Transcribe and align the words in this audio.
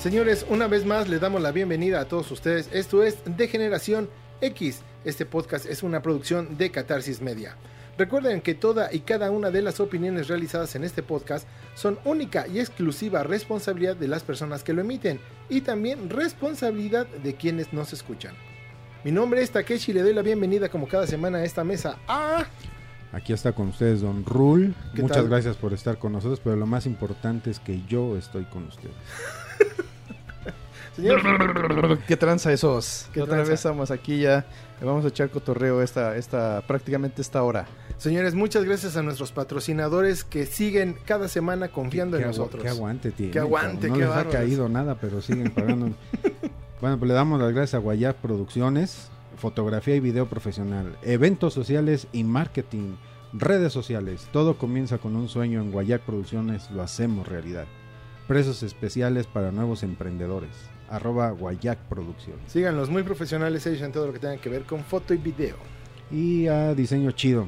Señores, 0.00 0.46
una 0.48 0.66
vez 0.66 0.86
más 0.86 1.10
le 1.10 1.18
damos 1.18 1.42
la 1.42 1.52
bienvenida 1.52 2.00
a 2.00 2.06
todos 2.06 2.30
ustedes. 2.30 2.70
Esto 2.72 3.02
es 3.02 3.18
De 3.26 3.48
Generación 3.48 4.08
X. 4.40 4.80
Este 5.04 5.26
podcast 5.26 5.66
es 5.66 5.82
una 5.82 6.00
producción 6.00 6.56
de 6.56 6.70
Catarsis 6.70 7.20
Media. 7.20 7.54
Recuerden 7.98 8.40
que 8.40 8.54
toda 8.54 8.90
y 8.94 9.00
cada 9.00 9.30
una 9.30 9.50
de 9.50 9.60
las 9.60 9.78
opiniones 9.78 10.28
realizadas 10.28 10.74
en 10.74 10.84
este 10.84 11.02
podcast 11.02 11.46
son 11.74 11.98
única 12.06 12.48
y 12.48 12.60
exclusiva 12.60 13.24
responsabilidad 13.24 13.94
de 13.94 14.08
las 14.08 14.22
personas 14.22 14.64
que 14.64 14.72
lo 14.72 14.80
emiten 14.80 15.20
y 15.50 15.60
también 15.60 16.08
responsabilidad 16.08 17.06
de 17.06 17.34
quienes 17.34 17.74
nos 17.74 17.92
escuchan. 17.92 18.34
Mi 19.04 19.12
nombre 19.12 19.42
es 19.42 19.50
Takeshi 19.50 19.90
y 19.90 19.94
le 19.96 20.02
doy 20.02 20.14
la 20.14 20.22
bienvenida 20.22 20.70
como 20.70 20.88
cada 20.88 21.06
semana 21.06 21.38
a 21.38 21.44
esta 21.44 21.62
mesa 21.62 21.98
a... 22.08 22.46
Aquí 23.12 23.34
está 23.34 23.52
con 23.52 23.68
ustedes 23.68 24.00
Don 24.00 24.24
Rul. 24.24 24.74
¿Qué 24.94 25.02
Muchas 25.02 25.18
tal? 25.18 25.28
gracias 25.28 25.56
por 25.56 25.74
estar 25.74 25.98
con 25.98 26.12
nosotros, 26.12 26.40
pero 26.42 26.56
lo 26.56 26.64
más 26.64 26.86
importante 26.86 27.50
es 27.50 27.60
que 27.60 27.82
yo 27.86 28.16
estoy 28.16 28.46
con 28.46 28.66
ustedes. 28.66 28.94
Señor, 30.96 31.98
¿Qué 32.06 32.16
tranza 32.16 32.52
esos? 32.52 33.08
¿Qué 33.12 33.22
Otra 33.22 33.36
tranza? 33.36 33.50
vez 33.50 33.60
estamos 33.60 33.90
aquí 33.90 34.20
ya. 34.20 34.44
Le 34.80 34.86
vamos 34.86 35.04
a 35.04 35.08
echar 35.08 35.30
cotorreo 35.30 35.82
esta, 35.82 36.16
esta, 36.16 36.62
prácticamente 36.66 37.22
esta 37.22 37.42
hora. 37.42 37.66
señores, 37.98 38.34
muchas 38.34 38.64
gracias 38.64 38.96
a 38.96 39.02
nuestros 39.02 39.30
patrocinadores 39.30 40.24
que 40.24 40.46
siguen 40.46 40.96
cada 41.04 41.28
semana 41.28 41.68
confiando 41.68 42.16
en 42.16 42.26
nosotros. 42.26 42.62
Qué 42.62 42.68
aguante 42.68 43.10
tiene. 43.12 43.32
Qué 43.32 43.38
aguante. 43.38 43.88
No 43.88 43.94
qué 43.94 44.00
les 44.00 44.10
ha 44.10 44.28
caído 44.28 44.68
nada, 44.68 44.96
pero 45.00 45.20
siguen 45.20 45.50
pagando. 45.50 45.90
bueno, 46.80 46.98
pues 46.98 47.08
le 47.08 47.14
damos 47.14 47.40
las 47.40 47.52
gracias 47.52 47.74
a 47.74 47.78
Guayab 47.78 48.16
Producciones, 48.16 49.10
fotografía 49.36 49.94
y 49.96 50.00
video 50.00 50.28
profesional, 50.28 50.96
eventos 51.02 51.54
sociales 51.54 52.08
y 52.12 52.24
marketing, 52.24 52.96
redes 53.32 53.72
sociales. 53.72 54.28
Todo 54.32 54.56
comienza 54.58 54.98
con 54.98 55.14
un 55.14 55.28
sueño 55.28 55.60
en 55.60 55.70
Guayab 55.70 56.00
Producciones, 56.00 56.70
lo 56.70 56.82
hacemos 56.82 57.28
realidad. 57.28 57.66
Precios 58.26 58.62
especiales 58.62 59.26
para 59.26 59.52
nuevos 59.52 59.82
emprendedores. 59.82 60.50
Arroba 60.90 61.30
Guayac 61.30 61.78
Producciones. 61.88 62.50
Síganlos, 62.50 62.90
muy 62.90 63.02
profesionales 63.02 63.66
ellos 63.66 63.82
en 63.82 63.92
todo 63.92 64.08
lo 64.08 64.12
que 64.12 64.18
tenga 64.18 64.36
que 64.36 64.48
ver 64.48 64.62
con 64.62 64.84
foto 64.84 65.14
y 65.14 65.16
video. 65.16 65.56
Y 66.10 66.48
a 66.48 66.74
Diseño 66.74 67.12
Chido. 67.12 67.46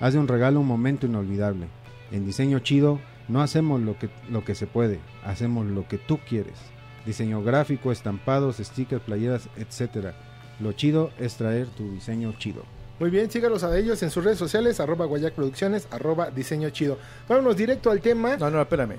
Haz 0.00 0.14
de 0.14 0.18
un 0.18 0.28
regalo 0.28 0.60
un 0.60 0.66
momento 0.66 1.06
inolvidable. 1.06 1.68
En 2.10 2.26
Diseño 2.26 2.58
Chido 2.58 2.98
no 3.28 3.40
hacemos 3.40 3.80
lo 3.80 3.98
que, 3.98 4.10
lo 4.28 4.44
que 4.44 4.54
se 4.54 4.66
puede, 4.66 5.00
hacemos 5.24 5.66
lo 5.66 5.86
que 5.86 5.98
tú 5.98 6.18
quieres. 6.28 6.58
Diseño 7.06 7.42
gráfico, 7.42 7.92
estampados, 7.92 8.56
stickers, 8.56 9.02
playeras, 9.02 9.48
etc. 9.56 10.12
Lo 10.60 10.72
chido 10.72 11.10
es 11.18 11.36
traer 11.36 11.66
tu 11.68 11.90
diseño 11.92 12.32
chido. 12.38 12.62
Muy 13.00 13.10
bien, 13.10 13.30
sígalos 13.30 13.64
a 13.64 13.76
ellos 13.76 14.00
en 14.02 14.10
sus 14.10 14.22
redes 14.22 14.38
sociales, 14.38 14.78
arroba 14.78 15.06
Guayac 15.06 15.34
Producciones, 15.34 15.88
arroba 15.90 16.30
Diseño 16.30 16.70
Chido. 16.70 16.98
Vámonos 17.28 17.56
directo 17.56 17.90
al 17.90 18.00
tema. 18.00 18.36
No, 18.36 18.48
no, 18.50 18.60
espérame. 18.60 18.96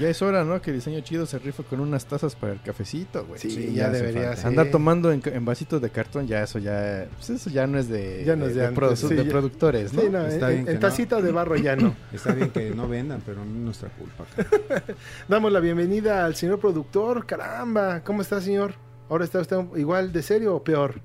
Ya 0.00 0.08
es 0.08 0.20
hora, 0.22 0.44
¿no? 0.44 0.60
Que 0.62 0.72
Diseño 0.72 1.00
Chido 1.00 1.26
se 1.26 1.38
rifa 1.38 1.62
con 1.62 1.80
unas 1.80 2.06
tazas 2.06 2.34
para 2.34 2.52
el 2.52 2.60
cafecito, 2.62 3.24
güey. 3.26 3.40
Sí, 3.40 3.50
sí, 3.50 3.72
ya 3.74 3.90
debería 3.90 4.34
ser. 4.36 4.46
Andar 4.46 4.70
tomando 4.70 5.12
en, 5.12 5.22
en 5.24 5.44
vasitos 5.44 5.80
de 5.82 5.90
cartón, 5.90 6.26
ya 6.26 6.42
eso 6.42 6.58
ya... 6.58 7.06
Pues 7.16 7.30
eso 7.30 7.50
ya 7.50 7.66
no 7.66 7.78
es 7.78 7.88
de, 7.88 8.24
Ya 8.24 8.36
no 8.36 8.46
es 8.46 8.54
de 8.54 8.66
antes, 8.66 8.82
produ- 8.82 8.96
sí, 9.08 9.14
de 9.14 9.24
ya- 9.24 9.30
productores, 9.30 9.92
¿no? 9.92 10.00
Sí, 10.02 10.08
no, 10.10 10.26
Está 10.26 10.50
en, 10.50 10.56
bien 10.56 10.68
en 10.68 10.74
no. 10.74 10.80
tacita 10.80 11.20
de 11.22 11.32
barro 11.32 11.56
ya 11.56 11.76
no. 11.76 11.94
Está 12.12 12.32
bien 12.34 12.50
que 12.50 12.70
no 12.70 12.88
vendan, 12.88 13.22
pero 13.24 13.44
no 13.44 13.50
es 13.52 13.56
nuestra 13.58 13.88
culpa. 13.90 14.24
Damos 15.28 15.52
la 15.52 15.60
bienvenida 15.60 16.24
al 16.24 16.34
señor 16.34 16.58
productor. 16.58 17.26
Caramba, 17.26 18.00
¿cómo 18.04 18.22
está, 18.22 18.40
señor? 18.40 18.74
¿Ahora 19.08 19.24
está 19.24 19.40
usted 19.40 19.58
igual 19.76 20.12
de 20.12 20.22
serio 20.22 20.54
o 20.56 20.64
peor? 20.64 21.00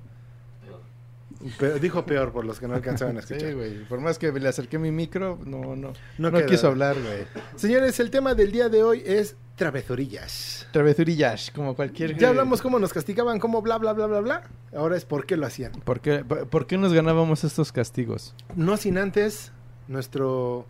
Dijo 1.80 2.04
peor 2.04 2.32
por 2.32 2.44
los 2.44 2.60
que 2.60 2.68
no 2.68 2.74
alcanzaban 2.74 3.16
a 3.16 3.22
Sí, 3.22 3.34
escuchar. 3.34 3.54
güey. 3.54 3.84
Por 3.84 4.00
más 4.00 4.18
que 4.18 4.30
le 4.30 4.48
acerqué 4.48 4.78
mi 4.78 4.90
micro, 4.90 5.38
no, 5.46 5.74
no. 5.76 5.92
No 6.18 6.46
quiso 6.46 6.68
hablar, 6.68 6.96
güey. 7.00 7.24
Señores, 7.56 7.98
el 8.00 8.10
tema 8.10 8.34
del 8.34 8.52
día 8.52 8.68
de 8.68 8.82
hoy 8.82 9.02
es 9.06 9.36
travesurillas. 9.56 10.66
Travesurillas, 10.72 11.50
como 11.54 11.74
cualquier... 11.74 12.16
Ya 12.16 12.28
hablamos 12.28 12.60
cómo 12.62 12.78
nos 12.78 12.92
castigaban, 12.92 13.38
cómo 13.38 13.62
bla, 13.62 13.78
bla, 13.78 13.92
bla, 13.92 14.06
bla, 14.06 14.20
bla. 14.20 14.42
Ahora 14.74 14.96
es 14.96 15.04
por 15.04 15.26
qué 15.26 15.36
lo 15.36 15.46
hacían. 15.46 15.72
¿Por 15.72 16.00
qué, 16.00 16.24
por, 16.24 16.46
por 16.48 16.66
qué 16.66 16.76
nos 16.78 16.92
ganábamos 16.92 17.44
estos 17.44 17.72
castigos? 17.72 18.34
No 18.54 18.76
sin 18.76 18.98
antes 18.98 19.52
nuestro 19.88 20.66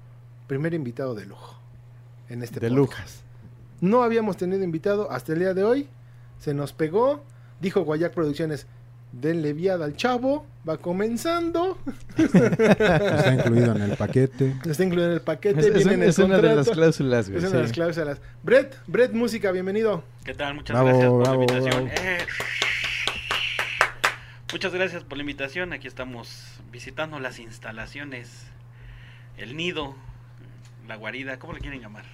primer 0.46 0.74
invitado 0.74 1.14
de 1.14 1.26
lujo 1.26 1.60
en 2.28 2.42
este 2.42 2.60
De 2.60 2.70
podcast. 2.70 3.22
No 3.80 4.02
habíamos 4.02 4.36
tenido 4.36 4.62
invitado 4.62 5.10
hasta 5.10 5.32
el 5.32 5.38
día 5.40 5.54
de 5.54 5.64
hoy. 5.64 5.88
Se 6.38 6.54
nos 6.54 6.72
pegó. 6.72 7.22
Dijo 7.60 7.82
Guayac 7.82 8.14
Producciones, 8.14 8.66
denle 9.12 9.52
viada 9.52 9.84
al 9.84 9.96
chavo. 9.96 10.46
Va 10.68 10.76
comenzando. 10.76 11.78
Está 12.16 13.32
incluido 13.34 13.74
en 13.74 13.82
el 13.82 13.96
paquete. 13.96 14.54
Está 14.66 14.84
incluido 14.84 15.08
en 15.08 15.14
el 15.14 15.20
paquete. 15.22 15.60
Es, 15.60 15.66
es 15.66 15.74
viene 15.74 15.88
un- 15.90 15.94
en 15.94 16.02
el 16.02 16.08
es 16.10 16.18
una 16.18 16.38
de 16.38 16.54
las 16.54 16.68
cláusulas, 16.70 17.28
güey. 17.30 17.38
Es 17.42 17.48
una 17.48 17.56
de 17.58 17.62
las 17.64 17.72
cláusulas. 17.72 18.20
Brett, 18.42 18.76
Brett 18.86 19.12
Música, 19.12 19.50
bienvenido. 19.52 20.04
¿Qué 20.24 20.34
tal? 20.34 20.54
Muchas 20.54 20.74
Bravo, 20.74 20.88
gracias 20.88 21.08
por 21.08 21.20
bravo, 21.22 21.36
la 21.38 21.42
invitación. 21.54 21.84
bravo. 21.86 22.00
Eh, 22.08 22.18
Muchas 24.52 24.74
gracias 24.74 25.04
por 25.04 25.16
la 25.16 25.22
invitación. 25.22 25.72
Aquí 25.72 25.86
estamos 25.86 26.60
visitando 26.72 27.20
las 27.20 27.38
instalaciones, 27.38 28.46
el 29.38 29.56
nido, 29.56 29.94
la 30.88 30.96
guarida, 30.96 31.38
¿cómo 31.38 31.52
le 31.52 31.60
quieren 31.60 31.80
llamar? 31.80 32.04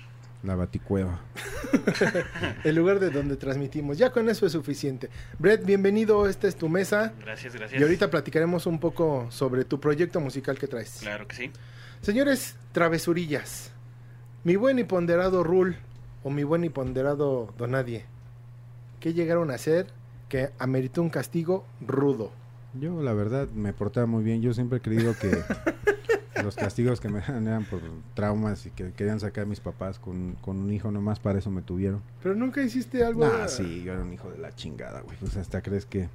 La 0.42 0.54
baticueva. 0.54 1.20
El 2.64 2.76
lugar 2.76 3.00
de 3.00 3.10
donde 3.10 3.36
transmitimos. 3.36 3.98
Ya 3.98 4.10
con 4.10 4.28
eso 4.28 4.46
es 4.46 4.52
suficiente. 4.52 5.10
Brett, 5.38 5.64
bienvenido. 5.64 6.28
Esta 6.28 6.46
es 6.46 6.56
tu 6.56 6.68
mesa. 6.68 7.12
Gracias, 7.20 7.54
gracias. 7.54 7.80
Y 7.80 7.82
ahorita 7.82 8.10
platicaremos 8.10 8.66
un 8.66 8.78
poco 8.78 9.26
sobre 9.30 9.64
tu 9.64 9.80
proyecto 9.80 10.20
musical 10.20 10.58
que 10.58 10.68
traes. 10.68 10.98
Claro 11.00 11.26
que 11.26 11.36
sí. 11.36 11.50
Señores, 12.00 12.56
travesurillas. 12.72 13.72
Mi 14.44 14.56
buen 14.56 14.78
y 14.78 14.84
ponderado 14.84 15.42
Rul 15.42 15.76
o 16.22 16.30
mi 16.30 16.44
buen 16.44 16.64
y 16.64 16.68
ponderado 16.68 17.52
Donadie. 17.58 18.04
¿Qué 19.00 19.12
llegaron 19.12 19.50
a 19.50 19.54
hacer 19.54 19.86
que 20.28 20.50
ameritó 20.58 21.02
un 21.02 21.10
castigo 21.10 21.64
rudo? 21.80 22.30
Yo, 22.74 23.02
la 23.02 23.12
verdad, 23.14 23.48
me 23.48 23.72
portaba 23.72 24.06
muy 24.06 24.22
bien. 24.22 24.42
Yo 24.42 24.52
siempre 24.52 24.78
he 24.78 24.80
creído 24.80 25.16
que 25.18 25.30
los 26.42 26.56
castigos 26.56 27.00
que 27.00 27.08
me 27.08 27.20
dan 27.20 27.46
eran 27.48 27.64
por 27.64 27.80
traumas 28.14 28.66
y 28.66 28.70
que 28.70 28.92
querían 28.92 29.20
sacar 29.20 29.44
a 29.44 29.46
mis 29.46 29.60
papás 29.60 29.98
con, 29.98 30.36
con 30.40 30.56
un 30.56 30.72
hijo 30.72 30.90
nomás, 30.90 31.20
para 31.20 31.38
eso 31.38 31.50
me 31.50 31.62
tuvieron. 31.62 32.02
Pero 32.22 32.34
nunca 32.34 32.62
hiciste 32.62 33.04
algo. 33.04 33.24
Ah, 33.24 33.48
sí, 33.48 33.82
yo 33.84 33.92
era 33.92 34.02
un 34.02 34.12
hijo 34.12 34.30
de 34.30 34.38
la 34.38 34.54
chingada, 34.54 35.00
güey. 35.00 35.16
Pues 35.18 35.36
hasta 35.36 35.62
crees 35.62 35.86
que 35.86 36.08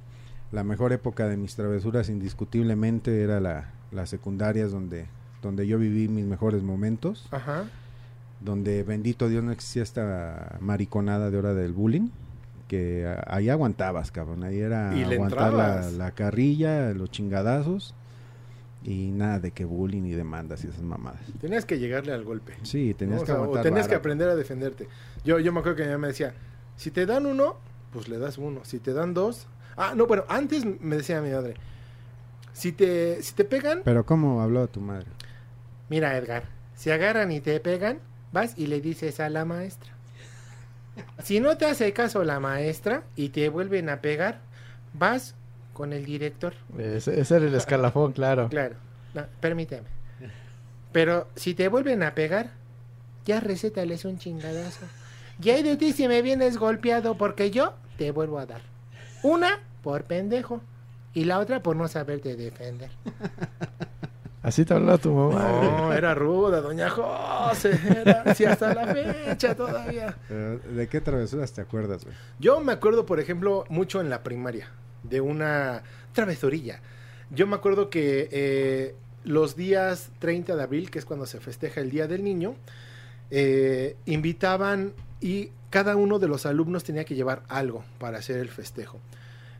la 0.52 0.64
mejor 0.64 0.92
época 0.92 1.26
de 1.28 1.36
mis 1.36 1.56
travesuras, 1.56 2.08
indiscutiblemente, 2.08 3.22
era 3.22 3.40
la, 3.40 3.70
las 3.90 4.10
secundarias 4.10 4.70
donde, 4.70 5.06
donde 5.40 5.66
yo 5.66 5.78
viví 5.78 6.08
mis 6.08 6.26
mejores 6.26 6.62
momentos. 6.62 7.26
Ajá. 7.30 7.64
Donde, 8.40 8.82
bendito 8.82 9.28
Dios, 9.28 9.42
no 9.42 9.52
existía 9.52 9.82
esta 9.82 10.58
mariconada 10.60 11.30
de 11.30 11.38
hora 11.38 11.54
del 11.54 11.72
bullying. 11.72 12.10
Que 12.68 13.14
ahí 13.26 13.48
aguantabas, 13.48 14.10
cabrón. 14.10 14.44
Ahí 14.44 14.58
era 14.58 14.90
aguantar 14.90 15.52
la, 15.52 15.90
la 15.90 16.10
carrilla, 16.12 16.92
los 16.92 17.10
chingadazos. 17.10 17.94
Y 18.84 19.12
nada 19.12 19.38
de 19.38 19.52
que 19.52 19.64
bullying 19.64 20.02
y 20.04 20.12
demandas 20.12 20.64
y 20.64 20.68
esas 20.68 20.82
mamadas. 20.82 21.20
Tenías 21.40 21.64
que 21.64 21.78
llegarle 21.78 22.12
al 22.12 22.24
golpe. 22.24 22.54
Sí, 22.62 22.94
tenías 22.94 23.18
¿no? 23.18 23.22
O 23.22 23.26
que 23.26 23.32
sea, 23.32 23.60
o 23.60 23.62
tenías 23.62 23.86
que 23.86 23.94
aprender 23.94 24.28
a 24.28 24.34
defenderte. 24.34 24.88
Yo, 25.24 25.38
yo 25.38 25.52
me 25.52 25.60
acuerdo 25.60 25.76
que 25.76 25.84
mi 25.84 25.90
mamá 25.90 26.02
me 26.02 26.08
decía, 26.08 26.34
si 26.76 26.90
te 26.90 27.06
dan 27.06 27.26
uno, 27.26 27.56
pues 27.92 28.08
le 28.08 28.18
das 28.18 28.38
uno. 28.38 28.64
Si 28.64 28.78
te 28.80 28.92
dan 28.92 29.14
dos... 29.14 29.46
Ah, 29.76 29.94
no, 29.96 30.06
bueno, 30.06 30.24
antes 30.28 30.64
me 30.64 30.96
decía 30.96 31.22
mi 31.22 31.30
madre, 31.30 31.54
si 32.52 32.72
te, 32.72 33.22
si 33.22 33.34
te 33.34 33.44
pegan, 33.44 33.82
Pero 33.84 34.04
¿cómo 34.04 34.42
hablaba 34.42 34.66
tu 34.66 34.80
madre? 34.80 35.06
Mira, 35.88 36.16
Edgar, 36.16 36.44
si 36.74 36.90
agarran 36.90 37.32
y 37.32 37.40
te 37.40 37.58
pegan, 37.60 37.98
vas 38.32 38.54
y 38.56 38.66
le 38.66 38.80
dices 38.80 39.20
a 39.20 39.30
la 39.30 39.44
maestra. 39.44 39.92
Si 41.22 41.40
no 41.40 41.56
te 41.56 41.66
hace 41.66 41.92
caso 41.92 42.22
la 42.24 42.40
maestra 42.40 43.04
y 43.16 43.30
te 43.30 43.48
vuelven 43.48 43.88
a 43.88 44.00
pegar, 44.00 44.40
vas 44.92 45.34
con 45.72 45.92
el 45.92 46.04
director. 46.04 46.54
Ese, 46.78 47.20
ese 47.20 47.36
era 47.36 47.46
el 47.46 47.54
escalafón, 47.54 48.12
claro. 48.12 48.48
Claro, 48.48 48.76
no, 49.14 49.24
permíteme. 49.40 49.86
Pero 50.92 51.28
si 51.36 51.54
te 51.54 51.68
vuelven 51.68 52.02
a 52.02 52.14
pegar, 52.14 52.50
ya 53.24 53.40
recétales 53.40 54.04
un 54.04 54.18
chingadazo. 54.18 54.84
Y 55.42 55.50
hay 55.50 55.62
de 55.62 55.76
ti 55.76 55.92
si 55.92 56.06
me 56.06 56.22
vienes 56.22 56.58
golpeado 56.58 57.16
porque 57.16 57.50
yo 57.50 57.74
te 57.96 58.10
vuelvo 58.10 58.38
a 58.38 58.46
dar. 58.46 58.60
Una 59.22 59.60
por 59.82 60.04
pendejo 60.04 60.60
y 61.14 61.24
la 61.24 61.38
otra 61.38 61.62
por 61.62 61.76
no 61.76 61.88
saberte 61.88 62.36
defender. 62.36 62.90
Así 64.42 64.64
te 64.64 64.74
hablaba 64.74 64.98
tu 64.98 65.14
mamá. 65.14 65.48
No, 65.62 65.92
era 65.92 66.14
ruda, 66.14 66.60
doña 66.60 66.90
José. 66.90 67.78
Era, 68.04 68.34
sí, 68.34 68.44
hasta 68.44 68.74
la 68.74 68.86
fecha 68.92 69.54
todavía. 69.54 70.16
Pero, 70.28 70.58
¿De 70.58 70.88
qué 70.88 71.00
travesuras 71.00 71.52
te 71.52 71.60
acuerdas, 71.60 72.04
güey? 72.04 72.16
Yo 72.40 72.60
me 72.60 72.72
acuerdo, 72.72 73.06
por 73.06 73.20
ejemplo, 73.20 73.64
mucho 73.68 74.00
en 74.00 74.10
la 74.10 74.24
primaria, 74.24 74.68
de 75.02 75.20
una 75.20 75.82
travesurilla. 76.12 76.80
Yo 77.30 77.46
me 77.46 77.56
acuerdo 77.56 77.90
que 77.90 78.28
eh, 78.30 78.94
los 79.24 79.56
días 79.56 80.10
30 80.18 80.56
de 80.56 80.62
abril, 80.62 80.90
que 80.90 80.98
es 80.98 81.04
cuando 81.04 81.26
se 81.26 81.40
festeja 81.40 81.80
el 81.80 81.90
Día 81.90 82.06
del 82.06 82.24
Niño, 82.24 82.56
eh, 83.30 83.96
invitaban 84.06 84.92
y 85.20 85.50
cada 85.70 85.96
uno 85.96 86.18
de 86.18 86.28
los 86.28 86.44
alumnos 86.44 86.84
tenía 86.84 87.04
que 87.04 87.14
llevar 87.14 87.42
algo 87.48 87.84
para 87.98 88.18
hacer 88.18 88.36
el 88.36 88.50
festejo. 88.50 89.00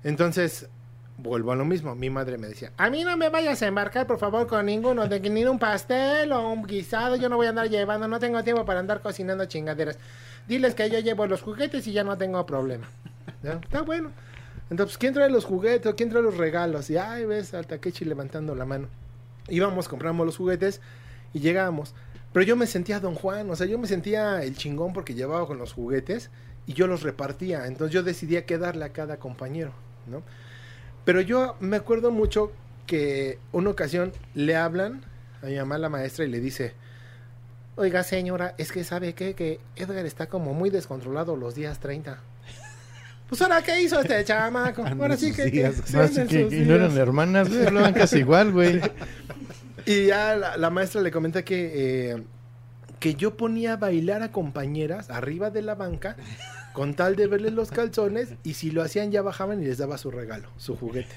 Entonces, 0.05 0.69
vuelvo 1.17 1.53
a 1.53 1.57
lo 1.57 1.65
mismo. 1.65 1.95
Mi 1.95 2.11
madre 2.11 2.37
me 2.39 2.49
decía, 2.49 2.73
a 2.77 2.91
mí 2.91 3.05
no 3.05 3.17
me 3.17 3.29
vayas 3.29 3.63
a 3.63 3.67
embarcar, 3.67 4.07
por 4.07 4.19
favor, 4.19 4.47
con 4.47 4.67
ninguno, 4.67 5.07
de 5.07 5.21
ni 5.21 5.45
un 5.45 5.59
pastel 5.59 6.33
o 6.33 6.49
un 6.49 6.65
guisado, 6.65 7.17
yo 7.17 7.29
no 7.29 7.37
voy 7.37 7.47
a 7.47 7.51
andar 7.51 7.69
llevando, 7.69 8.09
no 8.09 8.19
tengo 8.19 8.43
tiempo 8.43 8.65
para 8.65 8.81
andar 8.81 9.01
cocinando 9.01 9.47
chingaderas. 9.47 9.99
Diles 10.49 10.75
que 10.75 10.91
yo 10.91 10.99
llevo 10.99 11.27
los 11.27 11.41
juguetes 11.41 11.87
y 11.87 11.93
ya 11.93 12.05
no 12.05 12.19
tengo 12.19 12.45
problema. 12.45 12.89
Está 13.43 13.83
bueno. 13.83 14.11
Entonces, 14.71 14.97
¿quién 14.99 15.15
trae 15.15 15.31
los 15.31 15.45
juguetes? 15.45 15.95
¿Quién 15.95 16.09
trae 16.09 16.23
los 16.23 16.37
regalos? 16.37 16.89
Y, 16.91 16.97
ay, 16.97 17.27
ves 17.27 17.53
al 17.55 17.67
Takechi 17.67 18.05
levantando 18.05 18.55
la 18.55 18.65
mano. 18.65 18.89
Íbamos, 19.49 19.89
compramos 19.89 20.25
los 20.25 20.37
juguetes 20.37 20.81
y 21.33 21.41
llegábamos. 21.41 21.95
Pero 22.33 22.47
yo 22.47 22.57
me 22.57 22.67
sentía 22.67 23.01
Don 23.01 23.15
Juan, 23.15 23.51
o 23.51 23.57
sea, 23.57 23.67
yo 23.67 23.79
me 23.79 23.87
sentía 23.87 24.43
el 24.43 24.57
chingón 24.57 24.93
porque 24.93 25.15
llevaba 25.15 25.47
con 25.47 25.59
los 25.59 25.73
juguetes 25.73 26.31
y 26.67 26.73
yo 26.73 26.87
los 26.87 27.03
repartía. 27.03 27.67
Entonces 27.67 27.93
yo 27.93 28.03
decidía 28.03 28.47
qué 28.47 28.57
darle 28.57 28.85
a 28.87 28.93
cada 28.93 29.19
compañero, 29.19 29.73
¿no? 30.07 30.23
Pero 31.05 31.21
yo 31.21 31.57
me 31.61 31.77
acuerdo 31.77 32.11
mucho 32.11 32.53
que 32.87 33.39
una 33.53 33.71
ocasión 33.71 34.13
le 34.35 34.57
hablan 34.57 35.03
a 35.43 35.47
mi 35.47 35.57
mamá, 35.57 35.79
la 35.79 35.89
maestra, 35.89 36.25
y 36.25 36.29
le 36.29 36.41
dice, 36.41 36.75
oiga 37.77 38.03
señora, 38.03 38.55
es 38.59 38.73
que 38.73 38.85
sabe 38.85 39.15
qué? 39.15 39.35
que 39.35 39.61
Edgar 39.77 40.07
está 40.07 40.27
como 40.27 40.55
muy 40.55 40.71
descontrolado 40.71 41.37
los 41.37 41.55
días 41.55 41.81
30. 41.81 42.21
Pues 43.33 43.41
ahora, 43.41 43.63
¿qué 43.63 43.81
hizo 43.81 43.99
este 43.99 44.23
chamaco? 44.27 44.85
Anda 44.85 45.05
Ahora 45.07 45.17
sí 45.17 45.33
que... 45.33 45.73
sí, 45.73 45.95
No, 45.97 46.03
así 46.03 46.27
que- 46.27 46.49
y 46.55 46.67
no 46.67 46.75
eran 46.75 46.95
hermanas, 46.99 47.49
güey. 47.49 47.67
Hablaban 47.67 47.95
casi 47.95 48.19
igual, 48.19 48.53
güey. 48.53 48.79
Y 49.87 50.09
ya 50.09 50.37
la, 50.37 50.59
la 50.59 50.69
maestra 50.69 51.01
le 51.01 51.11
comenta 51.11 51.43
que, 51.43 52.11
eh, 52.13 52.23
que 53.01 53.15
yo 53.15 53.39
ponía 53.39 53.73
a 53.73 53.77
bailar 53.79 54.23
a 54.23 54.31
compañeras 54.33 55.09
arriba 55.09 55.49
de 55.51 55.63
la 55.63 55.75
banca 55.75 56.15
con 56.73 56.95
tal 56.95 57.17
de 57.17 57.27
verles 57.27 57.53
los 57.53 57.71
calzones 57.71 58.35
y 58.45 58.55
si 58.55 58.71
lo 58.71 58.83
hacían 58.83 59.11
ya 59.13 59.23
bajaban 59.23 59.63
y 59.63 59.67
les 59.67 59.79
daba 59.79 59.99
su 59.99 60.11
regalo, 60.11 60.49
su 60.57 60.77
juguete. 60.77 61.15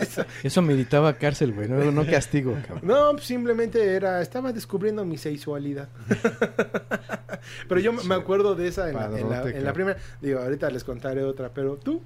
Eso- 0.00 0.24
Eso 0.42 0.62
meditaba 0.62 1.12
cárcel, 1.14 1.52
güey. 1.52 1.68
No, 1.68 1.90
no 1.92 2.06
castigo, 2.06 2.54
cabrón. 2.66 2.80
no, 2.82 3.12
pues, 3.12 3.24
simplemente 3.24 3.94
era, 3.94 4.20
estaba 4.22 4.52
descubriendo 4.52 5.04
mi 5.04 5.18
sexualidad. 5.18 5.88
pero 7.68 7.80
yo 7.80 7.92
me- 7.92 8.14
acuerdo 8.14 8.54
de 8.54 8.68
esa 8.68 8.88
en, 8.88 8.96
la, 8.96 9.04
en 9.18 9.30
la- 9.30 9.42
en 9.68 9.72
primera. 9.72 9.98
Digo, 10.20 10.40
ahorita 10.40 10.70
les 10.70 10.84
contaré 10.84 11.22
otra, 11.22 11.50
pero 11.52 11.76
tú. 11.76 12.02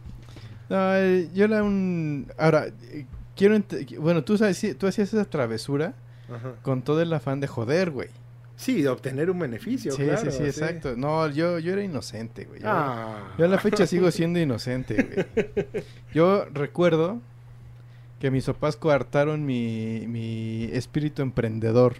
No, 0.68 0.98
yo 1.34 1.44
era 1.44 1.62
un... 1.62 2.30
Ahora, 2.38 2.66
quiero... 3.36 3.60
Bueno, 3.98 4.24
tú, 4.24 4.38
sabes, 4.38 4.76
tú 4.78 4.86
hacías 4.86 5.12
esa 5.12 5.24
travesura 5.24 5.94
con 6.62 6.82
todo 6.82 7.02
el 7.02 7.12
afán 7.12 7.40
de 7.40 7.46
joder, 7.46 7.90
güey. 7.90 8.08
Sí, 8.62 8.80
de 8.82 8.88
obtener 8.88 9.28
un 9.30 9.38
beneficio, 9.40 9.90
Sí, 9.92 10.04
claro. 10.04 10.30
sí, 10.30 10.38
sí, 10.38 10.44
exacto. 10.44 10.94
No, 10.96 11.28
yo, 11.28 11.58
yo 11.58 11.72
era 11.72 11.82
inocente, 11.82 12.44
güey. 12.44 12.60
Yo, 12.60 12.68
Ah. 12.68 13.34
yo 13.36 13.44
a 13.44 13.48
la 13.48 13.58
fecha 13.58 13.86
sigo 13.86 14.10
siendo 14.10 14.38
inocente, 14.38 15.26
güey. 15.34 15.84
Yo 16.14 16.44
recuerdo 16.52 17.20
que 18.20 18.30
mis 18.30 18.44
papás 18.46 18.76
coartaron 18.76 19.44
mi, 19.44 20.04
mi 20.06 20.64
espíritu 20.72 21.22
emprendedor. 21.22 21.96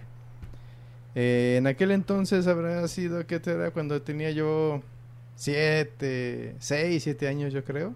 Eh, 1.17 1.57
en 1.59 1.67
aquel 1.67 1.91
entonces 1.91 2.47
habrá 2.47 2.87
sido, 2.89 3.27
¿qué 3.27 3.41
te 3.41 3.51
era? 3.51 3.71
Cuando 3.73 4.01
tenía 4.03 4.31
yo 4.31 4.83
siete, 5.35 6.55
seis, 6.61 7.03
siete 7.03 7.27
años, 7.29 7.53
yo 7.53 7.65
creo. 7.65 7.95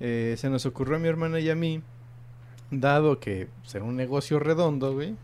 Eh, 0.00 0.34
se 0.36 0.50
nos 0.50 0.66
ocurrió 0.66 0.96
a 0.96 0.98
mi 0.98 1.08
hermana 1.08 1.40
y 1.40 1.48
a 1.48 1.54
mí, 1.54 1.80
dado 2.70 3.20
que 3.20 3.48
será 3.62 3.84
un 3.84 3.96
negocio 3.96 4.38
redondo, 4.38 4.92
güey, 4.92 5.14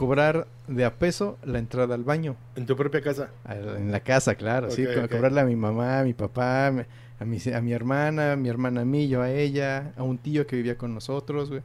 cobrar 0.00 0.46
de 0.66 0.86
a 0.86 0.94
peso 0.94 1.36
la 1.44 1.58
entrada 1.58 1.94
al 1.94 2.04
baño. 2.04 2.34
En 2.56 2.64
tu 2.64 2.74
propia 2.74 3.02
casa. 3.02 3.28
En 3.46 3.92
la 3.92 4.00
casa, 4.00 4.34
claro, 4.34 4.70
sí, 4.70 4.86
Ok, 4.86 4.94
co- 4.94 5.00
ok. 5.04 5.10
cobrarle 5.10 5.40
a 5.42 5.44
mi 5.44 5.56
mamá, 5.56 6.00
a 6.00 6.04
mi 6.04 6.14
papá, 6.14 6.68
a 6.68 6.70
mi, 6.70 6.82
a 7.18 7.24
mi, 7.26 7.38
a 7.54 7.60
mi 7.60 7.72
hermana, 7.74 8.32
a 8.32 8.36
mi 8.36 8.48
hermana 8.48 8.80
a 8.80 8.84
mí, 8.86 9.08
yo 9.08 9.20
a 9.20 9.30
ella, 9.30 9.92
a 9.98 10.02
un 10.02 10.16
tío 10.16 10.46
que 10.46 10.56
vivía 10.56 10.78
con 10.78 10.94
nosotros, 10.94 11.50
güey. 11.50 11.60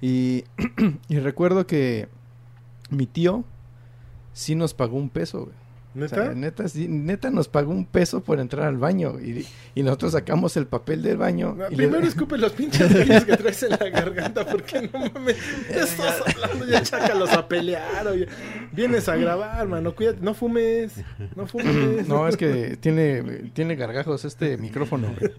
Y, 0.00 0.44
y 1.08 1.18
recuerdo 1.18 1.66
que 1.66 2.08
mi 2.88 3.06
tío 3.06 3.44
sí 4.32 4.54
nos 4.54 4.72
pagó 4.72 4.96
un 4.96 5.10
peso, 5.10 5.44
güey. 5.44 5.56
O 5.94 5.98
¿Neta? 5.98 6.16
sea, 6.16 6.34
neta, 6.34 6.68
sí, 6.68 6.88
neta 6.88 7.30
nos 7.30 7.48
pagó 7.48 7.70
un 7.70 7.84
peso 7.84 8.22
por 8.22 8.40
entrar 8.40 8.66
al 8.66 8.78
baño. 8.78 9.20
Y, 9.20 9.46
y 9.74 9.82
nosotros 9.82 10.12
sacamos 10.12 10.56
el 10.56 10.66
papel 10.66 11.02
del 11.02 11.18
baño. 11.18 11.54
No, 11.56 11.66
y 11.68 11.70
le- 11.72 11.76
primero 11.76 12.06
escupe 12.06 12.38
los 12.38 12.52
pinches 12.52 12.90
que 13.24 13.36
traes 13.36 13.62
en 13.62 13.70
la 13.70 13.76
garganta, 13.90 14.46
porque 14.46 14.88
no 14.90 14.98
mames, 15.12 15.36
ya 15.70 15.82
estás 15.82 16.22
hablando, 16.26 16.66
ya 16.66 16.82
chácalos 16.82 17.30
a 17.32 17.46
pelear, 17.46 18.06
oye. 18.06 18.26
Vienes 18.72 19.06
a 19.08 19.16
grabar, 19.16 19.68
mano, 19.68 19.94
cuídate, 19.94 20.20
no 20.22 20.32
fumes, 20.32 20.94
no 21.36 21.46
fumes. 21.46 22.08
No, 22.08 22.26
es 22.26 22.38
que 22.38 22.78
tiene, 22.80 23.50
tiene 23.52 23.76
gargajos 23.76 24.24
este 24.24 24.56
micrófono, 24.56 25.14
güey. 25.18 25.30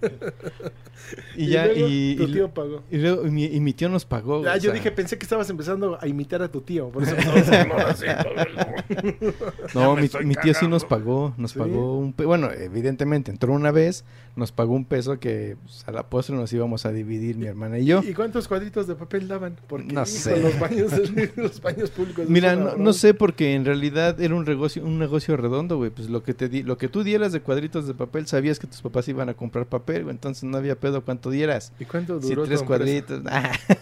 Y, 1.35 1.45
Y 1.45 1.47
ya, 1.49 1.65
luego 1.65 1.87
y, 1.89 2.15
tu 2.15 2.23
y- 2.23 2.31
tío 2.33 2.53
pagó. 2.53 2.83
y 2.91 2.97
luego- 2.97 3.25
y 3.27 3.31
mi, 3.31 3.45
y 3.45 3.59
mi 3.59 3.73
tío 3.73 3.89
nos 3.89 4.05
pagó. 4.05 4.43
Ah, 4.47 4.51
o 4.53 4.55
yo 4.57 4.61
sea, 4.61 4.73
dije, 4.73 4.91
pensé 4.91 5.17
que 5.17 5.23
estabas 5.25 5.49
empezando 5.49 5.97
a 5.99 6.07
imitar 6.07 6.41
a 6.43 6.51
tu 6.51 6.61
tío, 6.61 6.89
por 6.89 7.03
eso 7.03 7.15
No, 9.73 9.95
mi, 9.95 10.09
mi 10.25 10.35
tío 10.43 10.53
sí 10.53 10.67
nos 10.67 10.85
pagó, 10.85 11.33
nos 11.37 11.51
¿Sí? 11.51 11.59
pagó 11.59 11.97
un 11.97 12.13
pe- 12.13 12.25
bueno, 12.25 12.49
evidentemente 12.51 13.31
entró 13.31 13.53
una 13.53 13.71
vez, 13.71 14.05
nos 14.35 14.51
pagó 14.51 14.73
un 14.73 14.85
peso 14.85 15.19
que 15.19 15.57
pues, 15.63 15.83
a 15.87 15.91
la 15.91 16.03
postre 16.09 16.35
nos 16.35 16.51
íbamos 16.53 16.85
a 16.85 16.91
dividir 16.91 17.35
mi 17.37 17.45
hermana 17.47 17.79
y 17.79 17.85
yo. 17.85 18.01
¿Y 18.03 18.13
cuántos 18.13 18.47
cuadritos 18.47 18.87
de 18.87 18.95
papel 18.95 19.27
daban? 19.27 19.55
Porque 19.67 19.93
No 19.93 20.05
sé. 20.05 20.39
los 20.39 20.59
baños, 20.59 20.91
los 21.35 21.61
baños 21.61 21.89
públicos. 21.91 22.25
Mira, 22.29 22.55
no, 22.55 22.75
no 22.77 22.93
sé 22.93 23.13
porque 23.13 23.53
en 23.55 23.65
realidad 23.65 24.19
era 24.21 24.35
un 24.35 24.45
negocio, 24.45 24.83
un 24.83 24.99
negocio 24.99 25.35
redondo, 25.37 25.77
güey. 25.77 25.89
Pues 25.89 26.09
lo 26.09 26.23
que 26.23 26.33
te 26.33 26.49
di, 26.49 26.63
lo 26.63 26.77
que 26.77 26.87
tú 26.89 27.03
dieras 27.03 27.31
de 27.33 27.41
cuadritos 27.41 27.87
de 27.87 27.93
papel, 27.93 28.27
sabías 28.27 28.59
que 28.59 28.67
tus 28.67 28.81
papás 28.81 29.07
iban 29.07 29.29
a 29.29 29.33
comprar 29.33 29.65
papel, 29.67 30.03
güey. 30.03 30.15
Entonces 30.15 30.43
no 30.43 30.57
había 30.57 30.79
pedo 30.79 31.03
cuánto 31.03 31.29
dieras. 31.29 31.71
¿Y 31.79 31.85
cuánto 31.85 32.19
duró 32.19 32.43
tres 32.45 32.63
tu 32.63 32.73
empresa? 32.73 33.05
cuadritos. 33.05 33.21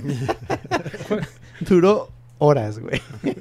Duró 1.61 2.09
horas, 2.41 2.79
güey. 2.79 2.99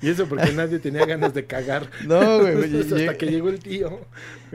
Y 0.00 0.10
eso 0.10 0.26
porque 0.26 0.52
nadie 0.52 0.78
tenía 0.80 1.06
ganas 1.06 1.32
de 1.32 1.46
cagar. 1.46 1.88
No, 2.06 2.40
güey. 2.40 2.54
güey, 2.56 2.80
Hasta 2.80 3.16
que 3.16 3.24
llegó 3.26 3.48
el 3.48 3.58
tío. 3.58 4.00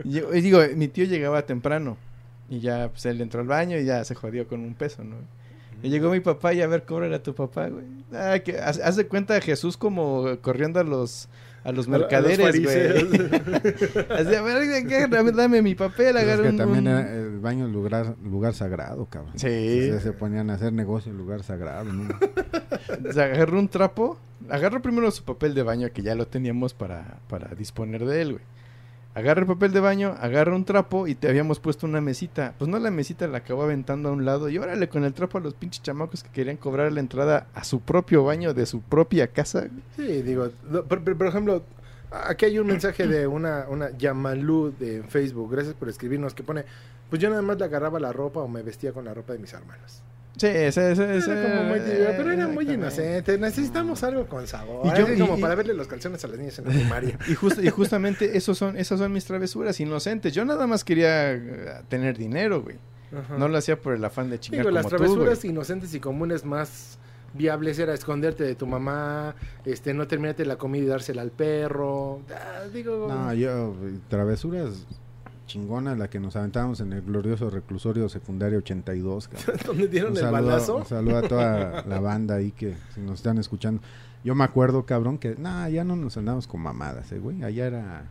Yo- 0.03 0.29
digo, 0.29 0.59
mi 0.75 0.87
tío 0.87 1.05
llegaba 1.05 1.43
temprano 1.43 1.97
y 2.49 2.59
ya 2.59 2.89
pues 2.89 3.05
él 3.07 3.19
entró 3.19 3.41
al 3.41 3.47
baño 3.47 3.75
y 3.79 3.83
ya 3.85 4.03
se 4.03 4.13
jodió 4.13 4.47
con 4.47 4.59
un 4.59 4.75
peso, 4.75 5.03
¿no? 5.03 5.15
Y 5.81 5.89
llegó 5.89 6.11
mi 6.11 6.19
papá 6.19 6.53
y 6.53 6.61
a 6.61 6.67
ver, 6.67 6.83
cóbrale 6.83 7.15
a 7.15 7.23
tu 7.23 7.33
papá, 7.33 7.67
güey. 7.69 7.85
Ah, 8.13 8.37
que 8.39 8.59
haz, 8.59 8.79
haz 8.79 8.95
de 8.95 9.07
cuenta 9.07 9.37
a 9.37 9.41
Jesús 9.41 9.75
como 9.75 10.37
corriendo 10.41 10.79
a 10.79 10.83
los 10.83 11.27
a 11.63 11.71
los 11.71 11.87
mercaderes, 11.87 12.63
güey. 12.63 12.97
Así, 14.09 14.35
a 14.35 14.41
ver, 14.41 15.35
dame, 15.35 15.61
mi 15.61 15.75
papel, 15.75 16.15
Pero 16.15 16.19
es 16.19 16.23
agarra 16.23 16.43
que 16.43 16.49
un, 16.49 16.57
también 16.57 16.87
era 16.87 17.13
el 17.13 17.39
baño 17.39 17.67
es 17.67 17.71
lugar, 17.71 18.15
lugar 18.23 18.53
sagrado, 18.53 19.05
cabrón. 19.05 19.33
Sí. 19.35 19.87
Sea, 19.89 19.99
se 19.99 20.13
ponían 20.13 20.49
a 20.49 20.53
hacer 20.55 20.73
negocio 20.73 21.11
en 21.11 21.17
lugar 21.17 21.43
sagrado, 21.43 21.91
¿no? 21.91 22.09
o 23.09 23.13
sea, 23.13 23.25
agarró 23.25 23.59
un 23.59 23.67
trapo, 23.67 24.17
agarró 24.49 24.81
primero 24.81 25.09
su 25.11 25.23
papel 25.23 25.53
de 25.53 25.63
baño 25.63 25.89
que 25.93 26.01
ya 26.01 26.15
lo 26.15 26.27
teníamos 26.27 26.73
para, 26.73 27.19
para 27.27 27.55
disponer 27.55 28.05
de 28.05 28.21
él, 28.21 28.31
güey. 28.33 28.43
Agarra 29.15 29.41
el 29.41 29.47
papel 29.47 29.73
de 29.73 29.79
baño, 29.79 30.15
agarra 30.19 30.55
un 30.55 30.65
trapo 30.65 31.07
y 31.07 31.15
te 31.15 31.27
habíamos 31.27 31.59
puesto 31.59 31.87
una 31.87 31.99
mesita. 31.99 32.53
Pues 32.59 32.69
no 32.69 32.77
la 32.77 32.91
mesita 32.91 33.27
la 33.27 33.39
acabó 33.39 33.63
aventando 33.63 34.09
a 34.09 34.11
un 34.11 34.23
lado 34.23 34.49
y 34.49 34.57
órale 34.57 34.87
con 34.87 35.03
el 35.03 35.13
trapo 35.13 35.39
a 35.39 35.41
los 35.41 35.55
pinches 35.55 35.81
chamacos 35.81 36.23
que 36.23 36.29
querían 36.29 36.57
cobrar 36.57 36.91
la 36.91 36.99
entrada 36.99 37.47
a 37.55 37.63
su 37.63 37.81
propio 37.81 38.23
baño 38.23 38.53
de 38.53 38.67
su 38.67 38.81
propia 38.81 39.27
casa. 39.27 39.67
Sí, 39.95 40.21
digo, 40.21 40.49
por, 40.87 41.27
ejemplo, 41.27 41.63
aquí 42.11 42.45
hay 42.45 42.59
un 42.59 42.67
mensaje 42.67 43.07
de 43.07 43.25
una, 43.25 43.65
una 43.67 43.89
Yamalú 43.97 44.73
de 44.79 45.01
Facebook, 45.03 45.51
gracias 45.51 45.73
por 45.73 45.89
escribirnos, 45.89 46.35
que 46.35 46.43
pone, 46.43 46.65
pues 47.09 47.19
yo 47.19 47.29
nada 47.31 47.41
más 47.41 47.57
le 47.57 47.65
agarraba 47.65 47.99
la 47.99 48.13
ropa 48.13 48.41
o 48.41 48.47
me 48.47 48.61
vestía 48.61 48.93
con 48.93 49.05
la 49.05 49.13
ropa 49.15 49.33
de 49.33 49.39
mis 49.39 49.53
hermanos. 49.53 50.03
Sí, 50.39 50.47
ese, 50.47 50.91
ese, 50.93 51.17
ese- 51.17 51.31
Era 51.31 51.43
como 51.49 51.63
muy, 51.69 51.79
pero 51.79 52.31
era 52.31 52.47
muy 52.47 52.69
inocente, 52.71 53.37
necesitamos 53.37 54.01
algo 54.03 54.25
con 54.27 54.47
sabor, 54.47 54.85
Y 54.85 54.97
yo- 54.97 55.05
así 55.05 55.13
y- 55.13 55.19
como 55.19 55.37
y- 55.37 55.41
para 55.41 55.53
verle 55.55 55.73
los 55.73 55.87
calzones 55.87 56.23
a 56.23 56.27
las 56.29 56.37
niñas 56.39 56.57
en 56.59 56.65
la 56.65 56.71
primaria. 56.73 57.19
Y, 57.27 57.35
just- 57.35 57.61
y 57.63 57.69
justamente 57.69 58.37
esos 58.37 58.57
son, 58.57 58.77
esas 58.77 58.99
son 58.99 59.11
mis 59.11 59.25
travesuras 59.25 59.79
inocentes. 59.79 60.33
Yo 60.33 60.45
nada 60.45 60.65
más 60.65 60.83
quería 60.83 61.33
eh, 61.33 61.81
tener 61.89 62.17
dinero, 62.17 62.61
güey. 62.63 62.77
Ajá. 63.11 63.37
No 63.37 63.47
lo 63.47 63.57
hacía 63.57 63.75
por 63.79 63.93
el 63.95 64.05
afán 64.05 64.29
de 64.29 64.39
chingar 64.39 64.61
Digo, 64.61 64.71
las 64.71 64.83
como 64.85 64.95
tú, 64.97 65.03
güey. 65.03 65.15
travesuras 65.15 65.43
inocentes 65.45 65.93
y 65.95 65.99
comunes 65.99 66.45
más 66.45 66.97
viables 67.33 67.77
era 67.79 67.93
esconderte 67.93 68.43
de 68.43 68.55
tu 68.55 68.65
mamá, 68.65 69.35
este, 69.65 69.93
no 69.93 70.07
terminarte 70.07 70.45
la 70.45 70.55
comida 70.57 70.83
y 70.83 70.87
dársela 70.87 71.21
al 71.21 71.31
perro. 71.31 72.21
Ah, 72.33 72.63
digo, 72.73 73.07
No, 73.09 73.33
yo, 73.33 73.75
travesuras 74.07 74.85
chingonas, 75.49 75.97
la 75.97 76.09
que 76.09 76.19
nos 76.19 76.35
aventábamos 76.37 76.79
en 76.79 76.93
el 76.93 77.01
glorioso 77.01 77.49
reclusorio 77.49 78.07
secundario 78.07 78.59
82, 78.59 79.27
cabrón. 79.27 79.57
donde 79.65 79.87
dieron 79.89 80.11
Un 80.11 80.17
el 80.17 80.23
saludo, 80.23 80.41
balazo. 80.47 80.77
un 80.77 80.85
saludo 80.85 81.17
a 81.17 81.21
toda 81.23 81.83
la 81.85 81.99
banda 82.01 82.35
ahí 82.35 82.51
que 82.51 82.75
si 82.95 83.01
nos 83.01 83.19
están 83.19 83.37
escuchando. 83.37 83.81
Yo 84.23 84.35
me 84.35 84.43
acuerdo, 84.43 84.85
cabrón, 84.85 85.17
que 85.17 85.35
nah, 85.37 85.67
ya 85.69 85.83
no 85.83 85.95
nos 85.95 86.15
andamos 86.17 86.47
con 86.47 86.61
mamadas, 86.61 87.11
eh, 87.11 87.19
güey. 87.19 87.43
Allá 87.43 87.67
era 87.67 88.03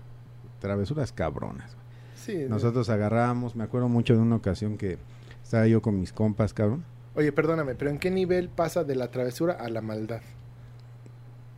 travesuras 0.61 1.12
cabronas. 1.12 1.75
güey. 1.75 1.87
Sí, 2.16 2.47
Nosotros 2.49 2.88
agarrábamos, 2.90 3.57
me 3.57 3.64
acuerdo 3.64 3.88
mucho 3.88 4.14
de 4.14 4.21
una 4.21 4.37
ocasión 4.37 4.76
que 4.76 4.99
estaba 5.42 5.66
yo 5.66 5.80
con 5.80 5.99
mis 6.00 6.12
compas, 6.12 6.52
cabrón. 6.52 6.85
Oye, 7.14 7.33
perdóname, 7.33 7.75
pero 7.75 7.90
¿en 7.90 7.99
qué 7.99 8.11
nivel 8.11 8.49
pasa 8.49 8.85
de 8.85 8.95
la 8.97 9.11
travesura 9.11 9.54
a 9.54 9.68
la 9.71 9.80
maldad? 9.80 10.21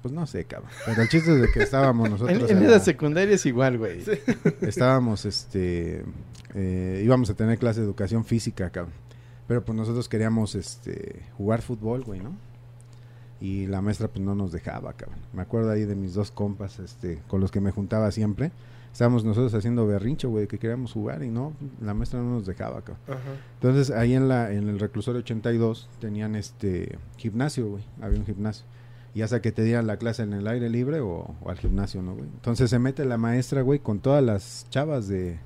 Pues 0.03 0.15
no 0.15 0.27
sé, 0.27 0.45
cabrón. 0.45 0.71
Pero 0.87 1.03
el 1.03 1.09
chiste 1.09 1.35
es 1.35 1.41
de 1.43 1.51
que 1.53 1.63
estábamos 1.63 2.09
nosotros. 2.11 2.51
en 2.51 2.59
en 2.59 2.71
la- 2.71 2.81
secundaria 2.81 3.35
es 3.35 3.45
igual, 3.47 3.79
güey. 3.79 4.01
Sí. 4.03 4.13
estábamos, 4.63 5.25
este, 5.27 6.03
eh, 6.55 7.03
íbamos 7.05 7.29
a 7.31 7.35
tener 7.35 7.59
clase 7.59 7.81
de 7.81 7.87
educación 7.87 8.25
física, 8.25 8.71
cabrón. 8.71 8.95
Pero 9.47 9.65
pues 9.65 9.77
nosotros 9.77 10.09
queríamos 10.09 10.55
este 10.55 11.23
jugar 11.37 11.61
fútbol, 11.61 12.03
güey, 12.05 12.21
¿no? 12.21 12.35
Y 13.41 13.67
la 13.67 13.81
maestra 13.81 14.09
pues 14.09 14.21
no 14.25 14.35
nos 14.35 14.53
dejaba, 14.53 14.93
cabrón. 14.93 15.19
Me 15.33 15.43
acuerdo 15.43 15.71
ahí 15.71 15.85
de 15.85 15.97
mis 15.97 16.15
dos 16.15 16.31
compas, 16.31 16.79
este, 16.79 17.21
con 17.27 17.41
los 17.41 17.51
que 17.51 17.61
me 17.61 17.71
juntaba 17.71 18.11
siempre. 18.13 18.53
Estábamos 18.93 19.25
nosotros 19.25 19.55
haciendo 19.55 19.87
berrincho, 19.87 20.29
güey, 20.31 20.47
que 20.47 20.59
queríamos 20.59 20.93
jugar 20.93 21.23
y 21.23 21.31
no, 21.31 21.53
la 21.81 21.95
maestra 21.95 22.21
no 22.21 22.31
nos 22.35 22.45
dejaba, 22.47 22.81
cabrón. 22.83 22.99
Ajá. 23.09 23.19
Entonces 23.55 23.91
ahí 23.91 24.15
en 24.15 24.29
la 24.29 24.53
en 24.53 24.69
el 24.69 24.79
reclusorio 24.81 25.21
82 25.21 25.89
tenían 26.01 26.35
este 26.35 26.99
gimnasio, 27.17 27.69
güey. 27.69 27.85
Había 28.03 28.19
un 28.19 28.27
gimnasio. 28.27 28.65
Ya 29.15 29.27
sea 29.29 29.41
que 29.43 29.51
te 29.53 29.65
dieran 29.65 29.87
la 29.87 29.97
clase 29.97 30.23
en 30.23 30.33
el 30.33 30.47
aire 30.47 30.69
libre 30.71 31.01
o, 31.01 31.35
o 31.43 31.51
al 31.51 31.59
gimnasio, 31.59 32.01
¿no, 32.03 32.13
güey? 32.15 32.27
Entonces 32.27 32.71
se 32.71 32.79
mete 32.79 33.05
la 33.05 33.17
maestra, 33.19 33.63
güey, 33.63 33.81
con 33.81 33.99
todas 34.01 34.23
las 34.23 34.67
chavas 34.71 35.09
de, 35.09 35.39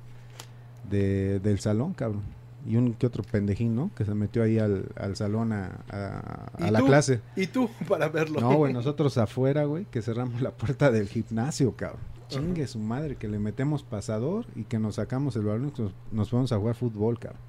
de 0.89 1.39
del 1.39 1.59
salón, 1.59 1.93
cabrón. 1.93 2.21
Y 2.67 2.77
un 2.77 2.93
que 2.93 3.05
otro 3.05 3.23
pendejín, 3.23 3.75
¿no? 3.75 3.91
Que 3.95 4.05
se 4.05 4.15
metió 4.15 4.41
ahí 4.41 4.57
al, 4.57 4.87
al 4.95 5.15
salón 5.15 5.53
a, 5.53 5.81
a- 5.89 6.49
a 6.63 6.67
¿Y 6.67 6.71
la 6.71 6.79
tú? 6.79 6.85
clase. 6.87 7.21
Y 7.35 7.47
tú, 7.47 7.69
para 7.87 8.09
verlo. 8.09 8.39
No, 8.41 8.55
güey, 8.55 8.73
nosotros 8.73 9.17
afuera, 9.19 9.65
güey, 9.65 9.85
que 9.85 10.01
cerramos 10.01 10.41
la 10.41 10.51
puerta 10.51 10.89
del 10.91 11.07
gimnasio, 11.07 11.75
cabrón. 11.75 12.01
Chingue 12.27 12.65
su 12.65 12.79
madre, 12.79 13.17
que 13.17 13.27
le 13.27 13.37
metemos 13.37 13.83
pasador 13.83 14.47
y 14.55 14.63
que 14.63 14.79
nos 14.79 14.95
sacamos 14.95 15.35
el 15.35 15.43
balón 15.43 15.71
y 15.77 15.79
nos, 15.81 15.91
nos 16.11 16.29
fuimos 16.31 16.51
a 16.51 16.57
jugar 16.57 16.73
fútbol, 16.73 17.19
cabrón. 17.19 17.39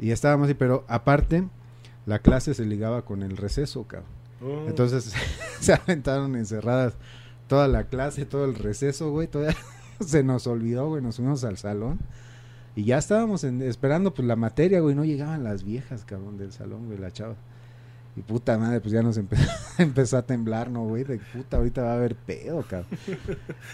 Y 0.00 0.10
estábamos 0.10 0.46
así, 0.46 0.54
pero 0.54 0.84
aparte, 0.88 1.46
la 2.06 2.18
clase 2.18 2.52
se 2.54 2.64
ligaba 2.66 3.02
con 3.04 3.22
el 3.22 3.36
receso, 3.36 3.84
cabrón. 3.84 4.08
Oh. 4.42 4.64
Entonces 4.68 5.12
se 5.60 5.72
aventaron 5.72 6.34
encerradas 6.36 6.94
toda 7.48 7.68
la 7.68 7.84
clase, 7.84 8.26
todo 8.26 8.44
el 8.44 8.54
receso, 8.54 9.10
güey. 9.10 9.28
Todavía 9.28 9.56
se 10.00 10.22
nos 10.22 10.46
olvidó, 10.46 10.88
güey. 10.88 11.02
Nos 11.02 11.16
fuimos 11.16 11.44
al 11.44 11.58
salón. 11.58 11.98
Y 12.76 12.84
ya 12.84 12.98
estábamos 12.98 13.44
en- 13.44 13.62
esperando 13.62 14.14
pues 14.14 14.26
la 14.26 14.36
materia, 14.36 14.80
güey. 14.80 14.94
No 14.94 15.04
llegaban 15.04 15.42
las 15.44 15.64
viejas, 15.64 16.04
cabrón, 16.04 16.38
del 16.38 16.52
salón, 16.52 16.86
güey, 16.86 16.98
la 16.98 17.10
chava. 17.10 17.34
Y 18.16 18.22
puta 18.22 18.58
madre, 18.58 18.80
pues 18.80 18.92
ya 18.92 19.02
nos 19.02 19.18
empe- 19.18 19.38
empezó 19.78 20.16
a 20.18 20.22
temblar, 20.22 20.68
¿no, 20.68 20.84
güey? 20.84 21.04
De 21.04 21.18
puta, 21.32 21.58
ahorita 21.58 21.82
va 21.82 21.92
a 21.92 21.94
haber 21.94 22.16
pedo, 22.16 22.62
cabrón. 22.68 22.88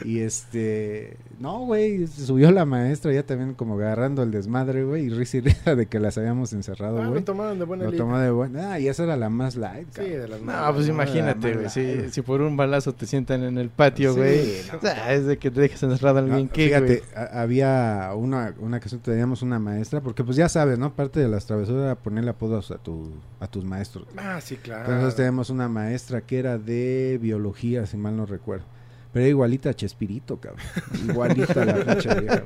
Y 0.05 0.19
este, 0.21 1.17
no, 1.41 1.61
güey, 1.61 2.07
subió 2.07 2.51
la 2.51 2.67
maestra 2.67 3.13
ya 3.13 3.25
también 3.25 3.55
como 3.55 3.75
agarrando 3.77 4.23
el 4.23 4.31
desmadre, 4.31 4.85
güey. 4.85 5.07
Y 5.07 5.09
risa 5.09 5.39
y 5.39 5.41
risa 5.41 5.75
de 5.75 5.87
que 5.87 5.99
las 6.01 6.19
habíamos 6.19 6.53
encerrado, 6.53 6.99
Ah, 7.01 7.07
güey. 7.07 7.21
lo 7.21 7.25
tomaron 7.25 7.59
de 7.59 7.65
buena 7.65 7.85
Lo 7.85 7.91
de 8.19 8.31
buena. 8.31 8.73
Ah, 8.73 8.79
y 8.81 8.89
esa 8.89 9.05
era 9.05 9.17
la 9.17 9.31
más 9.31 9.57
light, 9.57 9.89
Sí, 9.89 9.95
cabrón. 9.97 10.13
de 10.21 10.29
las 10.29 10.41
No, 10.41 10.47
malas. 10.47 10.73
pues 10.75 10.87
no, 10.87 10.93
imagínate, 10.93 11.55
güey. 11.55 11.71
Si, 11.71 12.11
si 12.11 12.21
por 12.23 12.43
un 12.43 12.57
balazo 12.59 12.93
te 12.95 13.07
sientan 13.07 13.43
en 13.43 13.57
el 13.57 13.71
patio, 13.71 14.13
Sí, 14.13 14.19
güey. 14.19 14.47
no. 14.71 14.79
o 14.79 14.81
sea, 14.83 15.15
es 15.15 15.25
de 15.27 15.39
que 15.39 15.51
te 15.51 15.63
dejes 15.63 15.83
encerrado 15.83 16.19
a 16.19 16.21
alguien 16.21 16.49
Ah, 16.51 16.53
que, 16.53 16.67
fíjate, 16.67 17.03
a- 17.17 17.41
había 17.41 18.11
una, 18.15 18.55
una 18.61 18.77
ocasión 18.77 19.01
teníamos 19.01 19.41
una 19.43 19.59
maestra, 19.59 20.03
porque 20.03 20.23
pues 20.25 20.37
ya 20.37 20.49
sabes, 20.51 20.79
¿no? 20.79 20.93
Parte 20.95 21.21
de 21.21 21.29
las 21.29 21.47
travesuras 21.47 21.83
era 21.85 21.95
ponerle 21.95 22.31
apodos 22.31 22.71
a, 22.71 22.77
tu, 22.79 23.11
a 23.41 23.47
tus 23.47 23.65
maestros. 23.65 24.07
Ah, 24.17 24.26
sí, 24.41 24.57
claro. 24.57 24.93
Entonces 24.93 25.17
tenemos 25.17 25.51
una 25.51 25.69
maestra 25.69 26.21
que 26.21 26.39
era 26.39 26.59
de 26.59 27.19
biología, 27.21 27.87
si 27.87 27.97
mal 27.97 28.17
no 28.17 28.27
recuerdo. 28.27 28.65
Pero 29.13 29.27
igualita 29.29 29.71
a 29.71 29.75
Chespirito, 29.75 30.39
cabrón. 30.39 30.61
Igualita 31.09 31.63
a 31.63 31.65
la 31.65 31.75
pinche 31.85 32.21
vieja. 32.21 32.43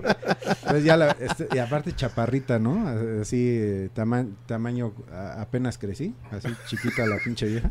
Entonces 0.60 0.84
ya 0.84 0.96
la, 0.96 1.10
este, 1.18 1.48
y 1.52 1.58
aparte 1.58 1.92
chaparrita, 1.96 2.60
¿no? 2.60 2.86
Así, 3.20 3.44
eh, 3.58 3.90
tama- 3.92 4.26
tamaño, 4.46 4.92
apenas 5.36 5.78
crecí, 5.78 6.14
así 6.30 6.48
chiquita 6.68 7.06
la 7.06 7.16
pinche 7.24 7.46
vieja. 7.46 7.70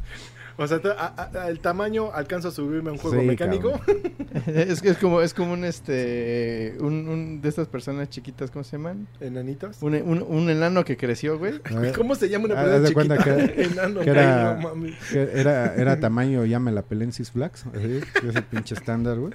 O 0.61 0.67
sea, 0.67 0.79
a- 0.97 1.29
a- 1.43 1.47
el 1.49 1.59
tamaño 1.59 2.11
alcanza 2.13 2.49
a 2.49 2.51
subirme 2.51 2.89
a 2.89 2.93
un 2.93 2.99
juego 2.99 3.19
Sí, 3.21 3.25
mecánico. 3.25 3.79
es, 4.47 4.81
que 4.81 4.89
es 4.89 4.97
como 4.97 5.21
es 5.21 5.33
como 5.33 5.53
un 5.53 5.63
este 5.65 6.75
un, 6.79 7.07
un 7.07 7.41
de 7.41 7.49
estas 7.49 7.67
personas 7.67 8.09
chiquitas, 8.09 8.51
¿cómo 8.51 8.63
se 8.63 8.77
llaman? 8.77 9.07
Enanitos. 9.21 9.77
Un, 9.81 9.95
un, 9.95 10.21
un 10.21 10.49
enano 10.49 10.83
que 10.85 10.97
creció, 10.97 11.39
güey. 11.39 11.59
¿Cómo 11.95 12.13
se 12.15 12.29
llama 12.29 12.45
una 12.45 12.59
Ah, 12.59 12.63
persona 12.63 12.79
de 12.81 12.87
chiquita? 12.89 13.23
cuenta 13.23 13.23
que- 13.55 13.63
Enano, 13.63 14.01
que 14.01 14.09
era- 14.09 14.55
no 14.55 14.69
mames. 14.69 14.95
que 15.11 15.29
era, 15.33 15.75
era 15.75 15.99
tamaño 15.99 16.45
llame 16.45 16.71
la 16.71 16.81
Pelensis 16.81 17.31
Flax, 17.31 17.65
así, 17.73 18.01
ese 18.27 18.41
pinche 18.41 18.75
estándar, 18.75 19.17
güey. 19.17 19.33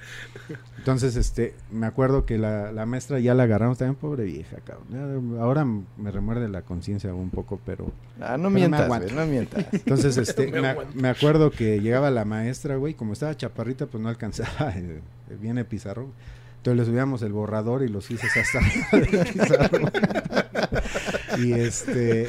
Entonces, 0.77 1.15
este, 1.15 1.55
me 1.71 1.87
acuerdo 1.87 2.25
que 2.27 2.37
la, 2.37 2.71
la 2.71 2.85
maestra 2.85 3.17
ya 3.19 3.33
la 3.33 3.43
agarramos 3.43 3.79
también, 3.79 3.95
pobre 3.95 4.25
vieja, 4.25 4.57
cabrón. 4.63 5.37
Ahora 5.39 5.65
me 5.65 6.11
remuerde 6.11 6.47
la 6.47 6.61
conciencia 6.61 7.11
un 7.13 7.31
poco, 7.31 7.59
pero... 7.65 7.91
Ah, 8.21 8.37
no 8.37 8.49
me 8.51 8.59
mientas, 8.59 8.87
güey, 8.87 9.11
no 9.11 9.25
mientas. 9.25 9.65
Entonces, 9.71 10.17
este, 10.17 10.47
Me 10.51 10.61
me, 10.61 10.75
me 10.93 11.09
acuerdo 11.15 11.51
que 11.51 11.79
llegaba 11.79 12.09
la 12.11 12.25
maestra, 12.25 12.75
güey, 12.77 12.93
como 12.93 13.13
estaba 13.13 13.35
chaparrita, 13.35 13.87
pues 13.87 14.01
no 14.01 14.09
alcanzaba, 14.09 14.71
eh, 14.75 14.99
viene 15.41 15.65
pizarrón. 15.65 16.11
Entonces 16.57 16.79
le 16.79 16.85
subíamos 16.91 17.21
el 17.21 17.31
borrador 17.31 17.83
y 17.83 17.89
los 17.89 18.09
hice 18.09 18.27
hasta 18.27 18.59
pizarrón. 19.33 19.91
y 21.37 21.53
este... 21.53 22.27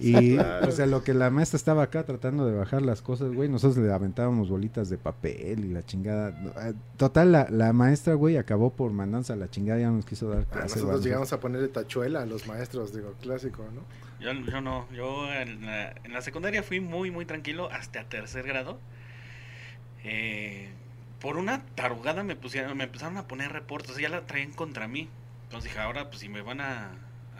Y 0.00 0.36
Claro. 0.36 0.68
o 0.68 0.70
sea, 0.70 0.86
lo 0.86 1.02
que 1.02 1.12
la 1.12 1.28
maestra 1.28 1.56
estaba 1.56 1.82
acá 1.82 2.04
tratando 2.04 2.46
de 2.46 2.54
bajar 2.56 2.82
las 2.82 3.02
cosas, 3.02 3.32
güey, 3.34 3.48
nosotros 3.48 3.84
le 3.84 3.92
aventábamos 3.92 4.48
bolitas 4.48 4.88
de 4.88 4.96
papel 4.96 5.64
y 5.64 5.72
la 5.72 5.84
chingada. 5.84 6.28
Eh, 6.68 6.74
Total, 6.96 7.32
la, 7.32 7.48
la 7.50 7.72
maestra, 7.72 8.14
güey, 8.14 8.36
acabó 8.36 8.70
por 8.70 8.92
mandanza 8.92 9.32
a 9.32 9.36
la 9.36 9.50
chingada, 9.50 9.80
ya 9.80 9.90
nos 9.90 10.04
quiso 10.04 10.28
dar 10.30 10.46
Ah, 10.52 10.60
clase. 10.60 10.76
nosotros 10.76 11.04
llegamos 11.04 11.32
a 11.32 11.40
ponerle 11.40 11.66
tachuela 11.68 12.22
a 12.22 12.26
los 12.26 12.46
maestros, 12.46 12.94
digo, 12.94 13.12
clásico, 13.20 13.64
¿no? 13.74 13.80
Yo, 14.20 14.32
yo 14.32 14.60
no, 14.60 14.88
yo 14.92 15.32
en 15.32 15.64
la, 15.64 15.94
en 16.04 16.12
la 16.12 16.22
secundaria 16.22 16.62
fui 16.62 16.80
muy, 16.80 17.10
muy 17.10 17.24
tranquilo 17.24 17.70
hasta 17.70 18.04
tercer 18.04 18.46
grado. 18.46 18.80
Eh, 20.04 20.70
por 21.20 21.36
una 21.36 21.64
tarugada 21.74 22.22
me 22.22 22.36
pusieron, 22.36 22.76
me 22.76 22.84
empezaron 22.84 23.16
a 23.16 23.26
poner 23.28 23.52
reportes, 23.52 23.96
ya 23.96 24.08
la 24.08 24.26
traían 24.26 24.52
contra 24.52 24.88
mí. 24.88 25.08
Entonces 25.44 25.70
dije, 25.70 25.80
ahora 25.80 26.08
pues 26.08 26.20
si 26.20 26.28
me 26.28 26.42
van 26.42 26.60
a, 26.60 26.90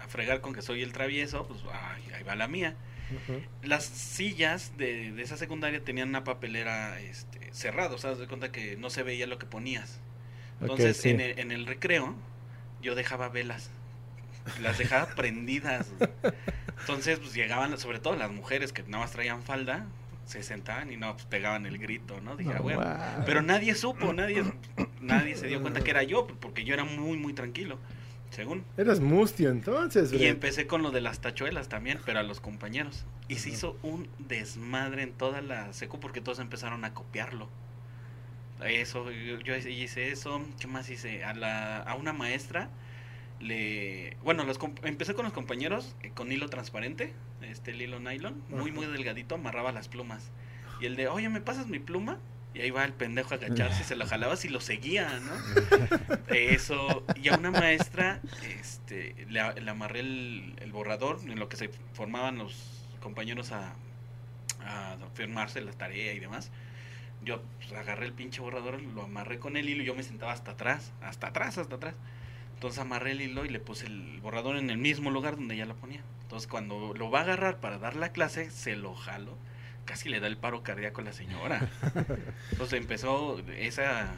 a 0.02 0.08
fregar 0.08 0.40
con 0.40 0.54
que 0.54 0.62
soy 0.62 0.82
el 0.82 0.92
travieso, 0.92 1.46
pues 1.46 1.60
ay, 1.72 2.02
ahí 2.14 2.22
va 2.22 2.36
la 2.36 2.48
mía. 2.48 2.76
Las 3.62 3.84
sillas 3.84 4.76
de, 4.76 5.12
de 5.12 5.22
esa 5.22 5.38
secundaria 5.38 5.82
tenían 5.82 6.10
una 6.10 6.24
papelera 6.24 7.00
este, 7.00 7.52
cerrada, 7.54 7.94
o 7.94 7.98
sea, 7.98 8.14
de 8.14 8.26
cuenta 8.26 8.52
que 8.52 8.76
no 8.76 8.90
se 8.90 9.02
veía 9.02 9.26
lo 9.26 9.38
que 9.38 9.46
ponías. 9.46 9.98
Entonces, 10.60 10.98
sí. 10.98 11.10
en, 11.10 11.20
el, 11.20 11.38
en 11.38 11.52
el 11.52 11.66
recreo, 11.66 12.14
yo 12.82 12.94
dejaba 12.94 13.28
velas. 13.30 13.70
Las 14.60 14.78
dejaba 14.78 15.06
prendidas. 15.14 15.88
Entonces, 16.80 17.18
pues 17.18 17.34
llegaban, 17.34 17.76
sobre 17.78 17.98
todo 17.98 18.16
las 18.16 18.30
mujeres 18.30 18.72
que 18.72 18.82
nada 18.84 18.98
más 18.98 19.12
traían 19.12 19.42
falda, 19.42 19.86
se 20.24 20.42
sentaban 20.42 20.92
y 20.92 20.96
no, 20.96 21.14
pues 21.14 21.24
pegaban 21.26 21.66
el 21.66 21.78
grito, 21.78 22.20
¿no? 22.20 22.36
Dije, 22.36 22.52
No, 22.54 22.64
va. 22.64 23.22
Pero 23.24 23.42
nadie 23.42 23.74
supo, 23.74 24.12
nadie, 24.12 24.44
nadie 25.00 25.36
se 25.36 25.46
dio 25.46 25.60
cuenta 25.62 25.80
que 25.80 25.90
era 25.90 26.02
yo, 26.02 26.26
porque 26.26 26.64
yo 26.64 26.74
era 26.74 26.84
muy, 26.84 27.16
muy 27.16 27.32
tranquilo, 27.32 27.78
según. 28.30 28.64
Eras 28.76 29.00
mustio 29.00 29.50
entonces, 29.50 30.12
Y 30.12 30.26
empecé 30.26 30.66
con 30.66 30.82
lo 30.82 30.90
de 30.90 31.00
las 31.00 31.20
tachuelas 31.20 31.68
también, 31.68 31.98
pero 32.04 32.20
a 32.20 32.22
los 32.22 32.40
compañeros. 32.40 33.06
Y 33.28 33.36
se 33.36 33.50
hizo 33.50 33.78
un 33.82 34.08
desmadre 34.18 35.02
en 35.02 35.12
toda 35.12 35.40
la 35.40 35.72
secu 35.72 35.98
porque 35.98 36.20
todos 36.20 36.38
empezaron 36.38 36.84
a 36.84 36.92
copiarlo. 36.94 37.48
Eso, 38.64 39.10
yo, 39.10 39.38
yo 39.38 39.54
hice 39.56 40.10
eso. 40.10 40.42
¿Qué 40.58 40.66
más 40.66 40.90
hice? 40.90 41.24
A, 41.24 41.32
la, 41.32 41.78
a 41.78 41.94
una 41.94 42.12
maestra 42.12 42.70
le... 43.40 44.16
Bueno, 44.22 44.44
los, 44.44 44.58
empecé 44.82 45.14
con 45.14 45.24
los 45.24 45.32
compañeros 45.32 45.94
eh, 46.02 46.10
con 46.14 46.30
hilo 46.32 46.48
transparente, 46.48 47.12
este 47.42 47.70
el 47.72 47.82
hilo 47.82 48.00
nylon, 48.00 48.42
muy, 48.48 48.72
muy 48.72 48.86
delgadito, 48.86 49.36
amarraba 49.36 49.72
las 49.72 49.88
plumas. 49.88 50.30
Y 50.80 50.86
el 50.86 50.96
de, 50.96 51.08
oye, 51.08 51.28
¿me 51.28 51.40
pasas 51.40 51.66
mi 51.66 51.78
pluma? 51.78 52.18
Y 52.54 52.60
ahí 52.60 52.70
va 52.70 52.84
el 52.84 52.92
pendejo 52.92 53.34
a 53.34 53.36
agacharse, 53.36 53.84
se 53.84 53.96
lo 53.96 54.06
jalabas 54.08 54.44
y 54.44 54.48
lo 54.48 54.60
seguía, 54.60 55.20
¿no? 55.20 56.24
Eso, 56.34 57.04
y 57.14 57.28
a 57.28 57.36
una 57.36 57.50
maestra 57.50 58.20
este, 58.58 59.14
le, 59.28 59.40
amarré 59.40 60.00
el, 60.00 60.54
el 60.60 60.72
borrador 60.72 61.20
en 61.24 61.38
lo 61.38 61.48
que 61.48 61.56
se 61.56 61.70
formaban 61.92 62.38
los 62.38 62.86
compañeros 63.00 63.52
a, 63.52 63.74
a 64.64 64.96
firmarse 65.14 65.60
la 65.60 65.72
tarea 65.72 66.12
y 66.12 66.18
demás. 66.18 66.50
Yo 67.24 67.42
pues, 67.58 67.72
agarré 67.72 68.06
el 68.06 68.12
pinche 68.12 68.40
borrador, 68.40 68.80
lo 68.80 69.02
amarré 69.02 69.38
con 69.38 69.56
el 69.56 69.68
hilo 69.68 69.82
y 69.82 69.86
yo 69.86 69.94
me 69.94 70.02
sentaba 70.02 70.32
hasta 70.32 70.52
atrás, 70.52 70.92
hasta 71.02 71.28
atrás, 71.28 71.58
hasta 71.58 71.76
atrás. 71.76 71.94
Entonces 72.58 72.80
amarré 72.80 73.12
el 73.12 73.20
hilo 73.20 73.44
y 73.44 73.48
le 73.50 73.60
puse 73.60 73.86
el 73.86 74.18
borrador 74.20 74.56
en 74.56 74.68
el 74.68 74.78
mismo 74.78 75.12
lugar 75.12 75.36
donde 75.36 75.56
ya 75.56 75.64
lo 75.64 75.76
ponía. 75.76 76.00
Entonces 76.22 76.48
cuando 76.48 76.92
lo 76.92 77.08
va 77.08 77.20
a 77.20 77.22
agarrar 77.22 77.60
para 77.60 77.78
dar 77.78 77.94
la 77.94 78.08
clase, 78.10 78.50
se 78.50 78.74
lo 78.74 78.94
jalo. 78.96 79.36
Casi 79.84 80.08
le 80.08 80.18
da 80.18 80.26
el 80.26 80.36
paro 80.36 80.64
cardíaco 80.64 81.00
a 81.00 81.04
la 81.04 81.12
señora. 81.12 81.70
Entonces 82.50 82.80
empezó 82.80 83.38
esa, 83.56 84.08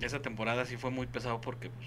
esa 0.00 0.22
temporada 0.22 0.64
sí 0.64 0.78
fue 0.78 0.90
muy 0.90 1.06
pesado 1.06 1.42
porque 1.42 1.68
pues, 1.68 1.86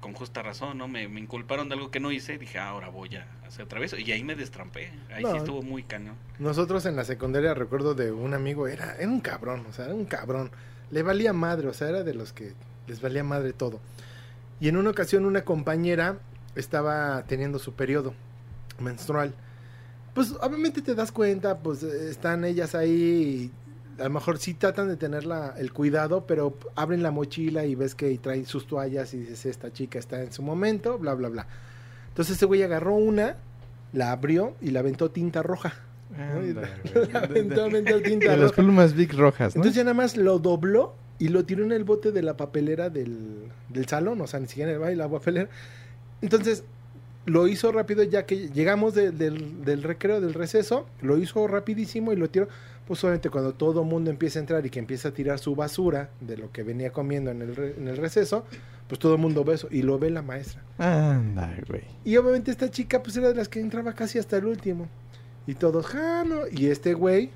con 0.00 0.12
justa 0.12 0.42
razón, 0.42 0.76
¿no? 0.76 0.88
Me, 0.88 1.06
me 1.06 1.20
inculparon 1.20 1.68
de 1.68 1.76
algo 1.76 1.92
que 1.92 2.00
no 2.00 2.10
hice, 2.10 2.36
dije, 2.36 2.58
"Ah, 2.58 2.70
ahora 2.70 2.88
voy 2.88 3.14
a 3.14 3.26
hacer 3.46 3.64
otra 3.64 3.78
vez. 3.78 3.94
Y 3.96 4.10
ahí 4.10 4.24
me 4.24 4.34
destrampé, 4.34 4.90
ahí 5.14 5.22
No. 5.22 5.30
sí 5.30 5.36
estuvo 5.38 5.62
muy 5.62 5.84
cañón. 5.84 6.16
Nosotros 6.40 6.84
en 6.84 6.96
la 6.96 7.04
secundaria 7.04 7.54
recuerdo 7.54 7.94
de 7.94 8.10
un 8.10 8.34
amigo, 8.34 8.66
era, 8.66 8.96
era 8.96 9.08
un 9.08 9.20
cabrón, 9.20 9.64
o 9.68 9.72
sea, 9.72 9.84
era 9.84 9.94
un 9.94 10.04
cabrón. 10.04 10.50
Le 10.90 11.04
valía 11.04 11.32
madre, 11.32 11.68
o 11.68 11.74
sea, 11.74 11.88
era 11.90 12.02
de 12.02 12.12
los 12.12 12.32
que 12.32 12.54
les 12.88 13.00
valía 13.00 13.22
madre 13.22 13.52
todo. 13.52 13.80
Y 14.60 14.68
en 14.68 14.76
una 14.76 14.90
ocasión 14.90 15.24
una 15.26 15.42
compañera 15.42 16.18
estaba 16.54 17.22
teniendo 17.26 17.58
su 17.58 17.74
periodo 17.74 18.14
menstrual. 18.80 19.34
Pues 20.14 20.32
obviamente 20.40 20.80
te 20.82 20.94
das 20.94 21.12
cuenta, 21.12 21.58
pues 21.58 21.82
están 21.82 22.44
ellas 22.44 22.74
ahí 22.74 23.52
y 23.98 24.00
a 24.00 24.04
lo 24.04 24.10
mejor 24.10 24.38
sí 24.38 24.54
tratan 24.54 24.88
de 24.88 24.96
tener 24.96 25.24
la- 25.26 25.54
el 25.58 25.72
cuidado, 25.72 26.26
pero 26.26 26.56
abren 26.74 27.02
la 27.02 27.10
mochila 27.10 27.64
y 27.66 27.74
ves 27.74 27.94
que 27.94 28.16
traen 28.18 28.46
sus 28.46 28.66
toallas 28.66 29.12
y 29.14 29.18
dices, 29.18 29.46
esta 29.46 29.72
chica 29.72 29.98
está 29.98 30.22
en 30.22 30.32
su 30.32 30.42
momento, 30.42 30.98
bla, 30.98 31.14
bla, 31.14 31.28
bla. 31.28 31.46
Entonces 32.08 32.36
ese 32.36 32.46
güey 32.46 32.62
agarró 32.62 32.94
una 32.94 33.36
la 33.92 34.12
abrió 34.12 34.54
y 34.60 34.70
la 34.70 34.80
aventó 34.80 35.10
tinta 35.10 35.42
roja. 35.42 35.74
Anda, 36.16 36.68
La 37.12 37.18
aventó, 37.20 37.64
aventó 37.64 38.00
tinta 38.02 38.30
De 38.32 38.36
las 38.38 38.50
roja. 38.50 38.62
plumas 38.62 38.94
Big 38.94 39.12
rojas, 39.12 39.54
¿no? 39.54 39.60
Entonces 39.60 39.74
ya 39.76 39.84
nada 39.84 39.94
más 39.94 40.16
lo 40.16 40.38
dobló 40.38 40.94
y 41.18 41.28
lo 41.28 41.44
tiró 41.44 41.64
en 41.64 41.72
el 41.72 41.84
bote 41.84 42.12
de 42.12 42.22
la 42.22 42.36
papelera 42.36 42.90
del, 42.90 43.16
del 43.68 43.86
salón, 43.86 44.20
o 44.20 44.26
sea, 44.26 44.40
ni 44.40 44.46
siquiera 44.48 44.70
en 44.70 44.74
el 44.76 44.80
baile, 44.80 44.96
la 44.96 45.08
papelera. 45.08 45.48
Entonces 46.22 46.64
lo 47.24 47.48
hizo 47.48 47.72
rápido 47.72 48.02
ya 48.04 48.24
que 48.26 48.48
llegamos 48.50 48.94
de- 48.94 49.10
del, 49.10 49.64
del 49.64 49.82
recreo, 49.82 50.20
del 50.20 50.34
receso, 50.34 50.86
lo 51.02 51.18
hizo 51.18 51.46
rapidísimo 51.48 52.12
y 52.12 52.16
lo 52.16 52.28
tiró. 52.30 52.48
Pues 52.86 53.02
obviamente 53.02 53.30
cuando 53.30 53.52
todo 53.52 53.80
el 53.82 53.88
mundo 53.88 54.10
empieza 54.10 54.38
a 54.38 54.40
entrar 54.42 54.64
y 54.64 54.70
que 54.70 54.78
empieza 54.78 55.08
a 55.08 55.12
tirar 55.12 55.40
su 55.40 55.56
basura 55.56 56.08
de 56.20 56.36
lo 56.36 56.52
que 56.52 56.62
venía 56.62 56.92
comiendo 56.92 57.32
en 57.32 57.42
el, 57.42 57.74
en 57.78 57.88
el 57.88 57.96
receso, 57.96 58.44
pues 58.86 59.00
todo 59.00 59.14
el 59.16 59.20
mundo 59.20 59.42
ve 59.42 59.54
eso 59.54 59.66
y 59.72 59.82
lo 59.82 59.98
ve 59.98 60.08
la 60.10 60.22
maestra. 60.22 60.62
Anda, 60.78 61.52
güey. 61.66 61.82
Y 62.04 62.16
obviamente 62.16 62.52
esta 62.52 62.70
chica 62.70 63.02
pues 63.02 63.16
era 63.16 63.28
de 63.28 63.34
las 63.34 63.48
que 63.48 63.58
entraba 63.58 63.92
casi 63.94 64.20
hasta 64.20 64.36
el 64.36 64.44
último. 64.44 64.86
Y 65.48 65.54
todos, 65.54 65.92
ah, 65.96 66.22
no. 66.24 66.42
Y 66.52 66.66
este 66.66 66.94
güey 66.94 67.30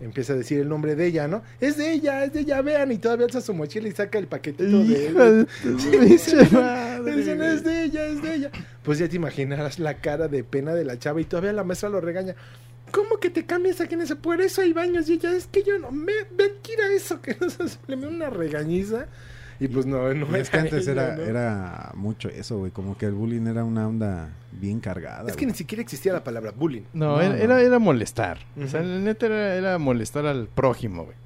empieza 0.00 0.32
a 0.32 0.36
decir 0.36 0.60
el 0.60 0.68
nombre 0.68 0.94
de 0.94 1.06
ella, 1.06 1.28
¿no? 1.28 1.42
Es 1.60 1.76
de 1.76 1.92
ella, 1.92 2.24
es 2.24 2.32
de 2.32 2.40
ella, 2.40 2.62
vean. 2.62 2.92
Y 2.92 2.98
todavía 2.98 3.26
alza 3.26 3.40
su 3.40 3.54
mochila 3.54 3.88
y 3.88 3.92
saca 3.92 4.18
el 4.18 4.26
paquetito 4.26 4.84
de 4.84 5.10
Hijo 5.10 5.24
de 5.32 5.44
tu 5.44 5.76
pinche 5.90 6.36
madre, 6.52 7.16
Dice, 7.16 7.34
no, 7.34 7.44
güey. 7.44 7.54
es 7.56 7.64
de 7.64 7.84
ella, 7.84 8.06
es 8.06 8.22
de 8.22 8.34
ella. 8.34 8.50
Pues 8.82 8.98
ya 8.98 9.08
te 9.08 9.16
imaginarás 9.16 9.78
la 9.78 9.94
cara 9.94 10.28
de 10.28 10.44
pena 10.44 10.74
de 10.74 10.84
la 10.84 10.98
chava 10.98 11.20
y 11.20 11.24
todavía 11.24 11.52
la 11.52 11.64
maestra 11.64 11.88
lo 11.88 12.00
regaña. 12.00 12.34
¿Cómo 12.90 13.18
que 13.18 13.30
te 13.30 13.44
cambias 13.44 13.80
aquí 13.80 13.94
en 13.94 14.02
ese? 14.02 14.16
Por 14.16 14.40
eso 14.40 14.62
hay 14.62 14.72
baños 14.72 15.08
y 15.08 15.14
ella, 15.14 15.32
es 15.32 15.46
que 15.46 15.62
yo 15.62 15.78
no, 15.78 15.90
me, 15.90 16.12
mentira 16.36 16.90
eso, 16.92 17.20
que 17.20 17.36
no 17.40 17.50
se 17.50 17.78
le 17.86 17.96
me 17.96 18.06
una 18.06 18.30
regañiza. 18.30 19.06
Y 19.60 19.68
pues 19.68 19.86
no, 19.86 20.12
no 20.14 20.36
Y 20.36 20.40
es 20.40 20.50
que 20.50 20.58
antes 20.58 20.86
ella, 20.86 21.14
era, 21.14 21.16
¿no? 21.16 21.22
era 21.22 21.92
mucho 21.94 22.28
eso, 22.28 22.58
güey. 22.58 22.70
Como 22.70 22.96
que 22.96 23.06
el 23.06 23.12
bullying 23.12 23.46
era 23.46 23.64
una 23.64 23.88
onda 23.88 24.30
bien 24.52 24.78
cargada. 24.80 25.28
Es 25.28 25.36
que 25.36 25.46
ni 25.46 25.54
siquiera 25.54 25.82
existía 25.82 26.12
la 26.12 26.22
palabra 26.22 26.52
bullying. 26.52 26.82
No, 26.92 27.16
No, 27.16 27.20
era, 27.20 27.30
no. 27.30 27.42
era, 27.42 27.60
era 27.62 27.78
molestar. 27.78 28.38
O 28.62 28.68
sea, 28.68 28.82
la 28.82 28.98
neta 29.00 29.26
era, 29.26 29.54
era 29.54 29.78
molestar 29.78 30.26
al 30.26 30.46
prójimo, 30.48 31.04
güey. 31.04 31.16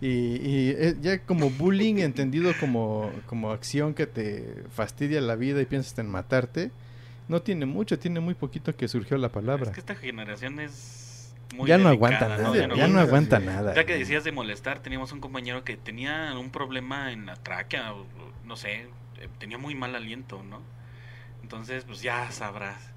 Y, 0.00 0.08
y 0.08 0.70
eh, 0.76 0.96
ya 1.00 1.18
como 1.20 1.50
bullying 1.50 1.96
entendido 1.96 2.52
como, 2.58 3.10
como 3.26 3.52
acción 3.52 3.94
que 3.94 4.06
te 4.06 4.64
fastidia 4.70 5.20
la 5.20 5.36
vida 5.36 5.60
y 5.62 5.66
piensas 5.66 5.98
en 5.98 6.08
matarte, 6.10 6.70
no 7.28 7.40
tiene 7.42 7.64
mucho, 7.64 7.98
tiene 7.98 8.20
muy 8.20 8.34
poquito 8.34 8.74
que 8.76 8.88
surgió 8.88 9.16
la 9.18 9.30
palabra. 9.30 9.66
Es 9.66 9.70
que 9.70 9.80
esta 9.80 9.94
generación 9.94 10.58
es 10.60 11.03
muy 11.54 11.68
ya 11.68 11.78
no 11.78 11.88
aguanta 11.88 12.28
nada, 12.28 12.52
Ya 12.54 12.60
ya 12.74 12.86
no 12.88 12.94
no, 12.94 13.00
aguanta, 13.00 13.38
nada. 13.38 13.74
Ya 13.74 13.84
que 13.86 13.96
decías 13.96 14.24
de 14.24 14.32
molestar, 14.32 14.80
teníamos 14.80 15.12
un 15.12 15.20
compañero 15.20 15.64
que 15.64 15.76
tenía 15.76 16.34
un 16.38 16.50
problema 16.50 17.12
en 17.12 17.26
la 17.26 17.36
tráquea, 17.36 17.94
no 18.44 18.56
sé, 18.56 18.88
eh, 19.18 19.28
tenía 19.38 19.56
muy 19.58 19.74
mal 19.74 19.94
aliento, 19.94 20.42
¿no? 20.42 20.60
Entonces, 21.42 21.84
pues 21.84 22.02
ya 22.02 22.30
sabrás. 22.30 22.90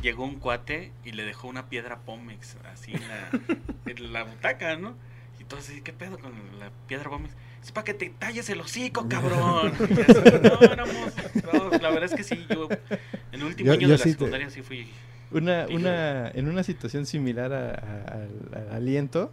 Llegó 0.00 0.24
un 0.24 0.36
cuate 0.40 0.90
y 1.04 1.12
le 1.12 1.24
dejó 1.24 1.48
una 1.48 1.68
piedra 1.68 1.98
Pómex 2.00 2.56
así 2.72 2.92
en 2.92 3.02
la, 3.08 3.30
en 3.86 4.12
la 4.12 4.24
butaca, 4.24 4.76
¿no? 4.76 4.94
Y 5.40 5.44
todo 5.44 5.60
así, 5.60 5.80
¿qué 5.80 5.92
pedo 5.92 6.18
con 6.18 6.32
la 6.58 6.70
piedra 6.88 7.08
Pómex? 7.10 7.34
Es 7.62 7.70
para 7.70 7.84
que 7.84 7.94
te 7.94 8.10
talles 8.10 8.48
el 8.50 8.60
hocico, 8.60 9.08
cabrón. 9.08 9.72
Y 9.88 10.00
así, 10.00 10.20
no, 10.42 10.60
éramos, 10.60 11.12
no, 11.52 11.70
la 11.78 11.90
verdad 11.90 12.04
es 12.04 12.14
que 12.14 12.24
sí, 12.24 12.44
yo 12.50 12.68
en 12.70 13.40
el 13.40 13.44
último 13.44 13.66
Yo- 13.68 13.72
año 13.74 13.80
yo 13.82 13.88
de 13.88 13.92
la 13.92 13.98
sí 13.98 14.04
te- 14.04 14.12
secundaria 14.14 14.50
sí 14.50 14.62
fui 14.62 14.88
Una, 15.34 15.66
una, 15.74 16.28
en 16.30 16.48
una 16.48 16.62
situación 16.62 17.06
similar 17.06 17.52
a- 17.52 17.70
a- 17.70 18.14
al, 18.14 18.28
al 18.68 18.74
aliento, 18.74 19.30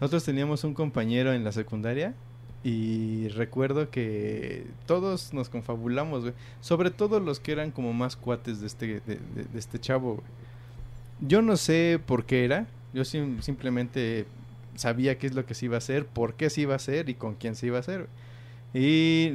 nosotros 0.00 0.24
teníamos 0.24 0.64
un 0.64 0.74
compañero 0.74 1.32
en 1.32 1.44
la 1.44 1.52
secundaria 1.52 2.14
y 2.64 3.28
recuerdo 3.28 3.90
que 3.90 4.64
todos 4.86 5.32
nos 5.34 5.48
confabulamos, 5.48 6.22
güey. 6.22 6.34
Sobre 6.60 6.90
todo 6.90 7.18
los 7.20 7.40
que 7.40 7.52
eran 7.52 7.70
como 7.72 7.92
más 7.92 8.14
cuates 8.16 8.60
de 8.60 8.66
este, 8.68 8.86
de, 8.86 9.00
de- 9.34 9.44
de 9.52 9.58
este 9.58 9.78
chavo, 9.80 10.14
güey. 10.14 10.26
Yo 11.20 11.40
no 11.42 11.56
sé 11.56 12.00
por 12.04 12.24
qué 12.24 12.44
era, 12.44 12.66
yo 12.94 13.04
sim- 13.04 13.40
simplemente 13.42 14.26
sabía 14.74 15.18
qué 15.18 15.26
es 15.26 15.34
lo 15.34 15.44
que 15.46 15.54
se 15.54 15.66
iba 15.66 15.76
a 15.76 15.78
hacer, 15.78 16.06
por 16.06 16.34
qué 16.34 16.50
se 16.50 16.62
iba 16.62 16.72
a 16.72 16.76
hacer 16.76 17.08
y 17.08 17.14
con 17.14 17.34
quién 17.34 17.54
se 17.56 17.66
iba 17.66 17.76
a 17.76 17.80
hacer. 17.80 18.06
y- 18.74 19.26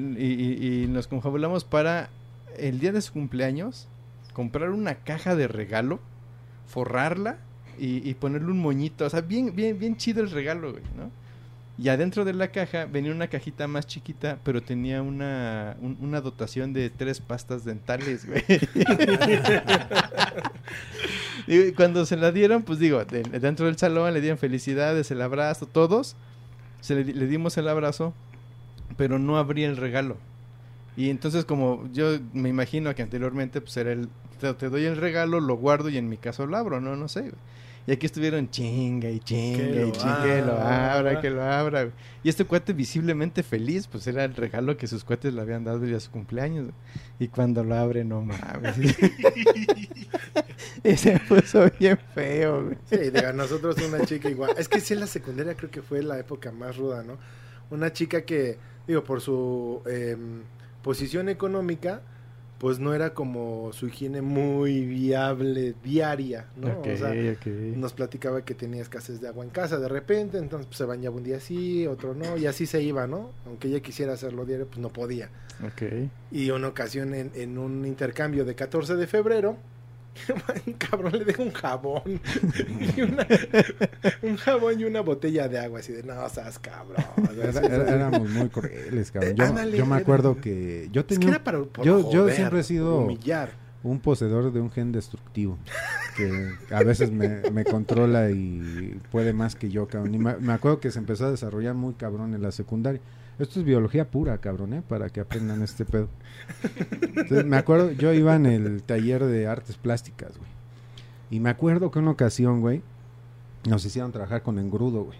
y 0.83 0.87
nos 0.87 1.07
confabulamos 1.07 1.63
para 1.63 2.09
el 2.57 2.79
día 2.79 2.91
de 2.91 3.01
su 3.01 3.13
cumpleaños 3.13 3.87
comprar 4.37 4.69
una 4.69 4.93
caja 4.93 5.35
de 5.35 5.47
regalo, 5.47 5.99
forrarla 6.67 7.39
y, 7.79 8.13
ponerle 8.13 8.51
un 8.51 8.59
moñito. 8.59 9.05
O 9.05 9.09
sea, 9.09 9.21
bien, 9.21 9.55
bien, 9.55 9.79
bien 9.79 9.97
chido 9.97 10.21
el 10.21 10.29
regalo, 10.29 10.73
güey, 10.73 10.83
¿no? 10.95 11.09
Y 11.79 11.89
adentro 11.89 12.23
de 12.23 12.33
la 12.33 12.49
caja 12.49 12.85
venía 12.85 13.11
una 13.11 13.29
cajita 13.29 13.67
más 13.67 13.87
chiquita, 13.87 14.37
pero 14.43 14.61
tenía 14.61 15.01
una, 15.01 15.75
un- 15.81 15.97
una 16.01 16.21
dotación 16.21 16.71
de 16.71 16.91
tres 16.91 17.19
pastas 17.19 17.65
dentales, 17.65 18.27
güey. 18.27 18.43
y 21.47 21.71
cuando 21.71 22.05
se 22.05 22.15
la 22.17 22.31
dieron, 22.31 22.61
pues 22.61 22.77
digo, 22.77 23.03
de- 23.05 23.23
dentro 23.23 23.65
del 23.65 23.77
salón 23.77 24.13
le 24.13 24.21
dieron 24.21 24.37
felicidades, 24.37 25.09
el 25.09 25.21
abrazo, 25.23 25.65
todos. 25.65 26.15
Se 26.81 26.93
le, 26.95 27.05
le 27.13 27.25
dimos 27.25 27.57
el 27.57 27.67
abrazo, 27.67 28.13
pero 28.97 29.17
no 29.17 29.37
abría 29.37 29.67
el 29.67 29.77
regalo. 29.77 30.17
Y 30.97 31.09
entonces 31.09 31.45
como 31.45 31.87
yo 31.93 32.17
me 32.33 32.49
imagino 32.49 32.93
que 32.93 33.03
anteriormente 33.03 33.61
pues 33.61 33.77
era 33.77 33.93
el 33.93 34.09
te, 34.41 34.53
te 34.53 34.69
doy 34.69 34.85
el 34.85 34.97
regalo, 34.97 35.39
lo 35.39 35.55
guardo 35.55 35.89
y 35.89 35.97
en 35.97 36.09
mi 36.09 36.17
caso 36.17 36.45
lo 36.45 36.57
abro, 36.57 36.81
no, 36.81 36.95
no 36.95 37.07
sé. 37.07 37.31
Y 37.87 37.93
aquí 37.93 38.05
estuvieron 38.05 38.49
chinga 38.49 39.09
y 39.09 39.21
chinga 39.21 39.63
y 39.63 39.91
chinga, 39.93 40.21
que 40.21 40.41
lo 40.41 40.59
abra. 40.59 41.21
que 41.21 41.29
lo 41.29 41.41
abra. 41.41 41.83
güey. 41.83 41.93
Y 42.21 42.27
este 42.27 42.43
cuate 42.43 42.73
visiblemente 42.73 43.43
feliz, 43.43 43.87
pues 43.87 44.05
era 44.07 44.25
el 44.25 44.35
regalo 44.35 44.75
que 44.75 44.87
sus 44.87 45.05
cuates 45.05 45.33
le 45.33 45.39
habían 45.39 45.63
dado 45.63 45.85
ya 45.85 45.95
a 45.95 45.99
su 46.01 46.11
cumpleaños. 46.11 46.65
güey. 46.65 46.75
Y 47.17 47.27
cuando 47.29 47.63
lo 47.63 47.75
abre, 47.75 48.03
no 48.03 48.21
mames. 48.21 48.75
y 50.83 50.97
se 50.97 51.17
puso 51.29 51.71
bien 51.79 51.97
feo, 52.13 52.65
güey. 52.65 52.77
Sí, 52.89 52.97
diga, 52.97 53.31
nosotros 53.31 53.77
una 53.87 54.05
chica 54.05 54.29
igual. 54.29 54.51
Es 54.57 54.67
que 54.67 54.81
sí, 54.81 54.93
en 54.93 54.99
la 54.99 55.07
secundaria 55.07 55.55
creo 55.55 55.71
que 55.71 55.81
fue 55.81 56.03
la 56.03 56.19
época 56.19 56.51
más 56.51 56.75
ruda, 56.75 57.03
¿no? 57.03 57.17
Una 57.69 57.93
chica 57.93 58.25
que, 58.25 58.57
digo, 58.85 59.05
por 59.05 59.21
su 59.21 59.81
em, 59.85 60.41
posición 60.87 61.27
económica, 61.27 61.99
pues 62.59 62.79
no 62.79 62.93
era 62.93 63.13
como 63.13 63.73
su 63.73 63.87
higiene 63.87 64.21
muy 64.21 64.85
viable 64.85 65.75
diaria, 65.83 66.45
¿no? 66.55 66.79
O 66.79 66.95
sea, 66.95 67.13
nos 67.75 67.91
platicaba 67.91 68.45
que 68.45 68.55
tenía 68.55 68.83
escasez 68.83 69.19
de 69.19 69.27
agua 69.27 69.43
en 69.43 69.49
casa 69.49 69.79
de 69.79 69.89
repente, 69.89 70.37
entonces 70.37 70.65
pues, 70.65 70.77
se 70.77 70.85
bañaba 70.85 71.17
un 71.17 71.25
día 71.25 71.41
sí, 71.41 71.85
otro 71.87 72.15
no, 72.15 72.37
y 72.37 72.45
así 72.45 72.65
se 72.65 72.81
iba, 72.81 73.05
¿no? 73.05 73.31
Aunque 73.45 73.67
ella 73.67 73.81
quisiera 73.81 74.13
hacerlo 74.13 74.45
diario, 74.45 74.65
pues 74.65 74.79
no 74.79 74.87
podía. 74.87 75.29
Ok. 75.61 76.09
Y 76.31 76.51
una 76.51 76.69
ocasión 76.69 77.13
en, 77.13 77.31
en 77.35 77.57
un 77.57 77.85
intercambio 77.85 78.45
de 78.45 78.55
14 78.55 78.95
de 78.95 79.07
febrero, 79.07 79.57
un 80.67 80.73
cabrón 80.73 81.13
le 81.17 81.25
dejó 81.25 81.43
un 81.43 81.51
jabón. 81.51 82.01
y 82.97 83.01
una- 83.01 83.27
un 84.23 84.35
jabón 84.37 84.79
y 84.79 84.85
una 84.85 85.01
botella 85.01 85.47
de 85.47 85.59
agua, 85.59 85.79
así 85.79 85.93
de, 85.93 86.03
no, 86.03 86.27
seas 86.29 86.59
cabrón. 86.59 87.03
Era- 87.41 87.59
era- 87.65 87.95
éramos 87.95 88.29
muy 88.29 88.49
crueles, 88.49 89.11
cabrón. 89.11 89.35
Yo, 89.35 89.45
Ándale, 89.45 89.77
yo 89.77 89.85
me 89.85 89.95
era- 89.95 90.01
acuerdo 90.01 90.39
que 90.41 90.89
yo 90.91 91.01
es 91.01 91.07
que 91.07 91.15
tenía 91.15 91.29
era 91.29 91.43
para, 91.43 91.63
por 91.63 91.85
yo- 91.85 92.11
yo 92.11 92.29
siempre 92.29 92.59
he 92.61 92.63
sido- 92.63 92.99
Humillar. 92.99 93.51
un 93.83 93.99
poseedor 93.99 94.51
de 94.51 94.59
un 94.59 94.71
gen 94.71 94.91
destructivo 94.91 95.57
que 96.17 96.49
a 96.71 96.83
veces 96.83 97.11
me, 97.11 97.49
me 97.51 97.63
controla 97.63 98.31
y 98.31 98.99
puede 99.11 99.33
más 99.33 99.55
que 99.55 99.69
yo, 99.69 99.87
cabrón. 99.87 100.15
Y 100.15 100.17
me, 100.17 100.35
me 100.37 100.51
acuerdo 100.53 100.79
que 100.79 100.89
se 100.91 100.97
empezó 100.99 101.25
a 101.27 101.31
desarrollar 101.31 101.75
muy 101.75 101.93
cabrón 101.93 102.33
en 102.33 102.41
la 102.41 102.51
secundaria. 102.51 102.99
Esto 103.39 103.59
es 103.59 103.65
biología 103.65 104.09
pura, 104.09 104.37
cabrón, 104.39 104.73
¿eh? 104.73 104.83
Para 104.87 105.09
que 105.09 105.19
aprendan 105.19 105.61
este 105.61 105.85
pedo. 105.85 106.09
Entonces, 107.01 107.45
me 107.45 107.57
acuerdo, 107.57 107.91
yo 107.91 108.11
iba 108.13 108.35
en 108.35 108.47
el 108.47 108.81
taller 108.81 109.25
de 109.25 109.47
artes 109.47 109.77
plásticas, 109.77 110.37
güey. 110.37 110.49
Y 111.29 111.39
me 111.39 111.49
acuerdo 111.49 111.91
que 111.91 111.99
una 111.99 112.11
ocasión, 112.11 112.61
güey, 112.61 112.81
nos 113.67 113.85
hicieron 113.85 114.11
trabajar 114.11 114.41
con 114.41 114.57
engrudo, 114.59 115.03
güey. 115.03 115.19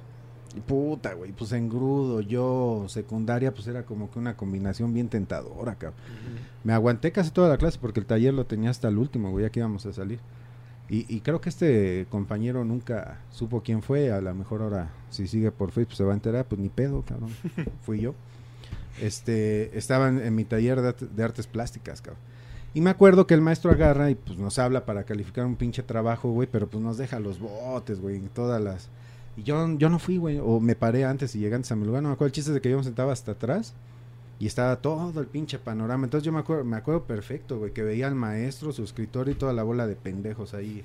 Y 0.56 0.62
puta, 0.62 1.14
güey, 1.14 1.34
pues 1.34 1.52
engrudo, 1.52 2.22
yo 2.22 2.86
secundaria, 2.88 3.54
pues 3.54 3.68
era 3.68 3.84
como 3.84 4.10
que 4.10 4.18
una 4.18 4.36
combinación 4.36 4.94
bien 4.94 5.10
tentadora, 5.10 5.76
cabrón. 5.76 6.00
Me 6.64 6.74
aguanté 6.74 7.12
casi 7.12 7.30
toda 7.30 7.50
la 7.50 7.58
clase 7.58 7.78
porque 7.80 8.00
el 8.00 8.08
taller 8.08 8.34
lo 8.34 8.46
tenía 8.46 8.72
hasta 8.72 8.88
el 8.88 8.98
último, 8.98 9.30
güey, 9.30 9.44
ya 9.44 9.52
que 9.52 9.60
íbamos 9.60 9.86
a 9.86 9.94
salir. 9.94 10.20
Y, 10.90 11.06
y 11.14 11.20
creo 11.20 11.42
que 11.42 11.50
este 11.50 12.08
compañero 12.10 12.64
nunca 12.64 13.20
supo 13.32 13.62
quién 13.62 13.82
fue. 13.82 14.12
A 14.12 14.22
lo 14.22 14.34
mejor 14.34 14.62
ahora, 14.62 14.90
si 15.10 15.28
sigue 15.28 15.52
por 15.52 15.72
Facebook, 15.72 15.96
se 15.96 16.04
va 16.04 16.12
a 16.12 16.16
enterar. 16.16 16.46
Pues 16.46 16.60
ni 16.60 16.70
pedo, 16.70 17.04
cabrón. 17.04 17.32
Fui 17.84 18.00
yo. 18.00 18.16
Este, 19.02 19.78
estaba 19.78 20.08
en, 20.08 20.36
mi 20.36 20.46
taller 20.46 20.82
de, 20.82 20.94
de 20.94 21.24
artes 21.24 21.48
plásticas, 21.48 22.02
cabrón. 22.02 22.22
Y 22.74 22.82
me 22.82 22.90
acuerdo 22.90 23.26
que 23.26 23.34
el 23.34 23.42
maestro 23.42 23.72
agarra 23.72 24.12
y 24.12 24.16
pues 24.16 24.38
nos 24.38 24.60
habla 24.60 24.86
para 24.86 25.04
calificar 25.04 25.46
un 25.46 25.56
pinche 25.56 25.84
trabajo, 25.84 26.30
güey, 26.30 26.48
pero 26.52 26.68
pues 26.68 26.84
nos 26.84 26.98
deja 26.98 27.20
los 27.20 27.40
botes, 27.40 28.00
güey, 28.00 28.18
en 28.18 28.30
todas 28.30 28.62
las... 28.62 28.90
Y 29.36 29.44
yo, 29.44 29.78
yo 29.78 29.90
no 29.90 29.98
fui, 29.98 30.18
güey, 30.18 30.40
o 30.40 30.60
me 30.60 30.76
paré 30.76 31.06
antes 31.06 31.34
y 31.36 31.40
llegué 31.40 31.56
antes 31.56 31.72
a 31.72 31.76
mi 31.76 31.86
lugar, 31.86 32.04
no 32.04 32.10
me 32.10 32.14
acuerdo, 32.14 32.28
el 32.28 32.34
chiste 32.34 32.52
es 32.52 32.56
de 32.56 32.62
que 32.62 32.70
yo 32.70 32.78
me 32.78 32.84
sentaba 32.84 33.14
hasta 33.14 33.32
atrás 33.32 33.74
y 34.40 34.46
estaba 34.46 34.82
todo 34.82 35.20
el 35.20 35.28
pinche 35.28 35.60
panorama. 35.60 36.06
Entonces 36.06 36.26
yo 36.26 36.32
me 36.32 36.40
acuerdo, 36.40 36.64
me 36.64 36.78
acuerdo 36.78 37.04
perfecto, 37.04 37.58
güey, 37.58 37.74
que 37.74 37.84
veía 37.84 38.08
al 38.08 38.16
maestro, 38.16 38.72
su 38.72 38.84
escritor 38.84 39.30
y 39.30 39.36
toda 39.36 39.54
la 39.54 39.64
bola 39.64 39.88
de 39.88 39.96
pendejos 39.96 40.54
ahí, 40.54 40.84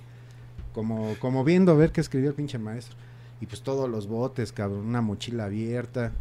como, 0.72 1.14
como 1.20 1.44
viendo 1.44 1.72
a 1.72 1.74
ver 1.74 1.92
qué 1.92 2.00
escribió 2.00 2.30
el 2.30 2.34
pinche 2.34 2.58
maestro. 2.58 2.96
Y 3.40 3.46
pues 3.46 3.62
todos 3.62 3.90
los 3.90 4.06
botes, 4.06 4.52
cabrón, 4.52 4.86
una 4.86 5.02
mochila 5.02 5.46
abierta. 5.46 6.12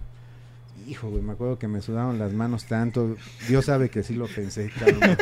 Hijo, 0.87 1.09
güey, 1.09 1.21
me 1.21 1.33
acuerdo 1.33 1.57
que 1.59 1.67
me 1.67 1.81
sudaron 1.81 2.17
las 2.19 2.33
manos 2.33 2.65
tanto. 2.65 3.15
Dios 3.47 3.65
sabe 3.65 3.89
que 3.89 4.03
sí 4.03 4.15
lo 4.15 4.27
pensé, 4.27 4.69
cabrón. 4.77 5.17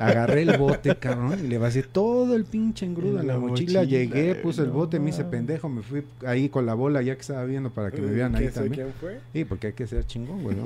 Agarré 0.00 0.42
el 0.42 0.56
bote, 0.58 0.96
cabrón, 0.96 1.40
y 1.44 1.48
le 1.48 1.58
vacié 1.58 1.82
todo 1.82 2.36
el 2.36 2.44
pinche 2.44 2.86
engrudo 2.86 3.20
en 3.20 3.26
la, 3.26 3.34
La 3.34 3.38
mochila. 3.38 3.80
mochila, 3.80 3.84
Llegué, 3.84 4.34
puse 4.36 4.62
el 4.62 4.70
bote, 4.70 5.00
me 5.00 5.10
hice 5.10 5.24
pendejo, 5.24 5.68
me 5.68 5.82
fui 5.82 6.04
ahí 6.26 6.48
con 6.48 6.66
la 6.66 6.74
bola 6.74 7.02
ya 7.02 7.14
que 7.14 7.20
estaba 7.22 7.44
viendo 7.44 7.70
para 7.70 7.90
que 7.90 8.00
me 8.00 8.12
vieran 8.12 8.34
ahí 8.34 8.42
¿Quién 8.42 8.52
sabe 8.52 8.68
también. 8.68 8.88
quién 8.88 9.00
fue? 9.00 9.20
Sí, 9.32 9.44
porque 9.44 9.66
hay 9.68 9.72
que 9.72 9.86
ser 9.86 10.06
chingón, 10.06 10.42
güey, 10.42 10.56
¿no? 10.56 10.64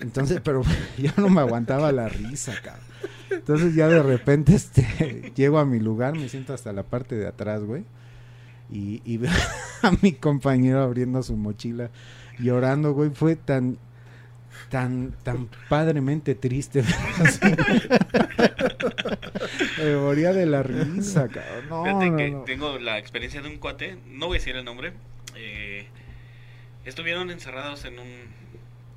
Entonces, 0.00 0.40
pero 0.42 0.62
yo 0.98 1.10
no 1.16 1.28
me 1.28 1.40
aguantaba 1.40 1.92
la 1.92 2.08
risa, 2.08 2.54
cabrón. 2.62 2.84
Entonces 3.30 3.74
ya 3.74 3.88
de 3.88 4.02
repente 4.02 4.54
este 4.54 5.32
llego 5.36 5.58
a 5.58 5.64
mi 5.64 5.78
lugar, 5.78 6.14
me 6.14 6.28
siento 6.28 6.52
hasta 6.52 6.72
la 6.72 6.82
parte 6.82 7.14
de 7.16 7.26
atrás, 7.26 7.62
güey. 7.62 7.84
Y, 8.70 9.02
y 9.04 9.16
veo 9.18 9.30
a 9.82 9.92
mi 10.02 10.12
compañero 10.12 10.82
abriendo 10.82 11.22
su 11.22 11.36
mochila, 11.36 11.90
llorando, 12.42 12.92
güey. 12.92 13.10
Fue 13.10 13.36
tan, 13.36 13.78
tan, 14.70 15.12
tan 15.22 15.48
padremente 15.68 16.34
triste. 16.34 16.82
me 19.78 19.96
moría 19.96 20.32
de 20.32 20.46
la 20.46 20.62
risa, 20.62 21.28
cabrón. 21.28 21.68
No, 21.68 21.84
Fíjate 21.84 22.10
no, 22.10 22.16
que 22.16 22.30
no. 22.30 22.40
tengo 22.44 22.78
la 22.78 22.98
experiencia 22.98 23.42
de 23.42 23.48
un 23.48 23.58
cuate, 23.58 23.98
no 24.06 24.26
voy 24.26 24.36
a 24.36 24.40
decir 24.40 24.56
el 24.56 24.64
nombre. 24.64 24.92
eh, 25.36 25.86
estuvieron 26.84 27.30
encerrados 27.30 27.84
en 27.84 27.98
un, 27.98 28.08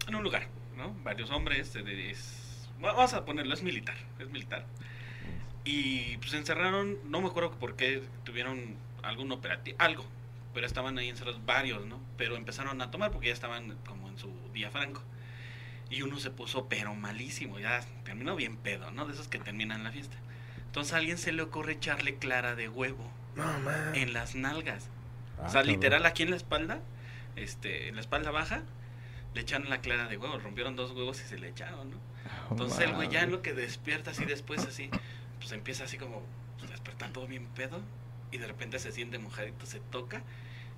en 0.08 0.15
un 0.15 0.23
lugar, 0.23 0.47
¿no? 0.77 0.95
Varios 1.03 1.29
hombres. 1.31 1.75
es- 1.75 2.67
vamos 2.81 3.13
a 3.13 3.25
ponerlo, 3.25 3.53
es 3.53 3.63
militar, 3.63 3.95
es 4.19 4.29
militar. 4.29 4.65
Y 5.63 6.17
pues 6.17 6.34
encerraron, 6.34 6.97
no 7.10 7.21
me 7.21 7.27
acuerdo 7.27 7.51
por 7.51 7.75
qué 7.75 8.03
tuvieron 8.23 8.75
algún 9.03 9.31
operativo, 9.31 9.75
algo. 9.79 10.05
Pero 10.55 10.65
estaban 10.65 10.97
ahí 10.97 11.09
encerrados 11.09 11.45
varios, 11.45 11.85
¿no? 11.85 11.99
Pero 12.17 12.37
empezaron 12.37 12.81
a 12.81 12.89
tomar 12.89 13.11
porque 13.11 13.27
ya 13.27 13.33
estaban 13.33 13.77
como 13.85 14.09
en 14.09 14.17
su 14.17 14.31
día 14.53 14.71
franco. 14.71 15.03
Y 15.89 16.01
uno 16.01 16.17
se 16.17 16.31
puso 16.31 16.67
pero 16.67 16.95
malísimo, 16.95 17.59
ya 17.59 17.81
terminó 18.03 18.35
bien 18.35 18.57
pedo, 18.57 18.89
¿no? 18.89 19.05
De 19.05 19.13
esos 19.13 19.27
que 19.27 19.37
terminan 19.37 19.83
la 19.83 19.91
fiesta. 19.91 20.17
Entonces 20.65 20.93
a 20.93 20.97
alguien 20.97 21.17
se 21.17 21.31
le 21.31 21.41
ocurre 21.41 21.73
echarle 21.73 22.15
clara 22.15 22.55
de 22.55 22.69
huevo 22.69 23.11
en 23.93 24.13
las 24.13 24.33
nalgas. 24.35 24.89
Ah, 25.37 25.47
o 25.47 25.49
sea, 25.49 25.63
literal 25.63 26.05
aquí 26.05 26.23
en 26.23 26.31
la 26.31 26.37
espalda, 26.37 26.79
este, 27.35 27.89
en 27.89 27.95
la 27.95 28.01
espalda 28.01 28.31
baja, 28.31 28.63
le 29.33 29.41
echaron 29.41 29.69
la 29.69 29.81
clara 29.81 30.07
de 30.07 30.17
huevo, 30.17 30.39
rompieron 30.39 30.77
dos 30.77 30.91
huevos 30.91 31.21
y 31.21 31.25
se 31.25 31.37
le 31.37 31.49
echaron, 31.49 31.91
¿no? 31.91 31.97
Entonces 32.49 32.79
el 32.79 32.93
güey 32.93 33.09
ya 33.09 33.21
en 33.21 33.31
lo 33.31 33.41
que 33.41 33.53
despierta 33.53 34.11
así 34.11 34.23
después 34.23 34.65
así, 34.65 34.89
pues 35.39 35.51
empieza 35.51 35.83
así 35.83 35.97
como 35.97 36.23
pues, 36.57 36.71
despertar 36.71 37.11
todo 37.11 37.27
bien 37.27 37.45
pedo 37.47 37.81
y 38.31 38.37
de 38.37 38.47
repente 38.47 38.79
se 38.79 38.91
siente 38.91 39.19
mojadito, 39.19 39.65
se 39.65 39.79
toca, 39.79 40.23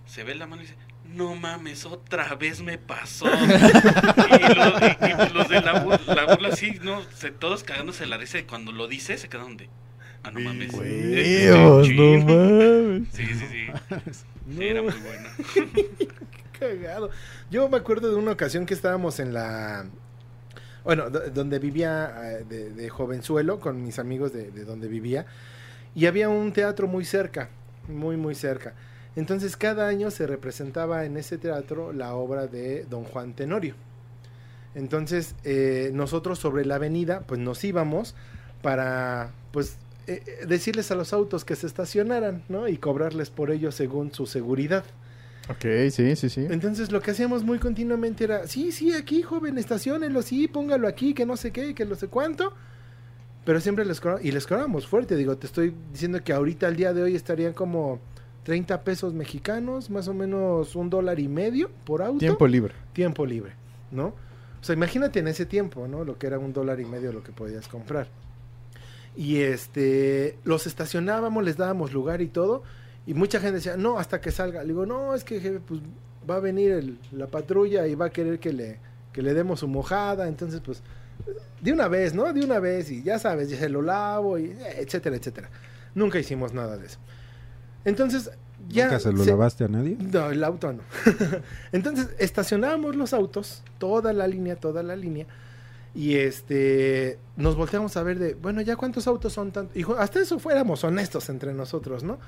se 0.07 0.23
ve 0.23 0.33
la 0.35 0.47
mano 0.47 0.61
y 0.63 0.65
dice, 0.65 0.77
no 1.05 1.35
mames, 1.35 1.85
otra 1.85 2.35
vez 2.35 2.61
me 2.61 2.77
pasó. 2.77 3.27
y, 3.33 4.55
lo- 4.55 4.79
y- 4.79 5.11
y 5.11 5.15
pues 5.15 5.33
los 5.33 5.49
de 5.49 5.61
la, 5.61 5.85
bur- 5.85 6.05
la 6.15 6.25
burla 6.25 6.49
así, 6.49 6.79
no, 6.81 7.01
se, 7.15 7.31
todos 7.31 7.63
cagándose 7.63 8.05
la 8.07 8.17
risa 8.17 8.39
y 8.39 8.43
cuando 8.43 8.71
lo 8.71 8.87
dice 8.87 9.17
se 9.17 9.29
quedan 9.29 9.55
de, 9.57 9.69
ah, 10.23 10.31
no 10.31 10.39
mames. 10.39 10.73
Huevos, 10.73 11.87
chin". 11.87 11.95
no 11.97 12.25
mames. 12.25 13.07
Sí, 13.13 13.25
sí, 13.25 13.45
sí. 13.51 13.67
No, 14.47 14.57
Sí, 14.57 14.65
era 14.67 14.81
muy 14.81 14.93
bueno. 14.93 15.29
cagado. 16.59 17.09
Yo 17.51 17.67
me 17.69 17.77
acuerdo 17.77 18.09
de 18.09 18.15
una 18.15 18.31
ocasión 18.31 18.65
que 18.65 18.73
estábamos 18.73 19.19
en 19.19 19.33
la. 19.33 19.85
Bueno, 20.83 21.09
do- 21.09 21.29
donde 21.31 21.59
vivía 21.59 22.13
eh, 22.23 22.45
de, 22.47 22.69
de 22.71 22.89
jovenzuelo, 22.89 23.59
con 23.59 23.83
mis 23.83 23.99
amigos 23.99 24.31
de, 24.33 24.51
de 24.51 24.63
donde 24.63 24.87
vivía. 24.87 25.25
Y 25.95 26.05
había 26.05 26.29
un 26.29 26.53
teatro 26.53 26.87
muy 26.87 27.03
cerca, 27.05 27.49
muy, 27.89 28.15
muy 28.17 28.35
cerca. 28.35 28.73
Entonces, 29.17 29.57
cada 29.57 29.87
año 29.87 30.11
se 30.11 30.27
representaba 30.27 31.03
en 31.03 31.17
ese 31.17 31.39
teatro 31.39 31.91
la 31.91 32.13
obra 32.13 32.45
de 32.45 32.85
Don 32.85 33.03
Juan 33.03 33.33
Tenorio. 33.33 33.73
Entonces, 34.75 35.33
eh, 35.43 35.89
nosotros 35.91 36.37
sobre 36.37 36.65
la 36.65 36.75
avenida, 36.75 37.21
pues 37.21 37.39
nos 37.39 37.63
íbamos 37.63 38.13
para, 38.61 39.31
pues, 39.51 39.77
eh, 40.05 40.21
eh, 40.23 40.45
decirles 40.45 40.91
a 40.91 40.95
los 40.95 41.13
autos 41.13 41.45
que 41.45 41.55
se 41.55 41.65
estacionaran, 41.65 42.43
¿no? 42.47 42.67
Y 42.67 42.77
cobrarles 42.77 43.31
por 43.31 43.49
ello 43.49 43.71
según 43.71 44.13
su 44.13 44.27
seguridad. 44.27 44.83
Ok, 45.49 45.65
sí, 45.89 46.15
sí, 46.15 46.29
sí. 46.29 46.45
Entonces 46.47 46.91
lo 46.91 47.01
que 47.01 47.09
hacíamos 47.09 47.43
muy 47.43 47.57
continuamente 47.57 48.25
era, 48.25 48.45
sí, 48.45 48.71
sí, 48.71 48.93
aquí, 48.93 49.23
joven, 49.23 49.57
estacionenlo, 49.57 50.21
sí, 50.21 50.47
póngalo 50.47 50.87
aquí, 50.87 51.15
que 51.15 51.25
no 51.25 51.37
sé 51.37 51.51
qué, 51.51 51.73
que 51.73 51.85
no 51.85 51.95
sé 51.95 52.07
cuánto. 52.07 52.53
Pero 53.45 53.59
siempre 53.61 53.83
les 53.83 53.99
cobramos, 53.99 54.23
y 54.23 54.31
les 54.31 54.45
cobramos 54.45 54.85
fuerte, 54.85 55.15
digo, 55.15 55.37
te 55.37 55.47
estoy 55.47 55.73
diciendo 55.91 56.23
que 56.23 56.33
ahorita 56.33 56.67
al 56.67 56.75
día 56.75 56.93
de 56.93 57.01
hoy 57.01 57.15
estarían 57.15 57.53
como 57.53 57.99
30 58.47 58.81
pesos 58.85 59.13
mexicanos, 59.13 59.89
más 59.89 60.07
o 60.07 60.13
menos 60.13 60.73
un 60.77 60.89
dólar 60.89 61.19
y 61.19 61.27
medio 61.27 61.69
por 61.83 62.01
auto. 62.01 62.17
Tiempo 62.19 62.47
libre. 62.47 62.73
Tiempo 62.93 63.25
libre, 63.25 63.51
¿no? 63.91 64.05
O 64.07 64.63
sea, 64.63 64.71
imagínate 64.73 65.19
en 65.19 65.27
ese 65.27 65.45
tiempo, 65.45 65.85
¿no? 65.85 66.05
Lo 66.05 66.17
que 66.17 66.27
era 66.27 66.39
un 66.39 66.53
dólar 66.53 66.79
y 66.79 66.85
medio 66.85 67.11
lo 67.11 67.21
que 67.23 67.33
podías 67.33 67.67
comprar. 67.67 68.07
Y 69.17 69.39
este, 69.41 70.37
los 70.45 70.65
estacionábamos, 70.65 71.43
les 71.43 71.57
dábamos 71.57 71.91
lugar 71.91 72.21
y 72.21 72.27
todo. 72.27 72.63
Y 73.05 73.13
mucha 73.15 73.41
gente 73.41 73.55
decía, 73.55 73.75
no, 73.75 73.99
hasta 73.99 74.21
que 74.21 74.31
salga. 74.31 74.61
Le 74.61 74.69
digo, 74.69 74.85
no, 74.85 75.13
es 75.13 75.25
que 75.25 75.41
jefe, 75.41 75.59
pues 75.59 75.81
va 76.29 76.37
a 76.37 76.39
venir 76.39 76.71
el- 76.71 76.99
la 77.11 77.27
patrulla 77.27 77.85
y 77.85 77.95
va 77.95 78.05
a 78.05 78.09
querer 78.11 78.39
que 78.39 78.53
le, 78.53 78.79
que 79.11 79.21
le 79.21 79.33
demos 79.33 79.59
su 79.59 79.67
mojada. 79.67 80.25
Entonces, 80.29 80.61
pues, 80.63 80.81
de 81.59 81.73
una 81.73 81.89
vez, 81.89 82.13
¿no? 82.13 82.31
De 82.31 82.45
una 82.45 82.59
vez. 82.59 82.89
Y 82.91 83.03
ya 83.03 83.19
sabes, 83.19 83.49
ya 83.49 83.57
se 83.57 83.67
lo 83.67 83.81
lavo, 83.81 84.39
y 84.39 84.55
etcétera, 84.77 85.17
etcétera. 85.17 85.49
Nunca 85.95 86.17
hicimos 86.17 86.53
nada 86.53 86.77
de 86.77 86.85
eso. 86.85 86.99
Entonces, 87.85 88.31
ya. 88.69 88.85
¿Nunca 88.85 88.99
se 88.99 89.11
lo 89.11 89.23
se- 89.23 89.29
lavaste 89.29 89.63
a 89.63 89.67
nadie? 89.67 89.97
no, 89.99 90.29
el 90.29 90.43
auto 90.43 90.73
no. 90.73 90.81
Entonces, 91.71 92.09
estacionábamos 92.19 92.95
los 92.95 93.13
autos, 93.13 93.63
toda 93.77 94.13
la 94.13 94.27
línea, 94.27 94.55
toda 94.55 94.83
la 94.83 94.95
línea. 94.95 95.25
Y 95.95 96.15
este, 96.15 97.17
nos 97.37 97.55
volteamos 97.55 97.97
a 97.97 98.03
ver 98.03 98.19
de, 98.19 98.33
bueno, 98.35 98.61
ya 98.61 98.75
cuántos 98.75 99.07
autos 99.07 99.33
son 99.33 99.51
tan. 99.51 99.69
Y 99.73 99.83
hasta 99.97 100.19
eso 100.19 100.37
fuéramos 100.37 100.83
honestos 100.83 101.29
entre 101.29 101.53
nosotros, 101.53 102.03
¿no? 102.03 102.19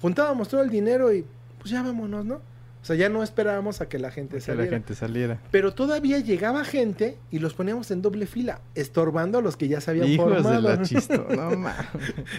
Juntábamos 0.00 0.48
todo 0.48 0.62
el 0.62 0.70
dinero 0.70 1.12
y, 1.12 1.24
pues 1.58 1.70
ya 1.70 1.82
vámonos, 1.82 2.24
¿no? 2.24 2.40
O 2.82 2.84
sea, 2.84 2.96
ya 2.96 3.08
no 3.08 3.22
esperábamos 3.22 3.80
a 3.80 3.88
que 3.88 4.00
la 4.00 4.10
gente 4.10 4.34
Que 4.36 4.40
saliera. 4.40 4.64
la 4.70 4.76
gente 4.76 4.94
saliera. 4.96 5.40
Pero 5.52 5.72
todavía 5.72 6.18
llegaba 6.18 6.64
gente 6.64 7.16
y 7.30 7.38
los 7.38 7.54
poníamos 7.54 7.92
en 7.92 8.02
doble 8.02 8.26
fila, 8.26 8.60
estorbando 8.74 9.38
a 9.38 9.40
los 9.40 9.56
que 9.56 9.68
ya 9.68 9.80
se 9.80 9.92
habían 9.92 10.08
Hijos 10.08 10.28
de 10.28 10.42
formado. 10.42 10.60
la 10.68 10.82
chisto. 10.82 11.26
No 11.36 11.50
mames. 11.56 11.76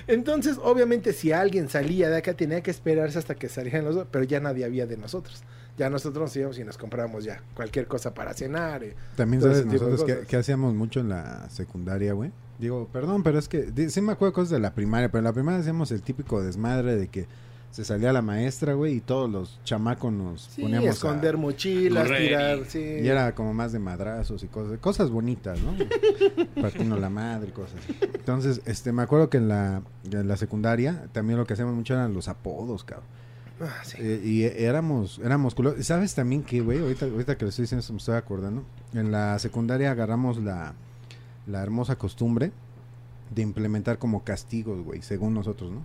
Entonces, 0.08 0.58
obviamente, 0.62 1.14
si 1.14 1.32
alguien 1.32 1.70
salía 1.70 2.10
de 2.10 2.18
acá, 2.18 2.34
tenía 2.34 2.62
que 2.62 2.72
esperarse 2.72 3.18
hasta 3.20 3.36
que 3.36 3.48
salieran 3.50 3.86
los 3.86 3.96
dos, 3.96 4.08
pero 4.12 4.26
ya 4.26 4.40
nadie 4.40 4.66
había 4.66 4.86
de 4.86 4.98
nosotros. 4.98 5.44
Ya 5.78 5.90
nosotros 5.90 6.22
nos 6.24 6.36
íbamos 6.36 6.60
y 6.60 6.64
nos 6.64 6.78
comprábamos 6.78 7.24
ya 7.24 7.42
cualquier 7.56 7.88
cosa 7.88 8.14
para 8.14 8.34
cenar. 8.34 8.84
eh. 8.84 8.96
También 9.16 9.42
sabes 9.42 9.60
de 9.60 9.66
nosotros 9.66 10.04
que, 10.04 10.20
que 10.28 10.36
hacíamos 10.36 10.74
mucho 10.76 11.00
en 11.00 11.10
la 11.10 11.50
secundaria, 11.50 12.14
güey. 12.14 12.32
Digo, 12.60 12.88
perdón, 12.94 13.24
pero 13.24 13.40
es 13.40 13.48
que 13.48 13.72
sí 13.90 14.02
me 14.02 14.12
acuerdo 14.12 14.34
cosas 14.34 14.52
de 14.52 14.60
la 14.60 14.74
primaria, 14.74 15.08
pero 15.10 15.20
en 15.20 15.24
la 15.26 15.34
primaria 15.34 15.60
hacíamos 15.62 15.92
el 15.92 16.02
típico 16.04 16.44
desmadre 16.44 16.96
de 16.96 17.08
que 17.08 17.26
se 17.74 17.84
salía 17.84 18.14
la 18.14 18.22
maestra, 18.22 18.74
güey, 18.76 18.98
y 18.98 19.00
todos 19.02 19.30
los 19.30 19.60
chamacos 19.64 20.14
nos 20.14 20.44
Sí, 20.44 20.62
poníamos 20.62 20.90
a- 20.90 20.92
esconder 20.92 21.38
mochilas, 21.38 22.04
Correr 22.04 22.28
tirar, 22.28 22.60
y- 22.60 22.66
sí. 22.70 22.80
Y 22.80 23.08
era 23.08 23.34
como 23.34 23.52
más 23.54 23.72
de 23.72 23.80
madrazos 23.80 24.44
y 24.44 24.48
cosas, 24.48 24.78
cosas 24.78 25.10
bonitas, 25.10 25.60
¿no? 25.60 25.74
Partiendo 26.62 26.98
la 26.98 27.10
madre 27.10 27.50
y 27.50 27.52
cosas. 27.52 27.80
así. 27.80 27.98
Entonces, 28.14 28.62
este, 28.66 28.92
me 28.92 29.02
acuerdo 29.02 29.30
que 29.32 29.38
en 29.38 29.48
la, 29.48 29.82
en 30.10 30.28
la 30.28 30.38
secundaria 30.38 31.08
también 31.14 31.40
lo 31.40 31.46
que 31.48 31.54
hacíamos 31.54 31.74
mucho 31.74 31.96
eran 31.96 32.14
los 32.14 32.28
apodos, 32.28 32.84
cabrón. 32.84 33.08
Ah, 33.60 33.82
sí. 33.84 33.98
Eh, 34.00 34.22
y 34.24 34.44
éramos, 34.44 35.20
éramos 35.24 35.56
culo- 35.56 35.82
¿Sabes 35.82 36.14
también 36.16 36.44
que, 36.44 36.62
güey? 36.62 36.80
Ahorita, 36.80 37.06
ahorita 37.08 37.38
que 37.38 37.46
lo 37.46 37.50
estoy 37.50 37.64
diciendo, 37.64 37.86
me 37.92 37.98
estoy 37.98 38.16
acordando. 38.16 38.64
En 38.94 39.12
la 39.12 39.38
secundaria 39.40 39.90
agarramos 39.92 40.38
la, 40.38 40.74
la 41.48 41.64
hermosa 41.64 41.96
costumbre 41.98 42.52
de 43.34 43.42
implementar 43.42 43.98
como 43.98 44.24
castigos, 44.24 44.84
güey, 44.86 45.02
según 45.02 45.34
nosotros, 45.34 45.72
¿no? 45.72 45.84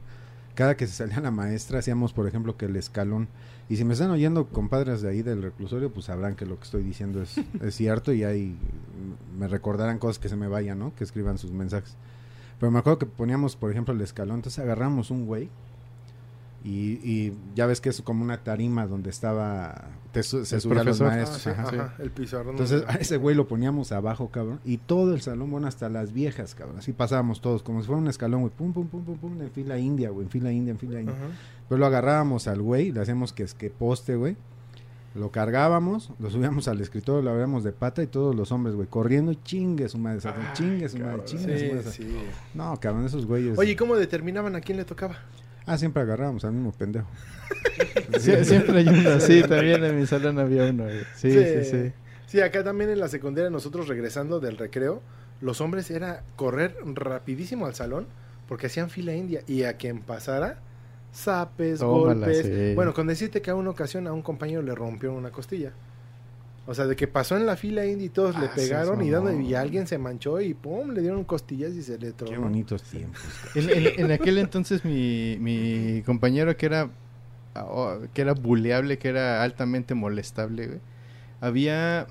Cada 0.59 0.77
que 0.77 0.89
se 0.89 0.93
salía 0.93 1.21
la 1.21 1.31
maestra, 1.31 1.79
hacíamos, 1.79 2.13
por 2.13 2.27
ejemplo, 2.27 2.57
que 2.57 2.65
el 2.65 2.75
escalón. 2.75 3.29
Y 3.69 3.77
si 3.77 3.85
me 3.85 3.93
están 3.93 4.11
oyendo 4.11 4.49
compadres 4.49 5.03
de 5.03 5.09
ahí 5.09 5.23
del 5.23 5.41
reclusorio, 5.41 5.93
pues 5.93 6.07
sabrán 6.07 6.35
que 6.35 6.47
lo 6.47 6.57
que 6.59 6.65
estoy 6.65 6.83
diciendo 6.83 7.23
es, 7.23 7.39
es 7.63 7.77
cierto 7.77 8.13
y 8.13 8.25
ahí 8.25 8.59
me 9.39 9.47
recordarán 9.47 10.01
cosas 10.01 10.19
que 10.19 10.29
se 10.29 10.35
me 10.35 10.49
vayan, 10.49 10.81
¿no? 10.81 10.93
Que 10.97 11.05
escriban 11.05 11.39
sus 11.39 11.53
mensajes. 11.53 11.95
Pero 12.59 12.73
me 12.73 12.81
acuerdo 12.81 12.99
que 12.99 13.07
poníamos, 13.07 13.55
por 13.55 13.71
ejemplo, 13.71 13.95
el 13.95 14.01
escalón. 14.01 14.39
Entonces 14.39 14.59
agarramos 14.59 15.13
un 15.13 15.27
güey 15.27 15.49
y, 16.65 16.99
y 17.09 17.39
ya 17.55 17.67
ves 17.67 17.81
que 17.81 17.91
es 17.91 18.03
como 18.03 18.25
una 18.25 18.43
tarima 18.43 18.89
donde 18.89 19.11
estaba. 19.11 19.85
Te 20.23 20.45
se 20.45 20.55
El 20.57 20.61
subían 20.61 20.87
los. 20.87 21.01
Ah, 21.01 21.05
maestros. 21.05 21.43
sí, 21.43 21.51
ajá. 21.51 21.63
ajá, 21.63 21.95
el 21.99 22.11
pizarrón. 22.11 22.51
Entonces 22.51 22.85
a 22.87 22.95
ese 22.95 23.17
güey 23.17 23.35
lo 23.37 23.47
poníamos 23.49 23.93
abajo, 23.93 24.29
cabrón. 24.29 24.61
Y 24.65 24.79
todo 24.79 25.15
el 25.15 25.21
salón, 25.21 25.51
bueno, 25.51 25.67
hasta 25.67 25.89
las 25.89 26.13
viejas, 26.13 26.55
cabrón. 26.55 26.79
Así 26.79 26.93
pasábamos 26.93 27.41
todos, 27.41 27.63
como 27.63 27.81
si 27.81 27.87
fuera 27.87 28.01
un 28.01 28.09
escalón, 28.09 28.41
güey. 28.43 28.53
Pum, 28.53 28.73
pum, 28.73 28.87
pum, 28.87 29.05
pum, 29.05 29.19
pum, 29.19 29.41
en 29.41 29.51
fila 29.51 29.79
india, 29.79 30.11
güey. 30.11 30.25
En 30.27 30.31
fila 30.31 30.53
india, 30.53 30.71
en 30.73 30.79
fila 30.79 31.01
india. 31.01 31.15
Ajá. 31.17 31.27
Pero 31.69 31.79
lo 31.79 31.87
agarrábamos 31.87 32.49
al 32.49 32.63
güey, 32.63 32.93
le 32.93 33.01
hacíamos 33.01 33.33
que 33.33 33.43
es 33.43 33.55
que 33.55 33.71
poste, 33.71 34.17
güey. 34.17 34.37
Lo 35.15 35.31
cargábamos, 35.33 36.13
lo 36.21 36.31
subíamos 36.31 36.69
al 36.69 36.81
escritorio, 36.81 37.23
lo 37.23 37.31
abríamos 37.31 37.65
de 37.65 37.73
pata 37.73 38.03
y 38.03 38.07
todos 38.07 38.37
los 38.37 38.53
hombres, 38.53 38.77
güey, 38.77 38.87
corriendo 38.87 39.35
chingue 39.35 39.89
su 39.89 39.99
madre, 39.99 40.21
Satán, 40.21 40.53
chingue 40.53 40.89
su 40.89 40.99
madre, 40.99 41.11
cabrón. 41.11 41.27
chingue 41.27 41.83
su 41.83 42.03
madre. 42.03 42.31
No, 42.55 42.79
cabrón, 42.79 43.07
esos 43.07 43.27
güeyes. 43.27 43.59
Oye, 43.59 43.73
¿y 43.73 43.77
cómo 43.77 43.97
determinaban 43.97 44.55
a 44.55 44.61
quién 44.61 44.77
le 44.77 44.85
tocaba? 44.85 45.17
Ah, 45.69 45.79
siempre 45.79 46.03
agarrábamos 46.03 46.45
al 46.45 46.53
mismo 46.53 46.73
pendejo. 46.73 47.07
Sie- 48.19 48.45
siempre 48.45 48.79
hay 48.79 48.89
uno 48.89 49.11
así, 49.11 49.43
también 49.43 49.85
en 49.85 49.99
mi 49.99 50.07
salón 50.07 50.39
había 50.39 50.65
uno. 50.71 50.85
Sí, 51.17 51.31
sí, 51.33 51.65
sí. 51.65 51.93
Sí, 52.27 52.41
acá 52.41 52.63
también 52.65 52.91
en 52.91 53.01
la 53.01 53.09
secundaria, 53.09 53.51
nosotros 53.51 53.89
regresando 53.89 54.41
del 54.41 54.57
recreo, 54.59 55.03
los 55.41 55.61
hombres 55.61 55.91
era 55.91 56.23
correr 56.37 56.77
rapidísimo 56.95 57.67
al 57.67 57.75
salón 57.75 58.07
porque 58.49 58.67
hacían 58.67 58.91
fila 58.91 59.15
india 59.15 59.43
y 59.47 59.63
a 59.65 59.75
quien 59.77 60.01
pasara, 60.01 60.59
zapes, 61.15 61.81
Tómala, 61.81 62.27
golpes. 62.27 62.47
sí. 62.47 62.75
Bueno, 62.75 62.93
con 62.95 63.07
decirte 63.07 63.41
que 63.43 63.51
a 63.51 63.55
una 63.55 63.71
ocasión 63.71 64.07
a 64.07 64.13
un 64.13 64.23
compañero 64.23 64.63
le 64.63 64.75
rompieron 64.75 65.17
una 65.17 65.31
costilla. 65.31 65.73
O 66.71 66.75
sea, 66.75 66.85
de 66.87 66.97
que 66.97 67.09
pasó 67.09 67.35
en 67.39 67.47
la 67.47 67.57
fila 67.57 67.87
india 67.87 68.05
y 68.05 68.11
todos 68.11 68.39
le 68.39 68.45
Ah, 68.45 68.53
pegaron 68.55 69.03
y, 69.03 69.09
dando, 69.09 69.33
y 69.41 69.55
alguien 69.55 69.87
se 69.87 69.97
manchó 69.97 70.39
y 70.43 70.53
pum, 70.53 70.91
le 70.91 71.01
dieron 71.01 71.25
costillas 71.25 71.73
y 71.73 71.83
se 71.83 71.99
le 71.99 72.09
Qué 72.09 72.13
tronó. 72.13 72.43
bonitos 72.43 72.83
tiempos. 72.83 73.21
En, 73.55 73.71
en- 73.71 74.01
en 74.05 74.11
aquel 74.13 74.37
entonces 74.37 74.85
mi, 74.85 75.39
mi 75.41 76.03
compañero 76.05 76.55
que 76.59 76.67
era 76.67 76.91
oh, 77.57 77.97
que 78.13 78.21
era 78.21 78.35
buleable, 78.35 78.99
que 78.99 79.09
era 79.09 79.43
altamente 79.43 79.95
molestable, 79.95 80.67
güey, 80.67 80.81
había 81.41 82.07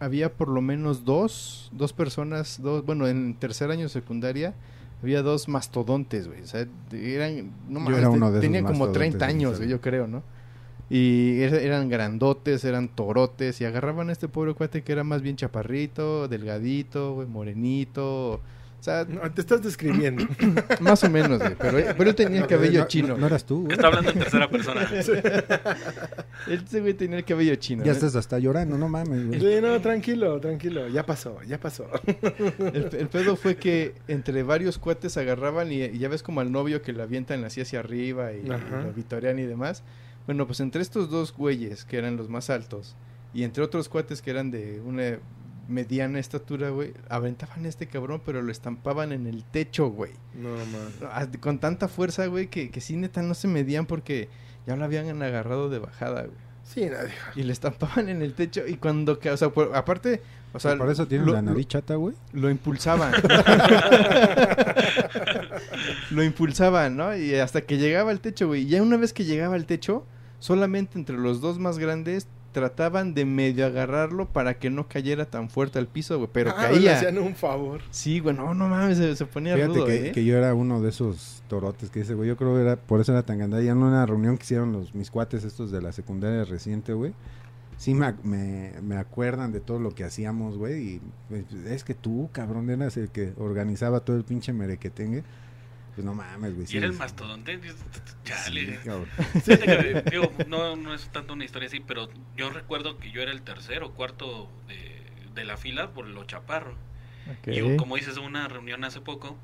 había 0.00 0.32
por 0.32 0.48
lo 0.48 0.60
menos 0.60 1.04
dos 1.04 1.70
dos 1.72 1.92
personas, 1.92 2.60
dos 2.60 2.84
bueno 2.84 3.06
en 3.06 3.34
tercer 3.36 3.70
año 3.70 3.82
de 3.84 3.88
secundaria 3.90 4.54
había 5.02 5.22
dos 5.22 5.46
mastodontes, 5.48 6.26
güey, 6.26 6.42
o 6.42 6.46
sea, 6.48 6.66
eran 6.92 7.52
no 7.68 7.78
Yo 7.78 7.80
mames, 7.80 7.98
era 7.98 8.10
te- 8.10 8.16
uno 8.16 8.26
de 8.32 8.38
esos 8.38 8.40
tenían 8.42 8.64
como 8.64 8.90
30 8.90 9.18
mastodontes, 9.18 9.28
años, 9.36 9.56
güey, 9.58 9.68
yo 9.70 9.80
creo, 9.80 10.06
¿no? 10.08 10.22
Y 10.92 11.38
er- 11.42 11.54
eran 11.62 11.88
grandotes, 11.88 12.64
eran 12.64 12.88
torotes 12.88 13.60
y 13.60 13.64
agarraban 13.64 14.08
a 14.08 14.12
este 14.12 14.26
pobre 14.28 14.54
cuate 14.54 14.82
que 14.82 14.90
era 14.92 15.04
más 15.04 15.22
bien 15.22 15.36
chaparrito, 15.36 16.26
delgadito, 16.26 17.14
güey, 17.14 17.28
morenito, 17.28 18.32
o 18.34 18.82
sea, 18.82 19.04
No, 19.08 19.30
te 19.30 19.40
estás 19.42 19.62
describiendo. 19.62 20.26
más 20.80 21.04
o 21.04 21.10
menos, 21.10 21.38
güey. 21.38 21.54
Pero, 21.54 21.78
pero 21.96 22.10
él 22.10 22.16
tenía 22.16 22.40
el 22.40 22.46
cabello 22.46 22.80
No- 22.80 22.86
chino. 22.88 23.08
No, 23.08 23.18
no 23.18 23.26
eras 23.28 23.44
tú, 23.44 23.60
güey. 23.64 23.72
Está 23.74 23.86
hablando 23.88 24.10
en 24.10 24.18
tercera 24.18 24.48
persona. 24.50 24.88
Ese 26.48 26.80
güey 26.80 26.94
tenía 26.94 27.18
el 27.18 27.24
cabello 27.24 27.54
chino. 27.56 27.84
Ya 27.84 27.88
¿no? 27.92 27.92
estás 27.92 28.16
hasta 28.16 28.38
llorando, 28.38 28.78
no 28.78 28.88
mames, 28.88 29.26
güey. 29.28 29.40
Sí, 29.40 29.60
no, 29.60 29.80
tranquilo, 29.80 30.40
tranquilo. 30.40 30.88
Ya 30.88 31.04
pasó, 31.04 31.38
ya 31.46 31.58
pasó. 31.60 31.86
El, 32.58 32.88
el 32.98 33.08
pedo 33.08 33.36
fue 33.36 33.56
que 33.56 33.94
entre 34.08 34.42
varios 34.42 34.78
cuates 34.78 35.16
agarraban 35.16 35.70
y, 35.70 35.82
y 35.82 35.98
ya 35.98 36.08
ves 36.08 36.22
como 36.22 36.40
al 36.40 36.50
novio 36.50 36.82
que 36.82 36.92
lo 36.92 37.02
avientan 37.02 37.44
así 37.44 37.60
hacia 37.60 37.80
arriba 37.80 38.32
y, 38.32 38.38
y 38.40 38.48
lo 38.48 38.92
vitorean 38.94 39.38
y 39.38 39.44
demás. 39.44 39.82
Bueno, 40.26 40.46
pues 40.46 40.60
entre 40.60 40.82
estos 40.82 41.10
dos 41.10 41.32
güeyes 41.36 41.84
que 41.84 41.96
eran 41.98 42.16
los 42.16 42.28
más 42.28 42.50
altos 42.50 42.94
y 43.34 43.42
entre 43.44 43.62
otros 43.64 43.88
cuates 43.88 44.22
que 44.22 44.30
eran 44.30 44.50
de 44.50 44.80
una 44.84 45.18
mediana 45.68 46.18
estatura, 46.18 46.70
güey, 46.70 46.92
aventaban 47.08 47.64
a 47.64 47.68
este 47.68 47.86
cabrón, 47.86 48.20
pero 48.24 48.42
lo 48.42 48.50
estampaban 48.50 49.12
en 49.12 49.26
el 49.28 49.44
techo, 49.44 49.88
güey. 49.88 50.12
No, 50.34 50.50
man. 50.50 50.90
Ah, 51.12 51.26
Con 51.38 51.58
tanta 51.60 51.86
fuerza, 51.88 52.26
güey, 52.26 52.48
que, 52.48 52.70
que 52.70 52.80
sí 52.80 52.96
neta 52.96 53.22
no 53.22 53.34
se 53.34 53.46
medían 53.48 53.86
porque 53.86 54.28
ya 54.66 54.74
lo 54.76 54.84
habían 54.84 55.22
agarrado 55.22 55.68
de 55.70 55.78
bajada, 55.78 56.22
güey. 56.22 56.36
Sí, 56.64 56.82
nadie. 56.86 57.12
Y 57.36 57.42
le 57.44 57.52
estampaban 57.52 58.08
en 58.08 58.20
el 58.22 58.34
techo 58.34 58.66
y 58.66 58.74
cuando, 58.76 59.18
o 59.32 59.36
sea, 59.36 59.48
por- 59.50 59.74
aparte, 59.74 60.20
o 60.52 60.58
sea, 60.60 60.76
Por 60.76 60.90
eso 60.90 61.06
tienes 61.06 61.26
lo- 61.26 61.32
la 61.34 61.42
nariz 61.42 61.66
chata, 61.68 61.94
güey. 61.94 62.14
Lo, 62.32 62.42
lo 62.42 62.50
impulsaban. 62.50 63.12
lo 66.10 66.22
impulsaban, 66.22 66.96
¿no? 66.96 67.16
Y 67.16 67.34
hasta 67.36 67.62
que 67.62 67.78
llegaba 67.78 68.10
al 68.10 68.20
techo, 68.20 68.46
güey. 68.48 68.62
Y 68.62 68.66
ya 68.66 68.82
una 68.82 68.96
vez 68.96 69.12
que 69.12 69.24
llegaba 69.24 69.54
al 69.54 69.66
techo, 69.66 70.04
solamente 70.38 70.98
entre 70.98 71.16
los 71.16 71.40
dos 71.40 71.58
más 71.58 71.78
grandes 71.78 72.26
trataban 72.52 73.14
de 73.14 73.24
medio 73.24 73.64
agarrarlo 73.64 74.28
para 74.28 74.58
que 74.58 74.70
no 74.70 74.88
cayera 74.88 75.24
tan 75.26 75.48
fuerte 75.50 75.78
al 75.78 75.86
piso, 75.86 76.18
güey. 76.18 76.28
Pero 76.32 76.50
Ah, 76.56 76.68
Le 76.72 76.78
caía. 76.78 76.96
hacían 76.96 77.18
un 77.18 77.36
favor. 77.36 77.80
Sí, 77.90 78.18
güey, 78.18 78.34
no, 78.34 78.54
no 78.54 78.68
mames, 78.68 78.98
se, 78.98 79.14
se 79.14 79.24
ponía 79.24 79.54
Fíjate 79.54 79.72
rudo, 79.72 79.86
que, 79.86 80.08
¿eh? 80.08 80.12
que 80.12 80.24
yo 80.24 80.36
era 80.36 80.52
uno 80.54 80.80
de 80.82 80.88
esos 80.88 81.44
torotes 81.48 81.90
que 81.90 82.00
dice, 82.00 82.14
güey. 82.14 82.28
Yo 82.28 82.36
creo 82.36 82.56
que 82.56 82.62
era, 82.62 82.76
por 82.76 83.00
eso 83.00 83.12
era 83.12 83.22
tan 83.22 83.38
grande. 83.38 83.64
Ya 83.64 83.70
en 83.70 83.78
una 83.78 84.04
reunión 84.04 84.36
que 84.36 84.42
hicieron 84.42 84.72
los, 84.72 84.94
mis 84.96 85.12
cuates 85.12 85.44
estos 85.44 85.70
de 85.70 85.80
la 85.80 85.92
secundaria 85.92 86.44
reciente, 86.44 86.92
güey. 86.92 87.12
Sí 87.76 87.94
me, 87.94 88.12
me, 88.24 88.72
me 88.82 88.96
acuerdan 88.96 89.52
de 89.52 89.60
todo 89.60 89.78
lo 89.78 89.94
que 89.94 90.02
hacíamos, 90.04 90.58
güey. 90.58 90.82
Y 90.94 91.00
pues, 91.28 91.44
es 91.66 91.84
que 91.84 91.94
tú, 91.94 92.28
cabrón, 92.32 92.68
eras 92.68 92.96
el 92.96 93.10
que 93.10 93.32
organizaba 93.38 94.00
todo 94.00 94.16
el 94.16 94.24
pinche 94.24 94.52
merequetengue. 94.52 95.22
Pues 96.00 96.04
no 96.06 96.14
mames, 96.14 96.54
güey. 96.54 96.64
Y 96.64 96.66
sí, 96.66 96.76
era 96.78 96.86
el 96.86 96.94
mastodonte. 96.94 97.60
Chale. 98.24 98.78
Sí, 99.44 99.56
que, 99.58 100.02
digo, 100.10 100.32
no, 100.48 100.76
no 100.76 100.94
es 100.94 101.08
tanto 101.08 101.34
una 101.34 101.44
historia 101.44 101.68
así, 101.68 101.80
pero 101.80 102.08
yo 102.36 102.48
recuerdo 102.48 102.98
que 102.98 103.10
yo 103.10 103.20
era 103.20 103.32
el 103.32 103.42
tercero 103.42 103.88
o 103.88 103.90
cuarto 103.92 104.48
de, 104.66 105.02
de 105.34 105.44
la 105.44 105.56
fila 105.58 105.90
por 105.90 106.06
lo 106.06 106.24
chaparro. 106.24 106.74
Y 107.46 107.76
como 107.76 107.96
dices, 107.96 108.16
una 108.16 108.48
reunión 108.48 108.82
hace 108.84 109.00
poco, 109.02 109.36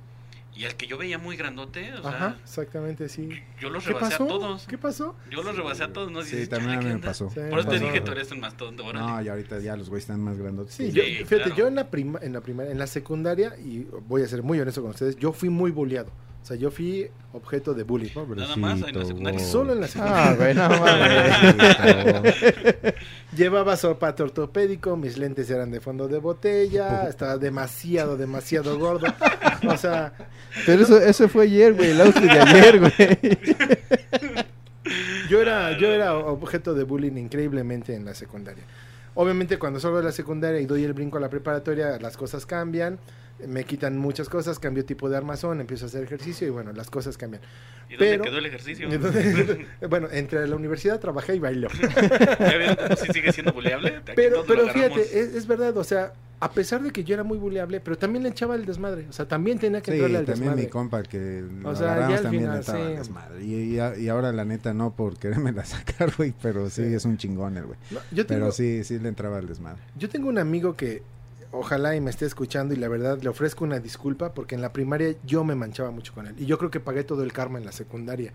y 0.55 0.65
al 0.65 0.75
que 0.77 0.87
yo 0.87 0.97
veía 0.97 1.19
muy 1.19 1.37
grandote, 1.37 1.93
o 1.93 2.01
sea, 2.03 2.11
Ajá, 2.11 2.37
exactamente, 2.43 3.11
sí. 3.11 3.29
yo 3.61 3.69
los 3.69 3.85
¿Qué 3.85 3.91
rebasé 3.93 4.13
pasó? 4.13 4.25
a 4.25 4.29
todos. 4.29 4.67
¿Qué 4.67 4.79
pasó? 4.79 5.15
Yo 5.31 5.43
los 5.43 5.55
rebasé 5.55 5.85
a 5.85 5.93
todos, 5.93 6.11
¿no? 6.11 6.23
Sí, 6.23 6.31
Dices, 6.37 6.49
también 6.49 6.71
a 6.71 6.75
"Chale, 6.77 6.79
mí 6.79 6.85
¿qué 6.85 6.89
me 6.89 6.95
onda?". 6.95 7.07
pasó. 7.09 7.29
Sí, 7.29 7.41
Por 7.51 7.59
eso 7.59 7.69
te 7.69 7.79
dije, 7.79 8.01
tú 8.01 8.13
eres 8.13 8.31
un 8.33 8.41
mastodonte, 8.41 8.83
órale. 8.83 9.07
No, 9.07 9.21
y 9.23 9.29
ahorita 9.29 9.61
ya 9.61 9.77
los 9.77 9.91
güeyes 9.91 10.05
están 10.05 10.23
más 10.23 10.39
grandotes. 10.39 10.75
Sí, 10.75 10.91
yo, 10.93 11.03
fíjate, 11.05 11.37
claro. 11.37 11.55
yo 11.57 11.69
en 11.69 11.75
la 11.75 11.91
prima, 11.91 12.19
en 12.23 12.33
la 12.33 12.41
primaria, 12.41 12.73
en 12.73 12.79
la 12.79 12.87
secundaria, 12.87 13.55
y 13.59 13.87
voy 14.09 14.23
a 14.23 14.29
ser 14.29 14.43
muy 14.43 14.59
honesto 14.59 14.81
con 14.81 14.91
ustedes, 14.93 15.17
yo 15.17 15.33
fui 15.35 15.51
muy 15.51 15.71
bulleado. 15.71 16.11
O 16.47 16.49
sea, 16.49 16.57
yo 16.57 16.71
fui 16.71 17.11
objeto 17.33 17.75
de 17.75 17.83
bullying. 17.83 18.13
Nada 18.37 18.55
más, 18.55 18.81
en 18.81 18.97
la 18.97 19.05
secundaria. 19.05 19.41
Solo 19.45 19.73
en 19.73 19.81
la 19.81 19.89
secundaria. 19.89 20.31
Ah, 20.31 20.35
güey, 20.37 20.55
no 20.55 20.69
mames. 20.69 22.13
Pobrecito. 22.13 22.93
Llevaba 23.37 23.77
zapato 23.77 24.23
ortopédico, 24.23 24.97
mis 24.97 25.19
lentes 25.19 25.51
eran 25.51 25.73
de 25.73 25.81
fondo 25.81 26.07
de 26.07 26.19
botella, 26.19 27.09
estaba 27.09 27.37
demasiado, 27.37 28.17
demasiado 28.17 28.79
gordo. 28.79 29.09
O 29.67 29.77
sea, 29.77 30.13
Pero 30.65 30.85
eso, 30.85 31.01
eso 31.01 31.29
fue 31.29 31.47
ayer, 31.47 31.75
güey, 31.75 31.91
el 31.91 32.01
outfit 32.01 32.31
de 32.31 32.41
ayer, 32.41 32.79
güey. 32.79 32.93
yo 35.29 35.41
era, 35.41 35.77
yo 35.77 35.89
era 35.89 36.17
objeto 36.17 36.75
de 36.75 36.85
bullying 36.85 37.17
increíblemente 37.17 37.93
en 37.93 38.05
la 38.05 38.15
secundaria. 38.15 38.63
Obviamente 39.17 39.59
cuando 39.59 39.81
salgo 39.81 39.97
de 39.97 40.05
la 40.05 40.13
secundaria 40.13 40.61
y 40.61 40.67
doy 40.67 40.85
el 40.85 40.93
brinco 40.93 41.19
a 41.19 41.21
la 41.21 41.29
preparatoria, 41.29 41.99
las 41.99 42.17
cosas 42.17 42.47
cambian, 42.47 43.01
me 43.47 43.65
quitan 43.65 43.99
muchas 43.99 44.29
cosas, 44.29 44.59
cambio 44.59 44.85
tipo 44.85 45.09
de 45.11 45.17
armazón, 45.17 45.61
empiezo 45.61 45.85
a 45.85 45.89
hacer 45.89 46.03
ejercicio 46.05 46.47
y 46.47 46.51
bueno, 46.51 46.73
las 46.73 46.89
cosas 46.91 47.17
cambian. 47.19 47.43
¿Y 47.89 47.93
dónde 47.97 48.11
pero- 48.13 48.25
quedó 48.25 48.39
el 48.39 48.47
ejercicio? 48.47 48.89
Bueno, 49.89 50.09
entre 50.11 50.47
la 50.47 50.57
universidad 50.57 50.99
trabajé 51.01 51.35
y 51.37 51.39
bailó. 51.39 51.69
¿Ya 52.41 52.57
ven 52.59 52.75
cómo 52.77 52.97
sí 52.97 53.13
sigue 53.13 53.33
siendo 53.33 53.53
buleable? 53.53 54.01
Pero, 54.15 54.45
pero 54.47 54.69
fíjate, 54.69 55.01
es, 55.01 55.35
es 55.35 55.47
verdad, 55.47 55.77
o 55.77 55.85
sea, 55.85 56.13
a 56.41 56.51
pesar 56.51 56.83
de 56.83 56.91
que 56.91 57.05
yo 57.05 57.15
era 57.15 57.23
muy 57.25 57.39
buleable, 57.39 57.81
pero 57.81 57.97
también 57.97 58.23
le 58.23 58.29
echaba 58.31 58.55
el 58.57 58.67
desmadre. 58.67 59.07
O 59.09 59.13
sea, 59.13 59.27
también 59.27 59.59
tenía 59.59 59.81
que 59.81 59.91
Sí, 59.93 59.97
entrarle 59.97 60.19
al 60.19 60.25
también 60.27 60.45
desmadre. 60.51 60.65
mi 60.65 60.71
compa 60.71 61.03
que 61.03 61.43
lo 61.63 61.71
O 61.71 61.75
sea, 61.75 61.87
ya 61.87 61.93
agarramos 61.93 62.17
al 62.19 62.23
también 62.25 62.43
final, 62.43 62.55
le 62.57 62.61
estaba 62.61 62.87
sí. 62.89 62.93
desmadre. 62.95 63.45
Y, 63.45 63.55
y- 63.79 64.03
y 64.05 64.09
ahora 64.09 64.33
la 64.33 64.45
neta 64.45 64.75
no 64.75 64.95
por 64.95 65.19
quererme 65.19 65.53
la 65.53 65.65
sacar, 65.67 66.13
güey, 66.17 66.35
pero 66.43 66.69
sí, 66.71 66.85
Sí. 66.89 66.95
es 66.95 67.05
un 67.05 67.17
chingón 67.17 67.57
el 67.57 67.65
güey. 67.67 67.79
No, 67.91 68.01
Pero 68.27 68.51
sí, 68.53 68.83
sí 68.85 68.99
le 68.99 69.09
entraba 69.09 69.39
al 69.39 69.47
desmadre. 69.47 69.81
yo 69.97 70.09
tengo 70.09 70.29
un 70.29 70.39
amigo 70.39 70.77
que 70.77 71.03
ojalá 71.53 71.97
y 71.97 72.01
me 72.01 72.11
esté 72.11 72.27
escuchando 72.27 72.75
y 72.75 72.77
la 72.77 72.89
verdad 72.89 73.21
le 73.23 73.29
ofrezco 73.29 73.65
una 73.65 73.79
disculpa 73.81 74.35
porque 74.35 74.55
en 74.55 74.63
la 74.63 74.73
primaria 74.73 75.15
yo 75.25 75.45
me 75.45 75.55
manchaba 75.55 75.91
mucho 75.91 76.13
con 76.13 76.27
él. 76.27 76.35
Y 76.39 76.47
yo 76.47 76.59
creo 76.59 76.71
que 76.71 76.81
pagué 76.81 77.05
todo 77.05 77.23
el 77.23 77.33
karma 77.33 77.59
en 77.59 77.65
la 77.65 77.73
secundaria. 77.73 78.33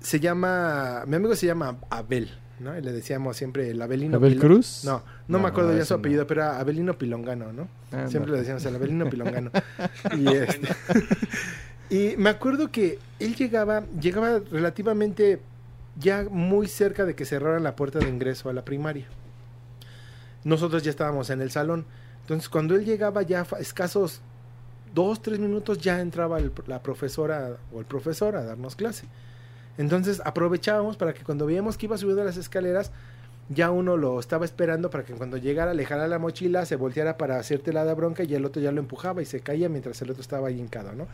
Se 0.00 0.20
llama, 0.20 1.04
mi 1.06 1.16
amigo 1.16 1.34
se 1.36 1.46
llama 1.46 1.78
Abel, 1.90 2.30
¿no? 2.58 2.76
Y 2.76 2.82
le 2.82 2.92
decíamos 2.92 3.36
siempre 3.36 3.70
el 3.70 3.80
Abelino. 3.80 4.16
¿Abel 4.16 4.38
Cruz? 4.38 4.82
No, 4.84 5.02
no, 5.28 5.38
me 5.38 5.48
acuerdo 5.48 5.76
ya 5.76 5.84
su 5.84 5.94
no. 5.94 6.00
apellido, 6.00 6.26
pero 6.26 6.42
era 6.42 6.58
Abelino 6.58 6.98
Pilongano, 6.98 7.52
¿no? 7.52 7.68
Ah, 7.92 8.06
Siempre 8.08 8.30
no. 8.30 8.34
le 8.34 8.38
decíamos 8.40 8.64
el 8.64 8.74
Abelino 8.74 9.08
Pilongano. 9.08 9.50
y, 10.18 10.26
este, 10.28 10.68
y 11.90 12.16
me 12.16 12.30
acuerdo 12.30 12.70
que 12.72 12.98
él 13.20 13.36
llegaba, 13.36 13.84
llegaba 14.00 14.40
relativamente 14.50 15.40
ya 16.00 16.26
muy 16.30 16.66
cerca 16.66 17.04
de 17.04 17.14
que 17.14 17.24
cerraran 17.24 17.62
la 17.62 17.76
puerta 17.76 17.98
de 17.98 18.08
ingreso 18.08 18.48
a 18.48 18.52
la 18.52 18.64
primaria. 18.64 19.06
Nosotros 20.44 20.82
ya 20.82 20.90
estábamos 20.90 21.30
en 21.30 21.40
el 21.40 21.50
salón. 21.50 21.84
Entonces, 22.22 22.48
cuando 22.48 22.74
él 22.74 22.84
llegaba 22.84 23.22
ya 23.22 23.46
escasos 23.58 24.20
dos, 24.94 25.22
tres 25.22 25.38
minutos, 25.38 25.78
ya 25.78 26.00
entraba 26.00 26.38
el- 26.38 26.52
la 26.66 26.82
profesora 26.82 27.56
o 27.72 27.80
el 27.80 27.86
profesor 27.86 28.36
a 28.36 28.44
darnos 28.44 28.76
clase. 28.76 29.06
Entonces, 29.78 30.20
aprovechábamos 30.24 30.96
para 30.96 31.14
que 31.14 31.22
cuando 31.24 31.46
veíamos 31.46 31.78
que 31.78 31.86
iba 31.86 31.96
subiendo 31.96 32.24
las 32.24 32.36
escaleras, 32.36 32.92
ya 33.48 33.70
uno 33.70 33.96
lo 33.96 34.20
estaba 34.20 34.44
esperando 34.44 34.88
para 34.90 35.04
que 35.04 35.14
cuando 35.14 35.36
llegara 35.36 35.74
le 35.74 35.84
jalara 35.84 36.08
la 36.08 36.18
mochila, 36.18 36.64
se 36.64 36.76
volteara 36.76 37.16
para 37.18 37.38
hacerte 37.38 37.72
la 37.72 37.82
bronca 37.94 38.22
y 38.22 38.34
el 38.34 38.44
otro 38.44 38.62
ya 38.62 38.70
lo 38.70 38.80
empujaba 38.80 39.20
y 39.20 39.24
se 39.24 39.40
caía 39.40 39.68
mientras 39.68 40.00
el 40.02 40.10
otro 40.10 40.20
estaba 40.22 40.48
ahí 40.48 40.60
hincado, 40.60 40.92
¿no? 40.94 41.06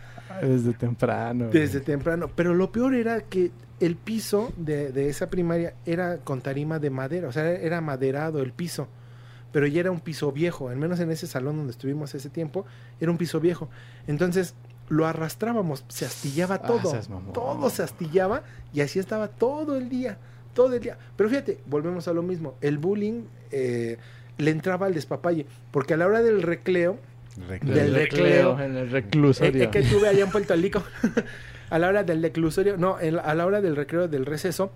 Desde 0.42 0.72
temprano. 0.74 1.48
Desde 1.50 1.80
temprano. 1.80 2.30
Pero 2.34 2.54
lo 2.54 2.70
peor 2.70 2.94
era 2.94 3.20
que 3.22 3.50
el 3.80 3.96
piso 3.96 4.52
de, 4.56 4.92
de 4.92 5.08
esa 5.08 5.30
primaria 5.30 5.74
era 5.86 6.18
con 6.18 6.40
tarima 6.42 6.78
de 6.78 6.90
madera, 6.90 7.28
o 7.28 7.32
sea, 7.32 7.50
era 7.50 7.80
maderado 7.80 8.40
el 8.42 8.52
piso. 8.52 8.88
Pero 9.52 9.66
ya 9.66 9.80
era 9.80 9.90
un 9.90 10.00
piso 10.00 10.30
viejo, 10.32 10.68
al 10.68 10.76
menos 10.76 11.00
en 11.00 11.10
ese 11.10 11.26
salón 11.26 11.56
donde 11.56 11.70
estuvimos 11.72 12.14
ese 12.14 12.28
tiempo, 12.28 12.66
era 13.00 13.10
un 13.10 13.16
piso 13.18 13.40
viejo. 13.40 13.68
Entonces 14.06 14.54
lo 14.88 15.06
arrastrábamos, 15.06 15.84
se 15.88 16.04
astillaba 16.06 16.56
Ah, 16.56 16.62
todo, 16.62 16.92
todo 17.32 17.70
se 17.70 17.82
astillaba 17.82 18.42
y 18.72 18.80
así 18.80 18.98
estaba 18.98 19.28
todo 19.28 19.76
el 19.76 19.88
día, 19.88 20.18
todo 20.54 20.74
el 20.74 20.80
día. 20.80 20.98
Pero 21.16 21.28
fíjate, 21.30 21.58
volvemos 21.66 22.08
a 22.08 22.12
lo 22.12 22.22
mismo, 22.22 22.54
el 22.60 22.78
bullying 22.78 23.22
eh, 23.50 23.98
le 24.38 24.50
entraba 24.50 24.86
al 24.86 24.94
despapalle, 24.94 25.46
porque 25.70 25.94
a 25.94 25.96
la 25.96 26.06
hora 26.06 26.22
del 26.22 26.42
recreo, 26.42 26.98
Recreo. 27.48 27.74
Del 27.74 27.86
El 27.88 27.94
recreo. 27.94 28.60
En 28.60 28.76
el 28.76 28.88
eh, 28.88 28.90
reclusorio. 28.90 29.62
eh, 29.62 29.70
que 29.70 29.82
tuve 29.82 30.08
allá 30.08 30.24
en 30.24 30.30
Puerto 30.30 30.56
Rico, 30.56 30.82
a 31.70 31.78
la 31.78 31.88
hora 31.88 32.02
del 32.02 32.20
reclusorio, 32.22 32.76
no, 32.76 32.98
en 32.98 33.16
a 33.18 33.34
la 33.34 33.46
hora 33.46 33.60
del 33.60 33.76
recreo 33.76 34.08
del 34.08 34.26
receso, 34.26 34.72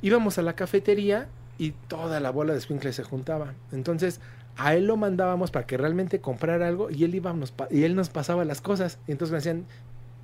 íbamos 0.00 0.36
a 0.38 0.42
la 0.42 0.54
cafetería 0.54 1.28
y 1.62 1.70
toda 1.88 2.18
la 2.20 2.30
bola 2.30 2.52
de 2.54 2.60
squinkles 2.60 2.96
se 2.96 3.02
juntaba. 3.04 3.54
Entonces, 3.72 4.20
a 4.56 4.74
él 4.74 4.86
lo 4.86 4.96
mandábamos 4.96 5.50
para 5.50 5.66
que 5.66 5.76
realmente 5.76 6.20
comprara 6.20 6.66
algo 6.66 6.90
y 6.90 7.04
él 7.04 7.14
iba 7.14 7.32
nos 7.32 7.54
y 7.70 7.84
él 7.84 7.94
nos 7.94 8.08
pasaba 8.10 8.44
las 8.44 8.60
cosas. 8.60 8.98
Y 9.06 9.12
entonces 9.12 9.30
me 9.32 9.36
decían, 9.38 9.66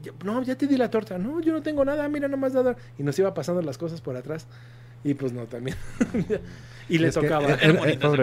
"Ya- 0.03 0.12
no, 0.24 0.42
ya 0.42 0.57
te 0.57 0.66
di 0.66 0.77
la 0.77 0.90
torta. 0.90 1.16
No, 1.18 1.40
yo 1.40 1.53
no 1.53 1.62
tengo 1.62 1.85
nada, 1.85 2.09
mira 2.09 2.29
nomás 2.29 2.53
dado. 2.55 2.74
Y 2.98 3.03
nos 3.05 3.18
iba 3.18 3.33
pasando 3.35 3.62
las 3.62 3.79
cosas 3.79 4.01
por 4.01 4.16
atrás. 4.16 4.46
Y 5.05 5.14
pues 5.14 5.33
no, 5.33 5.44
también. 5.46 5.77
y 6.88 6.98
le 6.98 7.09
Es 7.09 7.14
tocaba. 7.14 7.44
era- 7.46 7.55
Era 7.57 7.64
era- 7.64 7.79
pobre. 7.79 7.96
Todos 7.96 8.18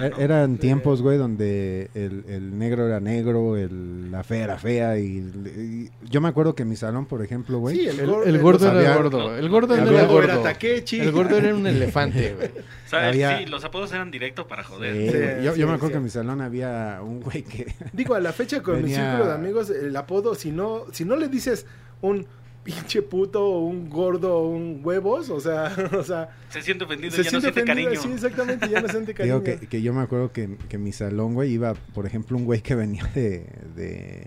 Er-. 0.00 0.14
Eran 0.18 0.56
tiempos, 0.58 1.02
güey, 1.02 1.18
donde 1.18 1.90
el, 1.94 2.24
el 2.28 2.58
negro 2.58 2.86
era 2.86 3.00
negro, 3.00 3.56
el, 3.56 4.10
la 4.10 4.22
fea 4.24 4.44
era 4.44 4.58
fea. 4.58 4.98
Y, 4.98 5.18
y 5.18 5.90
yo 6.08 6.20
me 6.20 6.28
acuerdo 6.28 6.54
que 6.54 6.62
en 6.62 6.68
mi 6.68 6.76
salón, 6.76 7.06
por 7.06 7.22
ejemplo, 7.22 7.58
güey. 7.58 7.76
Sí, 7.76 7.86
El, 7.86 8.06
gordo- 8.06 8.24
el 8.24 8.38
gordo 8.38 8.66
era 8.70 8.78
había- 8.78 8.96
gordo. 8.96 9.36
El 9.36 9.48
gordo 9.48 9.76
no 9.76 9.90
era 9.90 10.04
gordo 10.06 10.24
era. 10.24 10.42
Takechi. 10.42 11.00
El 11.00 11.12
gordo 11.12 11.36
era 11.36 11.54
un 11.54 11.66
elefante, 11.66 12.34
güey. 12.34 12.50
¿Sabes? 12.86 13.08
había- 13.08 13.38
Sí, 13.38 13.46
los 13.46 13.64
apodos 13.64 13.92
eran 13.92 14.10
directo 14.10 14.46
para 14.46 14.64
joder. 14.64 14.94
Sí, 15.38 15.44
yo, 15.44 15.54
sí, 15.54 15.60
yo 15.60 15.66
me 15.68 15.74
acuerdo 15.74 15.86
sí. 15.88 15.92
que 15.92 15.98
en 15.98 16.04
mi 16.04 16.10
salón 16.10 16.40
había 16.40 17.00
un 17.02 17.20
güey 17.20 17.42
que... 17.42 17.72
Digo, 17.92 18.14
a 18.14 18.20
la 18.20 18.32
fecha 18.32 18.62
con 18.62 18.82
mi 18.82 18.90
círculo 18.92 19.26
de 19.26 19.32
amigos, 19.34 19.70
el 19.70 19.94
apodo, 19.96 20.34
si 20.34 20.50
no, 20.50 20.84
si 20.92 21.04
no 21.04 21.16
le 21.16 21.28
dices 21.28 21.66
un 22.00 22.26
pinche 22.72 23.02
puto 23.02 23.44
o 23.44 23.66
un 23.66 23.88
gordo 23.90 24.36
o 24.38 24.48
un 24.50 24.80
huevos, 24.82 25.30
o 25.30 25.40
sea, 25.40 25.72
o 25.98 26.02
sea, 26.02 26.30
Se 26.48 26.62
siente 26.62 26.84
ofendido, 26.84 27.10
se 27.12 27.22
ya 27.22 27.30
no 27.32 27.40
siente 27.40 27.52
siente 27.52 27.72
ofendido, 27.72 27.90
cariño. 27.90 28.02
sí, 28.02 28.12
exactamente, 28.14 28.68
ya 28.68 28.80
no 28.80 28.88
siente 28.88 29.14
cariño. 29.14 29.40
Digo 29.40 29.44
que, 29.60 29.66
que 29.66 29.82
yo 29.82 29.92
me 29.92 30.00
acuerdo 30.02 30.32
que, 30.32 30.56
que 30.68 30.76
en 30.76 30.82
mi 30.84 30.92
salón, 30.92 31.34
güey, 31.34 31.52
iba, 31.52 31.74
por 31.94 32.06
ejemplo, 32.06 32.36
un 32.36 32.44
güey 32.44 32.60
que 32.62 32.74
venía 32.74 33.04
de, 33.14 33.46
de 33.76 34.26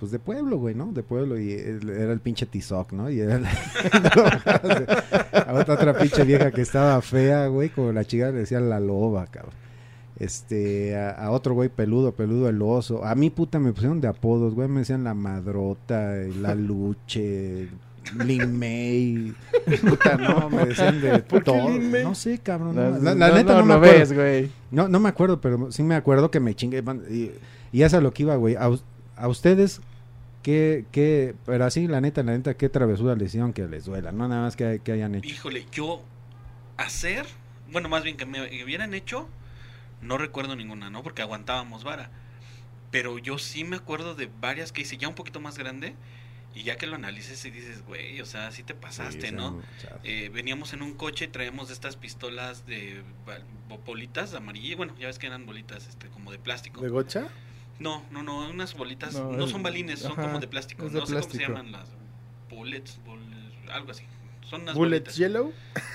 pues 0.00 0.10
de 0.10 0.18
pueblo, 0.18 0.58
güey, 0.58 0.74
¿no? 0.74 0.90
De 0.92 1.02
pueblo 1.04 1.38
y 1.38 1.52
era 1.52 2.12
el 2.12 2.18
pinche 2.20 2.44
Tizoc, 2.46 2.92
¿no? 2.92 3.08
Y 3.08 3.20
era 3.20 3.38
la- 3.38 3.50
a 5.46 5.52
otra, 5.54 5.74
otra 5.74 5.98
pinche 5.98 6.24
vieja 6.24 6.50
que 6.50 6.62
estaba 6.62 7.00
fea, 7.02 7.46
güey, 7.46 7.68
como 7.68 7.92
la 7.92 8.04
chica 8.04 8.26
le 8.32 8.38
decía 8.40 8.58
la 8.60 8.80
loba, 8.80 9.26
cabrón. 9.26 9.54
Este, 10.22 10.96
a, 10.96 11.10
a 11.10 11.30
otro 11.32 11.52
güey 11.54 11.68
peludo, 11.68 12.14
peludo 12.14 12.48
el 12.48 12.62
oso. 12.62 13.04
A 13.04 13.16
mí, 13.16 13.28
puta, 13.28 13.58
me 13.58 13.72
pusieron 13.72 14.00
de 14.00 14.06
apodos, 14.06 14.54
güey, 14.54 14.68
me 14.68 14.80
decían 14.80 15.02
la 15.02 15.14
madrota, 15.14 16.12
la 16.40 16.54
luche, 16.54 17.68
Lin 18.24 18.56
May. 18.56 19.34
Puta, 19.88 20.16
no, 20.16 20.48
me 20.48 20.66
decían 20.66 21.00
de 21.00 21.18
¿Por 21.20 21.42
qué 21.42 21.44
todo. 21.44 21.68
No 21.68 22.14
sé, 22.14 22.38
cabrón. 22.38 22.76
No, 22.76 22.90
la, 22.98 23.14
la 23.14 23.28
no, 23.30 23.34
neta 23.34 23.52
no, 23.54 23.58
no, 23.60 23.64
me 23.64 23.74
lo 23.74 23.74
acuerdo. 23.74 23.98
ves, 23.98 24.12
güey. 24.12 24.50
No, 24.70 24.86
no 24.88 25.00
me 25.00 25.08
acuerdo, 25.08 25.40
pero 25.40 25.72
sí 25.72 25.82
me 25.82 25.96
acuerdo 25.96 26.30
que 26.30 26.38
me 26.40 26.54
chingué. 26.54 26.84
Y, 27.10 27.32
y 27.72 27.82
eso 27.82 27.86
es 27.86 27.94
a 27.94 28.00
lo 28.00 28.12
que 28.12 28.22
iba, 28.22 28.36
güey. 28.36 28.56
A 28.56 29.28
ustedes, 29.28 29.80
¿qué, 30.42 30.84
qué, 30.92 31.34
pero 31.46 31.64
así, 31.64 31.86
la 31.88 32.00
neta, 32.00 32.22
la 32.22 32.32
neta, 32.32 32.54
qué 32.54 32.68
travesura 32.68 33.14
les 33.16 33.28
hicieron 33.28 33.52
que 33.52 33.66
les 33.66 33.86
duela? 33.86 34.12
No 34.12 34.28
nada 34.28 34.42
más 34.42 34.56
que, 34.56 34.80
que 34.84 34.92
hayan 34.92 35.14
hecho. 35.16 35.28
Híjole, 35.28 35.66
yo 35.72 36.02
hacer, 36.76 37.26
bueno, 37.72 37.88
más 37.88 38.02
bien 38.04 38.16
que 38.16 38.26
me 38.26 38.48
que 38.48 38.64
hubieran 38.64 38.94
hecho, 38.94 39.28
no 40.02 40.18
recuerdo 40.18 40.56
ninguna, 40.56 40.90
¿no? 40.90 41.02
Porque 41.02 41.22
aguantábamos 41.22 41.84
vara. 41.84 42.10
Pero 42.90 43.18
yo 43.18 43.38
sí 43.38 43.64
me 43.64 43.76
acuerdo 43.76 44.14
de 44.14 44.28
varias 44.40 44.72
que 44.72 44.82
hice 44.82 44.98
ya 44.98 45.08
un 45.08 45.14
poquito 45.14 45.40
más 45.40 45.56
grande. 45.56 45.94
Y 46.54 46.64
ya 46.64 46.76
que 46.76 46.86
lo 46.86 46.96
analices 46.96 47.42
y 47.46 47.50
dices, 47.50 47.82
güey, 47.86 48.20
o 48.20 48.26
sea, 48.26 48.50
sí 48.50 48.62
te 48.62 48.74
pasaste, 48.74 49.28
Sí, 49.28 49.34
¿no? 49.34 49.62
Eh, 50.04 50.30
veníamos 50.34 50.74
en 50.74 50.82
un 50.82 50.92
coche 50.92 51.24
y 51.24 51.28
traíamos 51.28 51.70
estas 51.70 51.96
pistolas 51.96 52.66
de 52.66 53.02
bolitas 53.86 54.34
amarillas. 54.34 54.76
Bueno, 54.76 54.94
ya 54.98 55.06
ves 55.06 55.18
que 55.18 55.28
eran 55.28 55.46
bolitas 55.46 55.88
este, 55.88 56.08
como 56.08 56.30
de 56.30 56.38
plástico. 56.38 56.82
¿De 56.82 56.90
gocha? 56.90 57.28
No, 57.78 58.04
no, 58.10 58.22
no, 58.22 58.50
unas 58.50 58.74
bolitas. 58.74 59.14
No, 59.14 59.46
son 59.48 59.62
balines, 59.62 60.00
son 60.00 60.12
ajá, 60.12 60.24
como 60.24 60.40
de 60.40 60.46
plástico. 60.46 60.90
de 60.90 61.00
no 61.00 61.06
sé 61.06 61.14
cómo 61.14 61.30
se 61.30 61.38
llaman 61.38 61.72
las 61.72 61.88
bullets, 62.50 63.00
bullets, 63.06 63.70
algo 63.70 63.90
así. 63.90 64.04
Son 64.42 64.62
unas 64.62 64.74
Bullet 64.74 64.98
bolitas. 64.98 65.16
Yellow. 65.16 65.52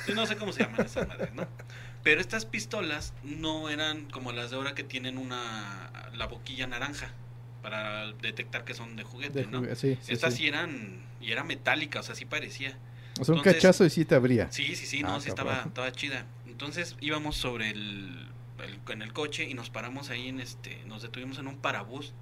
Sí, 0.08 0.14
no 0.16 0.26
sé 0.26 0.38
cómo 0.38 0.52
se 0.52 0.64
llaman 0.64 0.86
esas 0.86 1.08
madres, 1.08 1.34
¿no? 1.36 1.44
Pero 2.04 2.22
estas 2.22 2.46
pistolas 2.46 3.14
no 3.24 3.70
eran 3.70 4.10
como 4.10 4.32
las 4.32 4.50
de 4.52 4.58
ahora 4.58 4.76
que 4.76 4.84
tienen 4.84 5.18
una 5.18 5.92
la 6.14 6.28
boquilla 6.28 6.68
naranja 6.68 7.14
para 7.62 8.12
detectar 8.14 8.64
que 8.66 8.74
son 8.74 8.96
de 8.96 9.04
juguete, 9.04 9.42
De 9.42 9.48
¿no? 9.48 9.64
sí, 9.76 9.98
sí, 10.02 10.14
Estas 10.14 10.34
sí. 10.34 10.44
sí. 10.44 10.48
eran 10.48 11.02
y 11.20 11.32
era 11.32 11.44
metálica, 11.44 12.00
o 12.00 12.04
sea, 12.04 12.16
sí 12.16 12.26
parecía. 12.26 12.78
O 13.20 13.26
sea, 13.26 13.36
un 13.36 13.42
cachazo 13.42 13.86
y 13.86 13.90
sí 13.90 14.06
te 14.06 14.16
abría. 14.16 14.52
Sí, 14.52 14.76
sí, 14.76 14.86
sí, 14.86 15.04
no, 15.04 15.16
Ah, 15.16 15.20
sí 15.20 15.30
estaba, 15.30 15.64
estaba 15.64 15.92
chida. 15.92 16.26
Entonces 16.46 16.96
íbamos 17.02 17.36
sobre 17.38 17.70
el, 17.72 18.28
el- 18.64 18.80
en 18.94 19.02
el 19.02 19.14
coche 19.14 19.44
y 19.50 19.54
nos 19.54 19.70
paramos 19.70 20.10
ahí 20.10 20.28
en 20.30 20.40
este, 20.40 20.84
nos 20.86 21.02
detuvimos 21.02 21.38
en 21.40 21.48
un 21.48 21.58
parabús. 21.58 22.14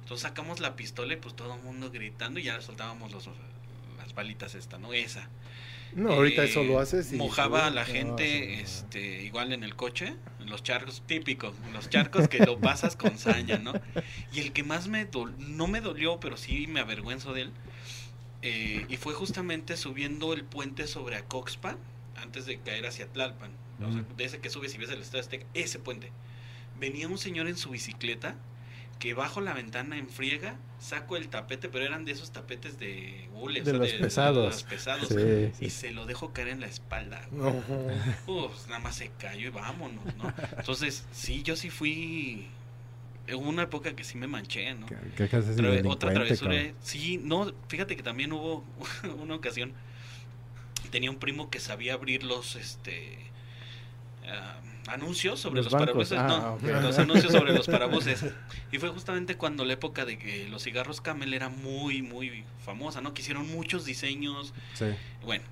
Entonces 0.00 0.22
sacamos 0.22 0.60
la 0.60 0.76
pistola 0.76 1.14
y 1.14 1.16
pues 1.16 1.34
todo 1.36 1.54
el 1.54 1.62
mundo 1.62 1.90
gritando 1.90 2.40
y 2.40 2.44
ya 2.44 2.60
soltábamos 2.60 3.12
los, 3.12 3.28
las 3.98 4.14
balitas 4.14 4.54
esta, 4.54 4.78
¿no? 4.78 4.92
Esa. 4.92 5.28
No, 5.96 6.12
ahorita 6.12 6.42
Eh, 6.44 6.50
eso 6.50 6.62
lo 6.62 6.78
haces 6.78 7.10
y... 7.12 7.16
Mojaba 7.16 7.66
a 7.66 7.70
la 7.70 7.86
gente, 7.86 8.56
no. 8.56 8.62
este, 8.62 9.22
igual 9.24 9.52
en 9.54 9.64
el 9.64 9.74
coche, 9.74 10.14
en 10.40 10.50
los 10.50 10.62
charcos, 10.62 11.02
típico, 11.06 11.54
en 11.66 11.72
los 11.72 11.88
charcos 11.88 12.28
que 12.28 12.38
lo 12.40 12.60
pasas 12.60 12.96
con 12.96 13.18
saña, 13.18 13.56
¿no? 13.56 13.72
Y 14.30 14.40
el 14.40 14.52
que 14.52 14.62
más 14.62 14.88
me 14.88 15.08
no 15.38 15.66
me 15.66 15.80
dolió, 15.80 16.20
pero 16.20 16.36
sí 16.36 16.66
me 16.66 16.80
avergüenzo 16.80 17.32
de 17.32 17.42
él, 17.42 17.50
eh, 18.42 18.84
y 18.90 18.96
fue 18.98 19.14
justamente 19.14 19.78
subiendo 19.78 20.34
el 20.34 20.44
puente 20.44 20.86
sobre 20.86 21.16
Acoxpa, 21.16 21.78
antes 22.16 22.44
de 22.44 22.58
caer 22.58 22.86
hacia 22.86 23.06
Tlalpan, 23.06 23.50
o 23.80 23.90
sea, 23.90 24.04
de 24.16 24.24
ese 24.24 24.38
que 24.38 24.50
subes 24.50 24.74
y 24.74 24.78
ves 24.78 24.90
el 24.90 25.00
Azteca, 25.00 25.46
ese 25.54 25.78
puente. 25.78 26.10
Venía 26.78 27.08
un 27.08 27.16
señor 27.16 27.48
en 27.48 27.56
su 27.56 27.70
bicicleta, 27.70 28.36
que 28.98 29.12
bajo 29.14 29.40
la 29.40 29.52
ventana 29.52 29.98
en 29.98 30.08
friega, 30.08 30.56
saco 30.78 31.16
el 31.16 31.28
tapete, 31.28 31.68
pero 31.68 31.84
eran 31.84 32.04
de 32.04 32.12
esos 32.12 32.32
tapetes 32.32 32.78
de 32.78 33.28
hule, 33.34 33.60
o 33.60 33.64
De 33.64 33.70
sea, 33.70 33.78
los 33.78 33.92
pesados. 33.92 34.46
los 34.54 34.62
pesados. 34.62 35.08
Sí, 35.08 35.50
sí. 35.58 35.64
Y 35.66 35.70
se 35.70 35.90
lo 35.90 36.06
dejo 36.06 36.32
caer 36.32 36.48
en 36.48 36.60
la 36.60 36.66
espalda. 36.66 37.20
güey. 37.30 37.52
No. 37.52 37.62
Uf, 38.46 38.66
nada 38.68 38.78
más 38.78 38.96
se 38.96 39.10
cayó 39.18 39.48
y 39.48 39.50
vámonos, 39.50 40.04
¿no? 40.16 40.32
Entonces, 40.56 41.06
sí, 41.12 41.42
yo 41.42 41.56
sí 41.56 41.70
fui. 41.70 42.46
Hubo 43.28 43.48
una 43.48 43.64
época 43.64 43.94
que 43.96 44.04
sí 44.04 44.16
me 44.16 44.28
manché, 44.28 44.72
¿no? 44.74 44.86
¿Qué, 44.86 45.28
qué 45.28 45.40
de 45.40 45.82
otra 45.88 46.12
travesura. 46.14 46.54
Sí, 46.80 47.18
no, 47.22 47.52
fíjate 47.68 47.96
que 47.96 48.02
también 48.02 48.32
hubo 48.32 48.64
una 49.20 49.34
ocasión. 49.34 49.72
Tenía 50.90 51.10
un 51.10 51.16
primo 51.18 51.50
que 51.50 51.58
sabía 51.58 51.94
abrir 51.94 52.22
los 52.22 52.54
este 52.56 53.18
ah, 54.26 54.56
anuncios 54.88 55.40
sobre 55.40 55.62
Los 55.62 55.72
parabuses. 55.72 56.18
Ah, 56.18 56.56
no, 56.60 56.72
los 56.80 56.98
anuncios 56.98 57.32
sobre 57.32 57.52
los 57.52 57.66
parabuses. 57.66 58.24
Y 58.72 58.78
fue 58.78 58.90
justamente 58.90 59.36
cuando 59.36 59.64
la 59.64 59.74
época 59.74 60.04
de 60.04 60.18
que 60.18 60.48
los 60.48 60.64
cigarros 60.64 61.00
Camel 61.00 61.32
era 61.34 61.48
muy, 61.48 62.02
muy 62.02 62.44
famosa, 62.64 63.00
¿no? 63.00 63.14
Que 63.14 63.22
hicieron 63.22 63.48
muchos 63.48 63.84
diseños. 63.84 64.52
Sí. 64.74 64.86
Bueno, 65.22 65.44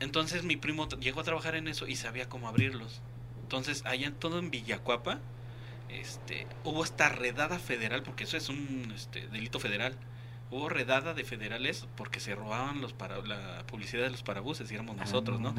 entonces 0.00 0.42
mi 0.42 0.56
primo 0.56 0.88
llegó 0.88 1.20
a 1.20 1.24
trabajar 1.24 1.54
en 1.54 1.68
eso 1.68 1.86
y 1.86 1.96
sabía 1.96 2.28
cómo 2.28 2.48
abrirlos. 2.48 3.00
Entonces, 3.42 3.84
allá 3.86 4.08
en 4.08 4.14
todo 4.14 4.38
en 4.38 4.50
Villacuapa, 4.50 5.20
este, 5.88 6.46
hubo 6.64 6.82
esta 6.82 7.08
redada 7.08 7.58
federal, 7.58 8.02
porque 8.02 8.24
eso 8.24 8.36
es 8.36 8.48
un 8.48 8.92
este, 8.94 9.28
delito 9.28 9.60
federal. 9.60 9.94
Hubo 10.50 10.68
redada 10.68 11.12
de 11.12 11.24
federales 11.24 11.86
porque 11.96 12.20
se 12.20 12.34
robaban 12.34 12.80
los 12.80 12.92
para, 12.92 13.18
la 13.22 13.64
publicidad 13.66 14.04
de 14.04 14.10
los 14.10 14.22
parabuses, 14.22 14.70
y 14.70 14.74
éramos 14.74 14.96
nosotros, 14.96 15.40
¿no? 15.40 15.54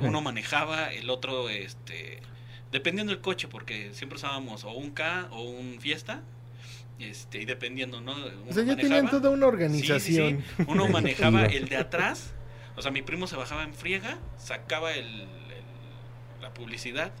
Uno 0.00 0.20
manejaba, 0.20 0.92
el 0.92 1.10
otro, 1.10 1.48
este, 1.48 2.18
dependiendo 2.72 3.12
del 3.12 3.22
coche, 3.22 3.46
porque 3.46 3.94
siempre 3.94 4.16
usábamos 4.16 4.64
o 4.64 4.72
un 4.72 4.90
K 4.90 5.28
o 5.30 5.42
un 5.42 5.78
Fiesta, 5.80 6.22
este, 6.98 7.40
y 7.40 7.44
dependiendo, 7.44 8.00
¿no? 8.00 8.12
O 8.12 8.16
Uno 8.16 8.52
sea, 8.52 8.64
ya 8.64 8.76
tenían 8.76 9.08
toda 9.10 9.30
una 9.30 9.46
Sí, 9.46 9.52
organización. 9.52 10.00
sí, 10.42 10.54
sí. 10.56 10.64
Uno 10.66 10.88
manejaba 10.88 11.44
el 11.46 11.68
de 11.68 11.76
atrás. 11.76 12.32
O 12.76 12.82
sea, 12.82 12.90
mi 12.90 13.02
primo 13.02 13.26
se 13.28 13.36
bajaba 13.36 13.62
en 13.64 13.74
friega, 13.74 14.18
sacaba 14.38 14.92
el, 14.92 15.06
el- 15.06 15.28
la 16.40 16.52
publicidad 16.54 17.12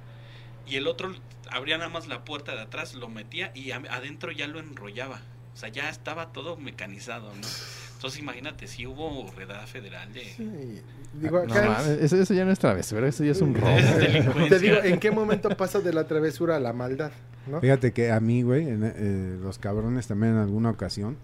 y 0.66 0.76
el 0.76 0.86
otro 0.88 1.14
abría 1.50 1.78
nada 1.78 1.88
más 1.90 2.06
la 2.08 2.24
puerta 2.24 2.54
de 2.56 2.62
atrás, 2.62 2.94
lo 2.94 3.08
metía 3.08 3.52
y 3.54 3.70
a- 3.70 3.82
adentro 3.90 4.32
ya 4.32 4.46
lo 4.48 4.58
enrollaba. 4.58 5.20
O 5.54 5.56
sea, 5.56 5.68
ya 5.68 5.88
estaba 5.88 6.32
todo 6.32 6.56
mecanizado, 6.56 7.28
¿no? 7.28 7.46
Entonces 7.94 8.20
imagínate, 8.20 8.66
si 8.66 8.86
hubo 8.86 9.30
redada 9.36 9.66
federal 9.66 10.12
de... 10.12 10.24
Sí. 10.24 10.82
Digo, 11.14 11.44
No 11.46 11.52
acá 11.54 11.68
mames, 11.68 12.00
eso, 12.00 12.16
eso 12.16 12.34
ya 12.34 12.44
no 12.44 12.50
es 12.50 12.58
travesura, 12.58 13.06
eso 13.06 13.22
ya 13.22 13.32
es 13.32 13.40
un 13.40 13.54
robo. 13.54 13.68
Es 13.68 14.48
te 14.48 14.58
digo, 14.58 14.76
¿en 14.82 14.98
qué 14.98 15.10
momento 15.10 15.50
pasa 15.50 15.80
de 15.80 15.92
la 15.92 16.08
travesura 16.08 16.56
a 16.56 16.60
la 16.60 16.72
maldad? 16.72 17.12
¿no? 17.46 17.60
Fíjate 17.60 17.92
que 17.92 18.10
a 18.10 18.18
mí, 18.18 18.42
güey, 18.42 18.68
en, 18.68 18.82
eh, 18.82 19.38
los 19.40 19.58
cabrones 19.58 20.08
también 20.08 20.32
en 20.32 20.38
alguna 20.38 20.70
ocasión, 20.70 21.16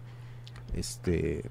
este, 0.75 1.43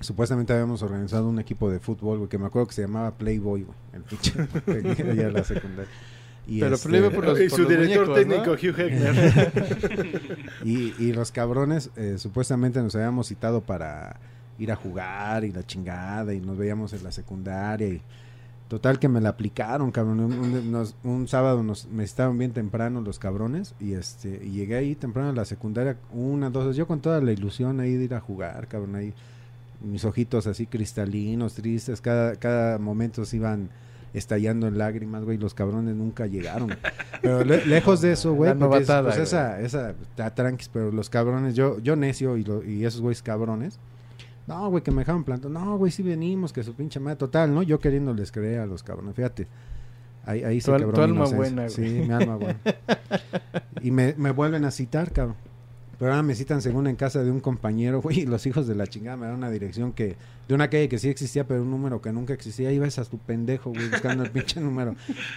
supuestamente 0.00 0.52
habíamos 0.54 0.82
organizado 0.82 1.28
un 1.28 1.38
equipo 1.38 1.70
de 1.70 1.78
fútbol, 1.78 2.18
güey, 2.18 2.28
que 2.28 2.38
me 2.38 2.46
acuerdo 2.46 2.68
que 2.68 2.74
se 2.74 2.82
llamaba 2.82 3.12
Playboy, 3.12 3.62
güey, 3.62 3.78
el 3.92 4.02
pinche, 4.02 4.32
la 5.30 5.44
secundaria. 5.44 5.92
Y 6.46 6.60
Pero 6.60 6.74
este, 6.74 6.88
por 7.10 7.24
los- 7.26 7.40
y 7.40 7.48
por 7.48 7.56
su 7.58 7.62
los 7.62 7.68
director 7.70 8.08
muñecos, 8.08 8.26
¿no? 8.26 8.42
técnico, 8.42 8.52
Hugh 8.52 8.80
Hefner. 8.80 10.50
y, 10.64 10.94
y 10.98 11.12
los 11.12 11.30
cabrones, 11.32 11.90
eh, 11.96 12.16
supuestamente 12.18 12.82
nos 12.82 12.94
habíamos 12.94 13.28
citado 13.28 13.60
para 13.60 14.16
ir 14.58 14.72
a 14.72 14.76
jugar 14.76 15.44
y 15.44 15.52
la 15.52 15.64
chingada, 15.66 16.34
y 16.34 16.40
nos 16.40 16.56
veíamos 16.58 16.92
en 16.92 17.04
la 17.04 17.12
secundaria, 17.12 17.88
y 17.88 18.02
total 18.68 18.98
que 18.98 19.08
me 19.08 19.20
la 19.20 19.30
aplicaron, 19.30 19.90
cabrón. 19.90 20.20
Un, 20.20 20.32
un- 20.32 20.70
nos- 20.72 20.94
un 21.04 21.28
sábado 21.28 21.62
nos, 21.62 21.86
me 21.88 22.04
estaban 22.04 22.36
bien 22.38 22.52
temprano 22.52 23.00
los 23.00 23.18
cabrones, 23.18 23.74
y 23.80 23.92
este 23.92 24.40
y 24.44 24.50
llegué 24.50 24.76
ahí 24.76 24.94
temprano 24.94 25.30
a 25.30 25.32
la 25.32 25.44
secundaria, 25.44 25.96
una, 26.12 26.50
dos, 26.50 26.74
yo 26.76 26.86
con 26.86 27.00
toda 27.00 27.20
la 27.20 27.32
ilusión 27.32 27.80
ahí 27.80 27.94
de 27.94 28.04
ir 28.04 28.14
a 28.14 28.20
jugar, 28.20 28.66
cabrón, 28.68 28.96
ahí 28.96 29.14
mis 29.82 30.04
ojitos 30.04 30.46
así 30.46 30.66
cristalinos, 30.66 31.54
tristes, 31.54 32.00
cada, 32.02 32.36
cada 32.36 32.78
momento 32.78 33.24
se 33.24 33.36
iban 33.36 33.70
estallando 34.12 34.66
en 34.66 34.76
lágrimas, 34.78 35.24
güey, 35.24 35.38
los 35.38 35.54
cabrones 35.54 35.94
nunca 35.94 36.26
llegaron. 36.26 36.70
Pero 37.22 37.44
le- 37.44 37.64
lejos 37.66 38.00
de 38.00 38.12
eso, 38.12 38.34
güey, 38.34 38.50
pues 38.58 39.16
güey. 39.16 39.22
esa, 39.22 39.60
esa, 39.60 39.90
está 39.90 40.34
tranquis, 40.34 40.68
pero 40.72 40.90
los 40.90 41.08
cabrones, 41.10 41.54
yo, 41.54 41.78
yo 41.80 41.94
necio 41.96 42.36
y, 42.36 42.44
lo- 42.44 42.64
y 42.64 42.84
esos 42.84 43.00
güeyes 43.00 43.22
cabrones, 43.22 43.78
no, 44.46 44.68
güey, 44.68 44.82
que 44.82 44.90
me 44.90 44.98
dejaron 45.02 45.22
plantado, 45.22 45.52
no, 45.52 45.76
güey, 45.78 45.92
sí 45.92 46.02
venimos, 46.02 46.52
que 46.52 46.62
su 46.64 46.74
pinche 46.74 46.98
madre, 46.98 47.16
total, 47.16 47.54
¿no? 47.54 47.62
Yo 47.62 47.78
queriéndoles 47.78 48.32
creer 48.32 48.60
a 48.60 48.66
los 48.66 48.82
cabrones, 48.82 49.14
fíjate. 49.14 49.46
Ahí, 50.26 50.42
ahí 50.44 50.60
se 50.60 50.70
al- 50.72 50.78
quebró 50.80 50.94
tu 50.94 51.02
alma 51.02 51.24
buena, 51.26 51.68
Sí, 51.68 51.82
güey. 51.82 52.06
mi 52.08 52.12
alma 52.12 52.36
buena. 52.36 52.58
Y 53.82 53.90
me, 53.92 54.14
me 54.18 54.30
vuelven 54.32 54.64
a 54.66 54.70
citar, 54.70 55.12
cabrón. 55.12 55.36
Pero 56.00 56.12
ahora 56.12 56.22
me 56.22 56.34
citan 56.34 56.62
según 56.62 56.86
en 56.86 56.96
casa 56.96 57.22
de 57.22 57.30
un 57.30 57.40
compañero, 57.40 58.00
güey, 58.02 58.20
y 58.20 58.26
los 58.26 58.46
hijos 58.46 58.66
de 58.66 58.74
la 58.74 58.86
chingada 58.86 59.18
me 59.18 59.26
dan 59.26 59.36
una 59.36 59.50
dirección 59.50 59.92
que, 59.92 60.16
de 60.48 60.54
una 60.54 60.70
calle 60.70 60.88
que 60.88 60.98
sí 60.98 61.10
existía, 61.10 61.46
pero 61.46 61.60
un 61.60 61.70
número 61.70 62.00
que 62.00 62.10
nunca 62.10 62.32
existía. 62.32 62.72
Ibas 62.72 62.98
a 62.98 63.04
tu 63.04 63.18
pendejo, 63.18 63.70
güey, 63.70 63.88
buscando 63.90 64.24
el 64.24 64.30
pinche 64.32 64.60
número. 64.60 64.96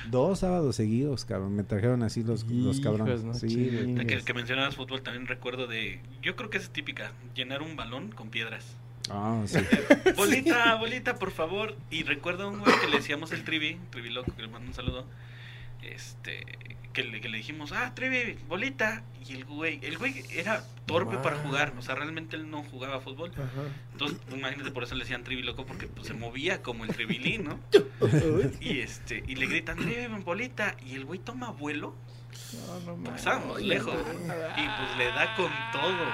Dos 0.10 0.40
sábados 0.40 0.78
seguidos, 0.78 1.26
cabrón, 1.26 1.54
me 1.54 1.64
trajeron 1.64 2.02
así 2.02 2.24
los, 2.24 2.46
los 2.46 2.80
cabrones. 2.80 3.26
no 3.26 3.34
sí, 3.34 3.96
que, 4.08 4.22
que 4.22 4.34
mencionabas 4.34 4.78
fútbol 4.78 5.04
también 5.04 5.28
recuerdo 5.28 5.68
de. 5.68 6.00
Yo 6.22 6.38
creo 6.38 6.50
que 6.50 6.58
es 6.58 6.70
típica. 6.70 7.12
Llenar 7.36 7.62
un 7.62 7.76
balón 7.76 8.10
con 8.12 8.30
piedras. 8.30 8.78
Ah, 9.10 9.44
sí. 9.46 9.60
Bolita, 10.16 10.76
bolita, 10.76 11.16
por 11.16 11.32
favor. 11.32 11.76
Y 11.92 12.04
recuerdo 12.04 12.44
a 12.44 12.48
un 12.48 12.60
güey 12.60 12.74
que 12.80 12.88
le 12.88 12.98
decíamos 12.98 13.34
el 13.34 13.44
Trivi, 13.44 13.78
Trivi 13.90 14.10
Loco, 14.10 14.34
que 14.34 14.44
le 14.44 14.48
mando 14.48 14.70
un 14.70 14.74
saludo. 14.74 15.06
Este, 15.84 16.44
que 16.94 17.04
le, 17.04 17.22
que 17.22 17.30
le 17.30 17.38
dijimos, 17.38 17.72
ah, 17.72 17.92
Trivi, 17.96 18.38
bolita. 18.48 19.04
Y 19.28 19.34
el 19.34 19.46
güey, 19.46 19.80
el 19.84 19.98
güey 19.98 20.24
era 20.32 20.64
torpe 20.86 21.18
para 21.18 21.38
jugar. 21.38 21.74
O 21.78 21.82
sea, 21.82 21.96
realmente 21.96 22.36
él 22.36 22.50
no 22.52 22.64
jugaba 22.64 23.00
fútbol. 23.00 23.32
Ajá. 23.36 23.46
Entonces, 23.94 24.20
imagínate, 24.32 24.72
por 24.72 24.84
eso 24.84 24.96
le 24.96 25.02
decían 25.04 25.24
Trivi 25.24 25.42
Loco, 25.44 25.66
porque 25.66 25.88
pues, 25.88 26.08
se 26.08 26.14
movía 26.14 26.62
como 26.62 26.84
el 26.86 26.94
Tribilín, 26.94 27.46
¿no? 27.46 27.60
Y 28.62 28.80
este, 28.80 29.24
y 29.28 29.36
le 29.36 29.48
gritan, 29.48 29.78
Trivi, 29.78 30.08
bolita. 30.24 30.76
Y 30.86 30.96
el 30.96 31.06
güey 31.06 31.20
toma 31.20 31.50
vuelo. 31.52 31.96
No, 32.68 32.80
no 32.82 32.98
mames. 32.98 33.20
Estábamos 33.20 33.62
lejos. 33.62 33.94
Y 33.96 34.62
pues 34.68 34.98
le 34.98 35.06
da 35.08 35.36
con 35.36 35.52
todo. 35.72 36.06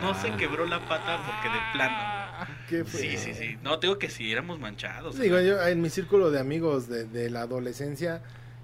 No 0.00 0.14
se 0.20 0.30
quebró 0.36 0.66
la 0.66 0.86
pata 0.86 1.18
porque 1.26 1.48
de 1.48 1.60
plano. 1.72 2.22
¿Qué 2.68 2.84
Sí, 2.84 3.08
fue? 3.08 3.16
sí, 3.16 3.34
sí. 3.34 3.58
No, 3.62 3.78
tengo 3.78 3.98
que 3.98 4.08
sí, 4.10 4.30
éramos 4.32 4.58
manchados. 4.58 5.18
Digo, 5.18 5.40
yo 5.40 5.62
en 5.66 5.80
mi 5.80 5.90
círculo 5.90 6.30
de 6.30 6.40
amigos 6.40 6.88
de, 6.88 7.04
de 7.04 7.30
la 7.30 7.42
adolescencia 7.42 8.22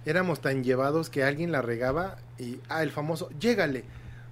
éramos 0.08 0.40
tan 0.40 0.64
llevados 0.64 1.10
que 1.10 1.22
alguien 1.22 1.52
la 1.52 1.60
regaba 1.60 2.16
y, 2.38 2.60
ah, 2.70 2.82
el 2.82 2.90
famoso, 2.90 3.28
llégale, 3.38 3.84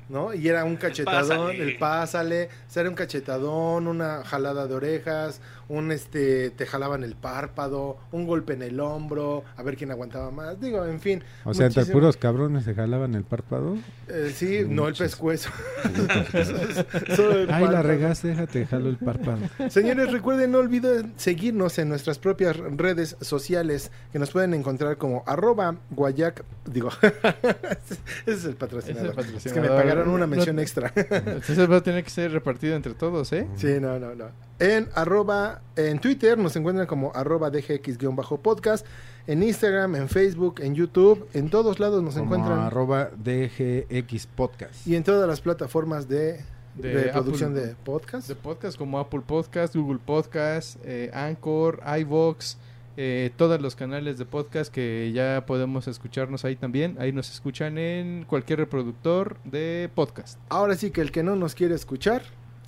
¿no? 0.08 0.32
Y 0.32 0.48
era 0.48 0.64
un 0.64 0.76
cachetadón, 0.76 1.48
pásale. 1.48 1.62
el 1.62 1.78
pásale, 1.78 2.44
o 2.46 2.70
sea, 2.70 2.80
era 2.80 2.88
un 2.88 2.96
cachetadón, 2.96 3.86
una 3.86 4.24
jalada 4.24 4.66
de 4.66 4.74
orejas, 4.74 5.42
un 5.68 5.90
este, 5.92 6.50
te 6.50 6.64
jalaban 6.66 7.02
el 7.04 7.14
párpado, 7.16 7.96
un 8.12 8.26
golpe 8.26 8.52
en 8.52 8.62
el 8.62 8.78
hombro, 8.80 9.42
a 9.56 9.62
ver 9.62 9.76
quién 9.76 9.90
aguantaba 9.90 10.30
más. 10.30 10.60
Digo, 10.60 10.84
en 10.86 11.00
fin. 11.00 11.22
O 11.44 11.54
sea, 11.54 11.66
entre 11.66 11.86
puros 11.86 12.16
cabrones 12.16 12.64
se 12.64 12.74
jalaban 12.74 13.14
el 13.14 13.24
párpado. 13.24 13.76
eh, 14.08 14.32
sí, 14.34 14.64
no 14.68 14.86
el 14.88 14.94
pescuezo. 14.94 15.50
Ay, 16.32 17.46
la 17.46 17.46
párpado. 17.48 17.82
regaste, 17.82 18.28
déjate, 18.28 18.66
jalo 18.66 18.88
el 18.88 18.96
párpado. 18.96 19.38
Señores, 19.70 20.12
recuerden, 20.12 20.52
no 20.52 20.58
olviden 20.58 21.12
seguirnos 21.16 21.78
en 21.78 21.88
nuestras 21.88 22.18
propias 22.18 22.56
redes 22.56 23.16
sociales 23.20 23.90
que 24.12 24.18
nos 24.18 24.30
pueden 24.30 24.54
encontrar 24.54 24.96
como 24.98 25.22
arroba 25.26 25.76
guayac, 25.90 26.44
digo, 26.66 26.90
ese 27.02 27.98
es 28.26 28.44
el 28.44 28.54
patrocinador. 28.56 29.18
Es 29.20 29.26
el 29.28 29.34
Es 29.36 29.52
que 29.52 29.60
me 29.60 29.68
pagaron 29.68 30.08
una 30.08 30.20
No- 30.20 30.28
mención 30.28 30.58
extra. 30.58 30.92
Entonces 30.94 31.70
va 31.70 31.76
a 31.76 31.82
tener 31.82 32.04
que 32.04 32.10
ser 32.10 32.32
repartido 32.32 32.76
entre 32.76 32.94
todos, 32.94 33.32
¿eh? 33.32 33.46
sí, 33.56 33.78
no, 33.80 33.98
no, 33.98 34.14
no. 34.14 34.26
En 34.58 34.88
arroba, 34.94 35.60
en 35.76 35.98
Twitter 35.98 36.38
nos 36.38 36.56
encuentran 36.56 36.86
como 36.86 37.12
arroba 37.14 37.50
dgx-podcast, 37.52 38.86
en 39.26 39.42
Instagram, 39.42 39.96
en 39.96 40.08
Facebook, 40.08 40.60
en 40.60 40.74
YouTube, 40.74 41.28
en 41.34 41.50
todos 41.50 41.78
lados 41.78 42.02
nos 42.02 42.14
Como 42.14 42.24
encuentran 42.24 42.60
arroba 42.60 43.10
DGX 43.22 44.26
Podcast. 44.28 44.86
y 44.86 44.96
en 44.96 45.04
todas 45.04 45.28
las 45.28 45.40
plataformas 45.42 46.08
de, 46.08 46.40
De 46.74 46.88
de 46.94 47.02
producción 47.12 47.50
Apple- 47.52 47.66
de 47.66 47.74
podcast. 47.74 48.28
De 48.28 48.34
podcast 48.34 48.78
como 48.78 48.98
Apple 48.98 49.20
Podcast, 49.26 49.76
Google 49.76 49.98
Podcast, 50.04 50.78
eh, 50.84 51.10
Anchor, 51.12 51.82
iVox, 52.00 52.56
eh, 52.96 53.30
todos 53.36 53.60
los 53.60 53.76
canales 53.76 54.16
de 54.16 54.24
podcast 54.24 54.72
que 54.72 55.12
ya 55.14 55.44
podemos 55.46 55.86
escucharnos 55.86 56.46
ahí 56.46 56.56
también. 56.56 56.96
Ahí 56.98 57.12
nos 57.12 57.30
escuchan 57.30 57.76
en 57.76 58.24
cualquier 58.24 58.60
reproductor 58.60 59.36
de 59.44 59.90
podcast. 59.94 60.38
Ahora 60.48 60.76
sí 60.76 60.90
que 60.90 61.02
el 61.02 61.12
que 61.12 61.22
no 61.22 61.36
nos 61.36 61.54
quiere 61.54 61.74
escuchar, 61.74 62.22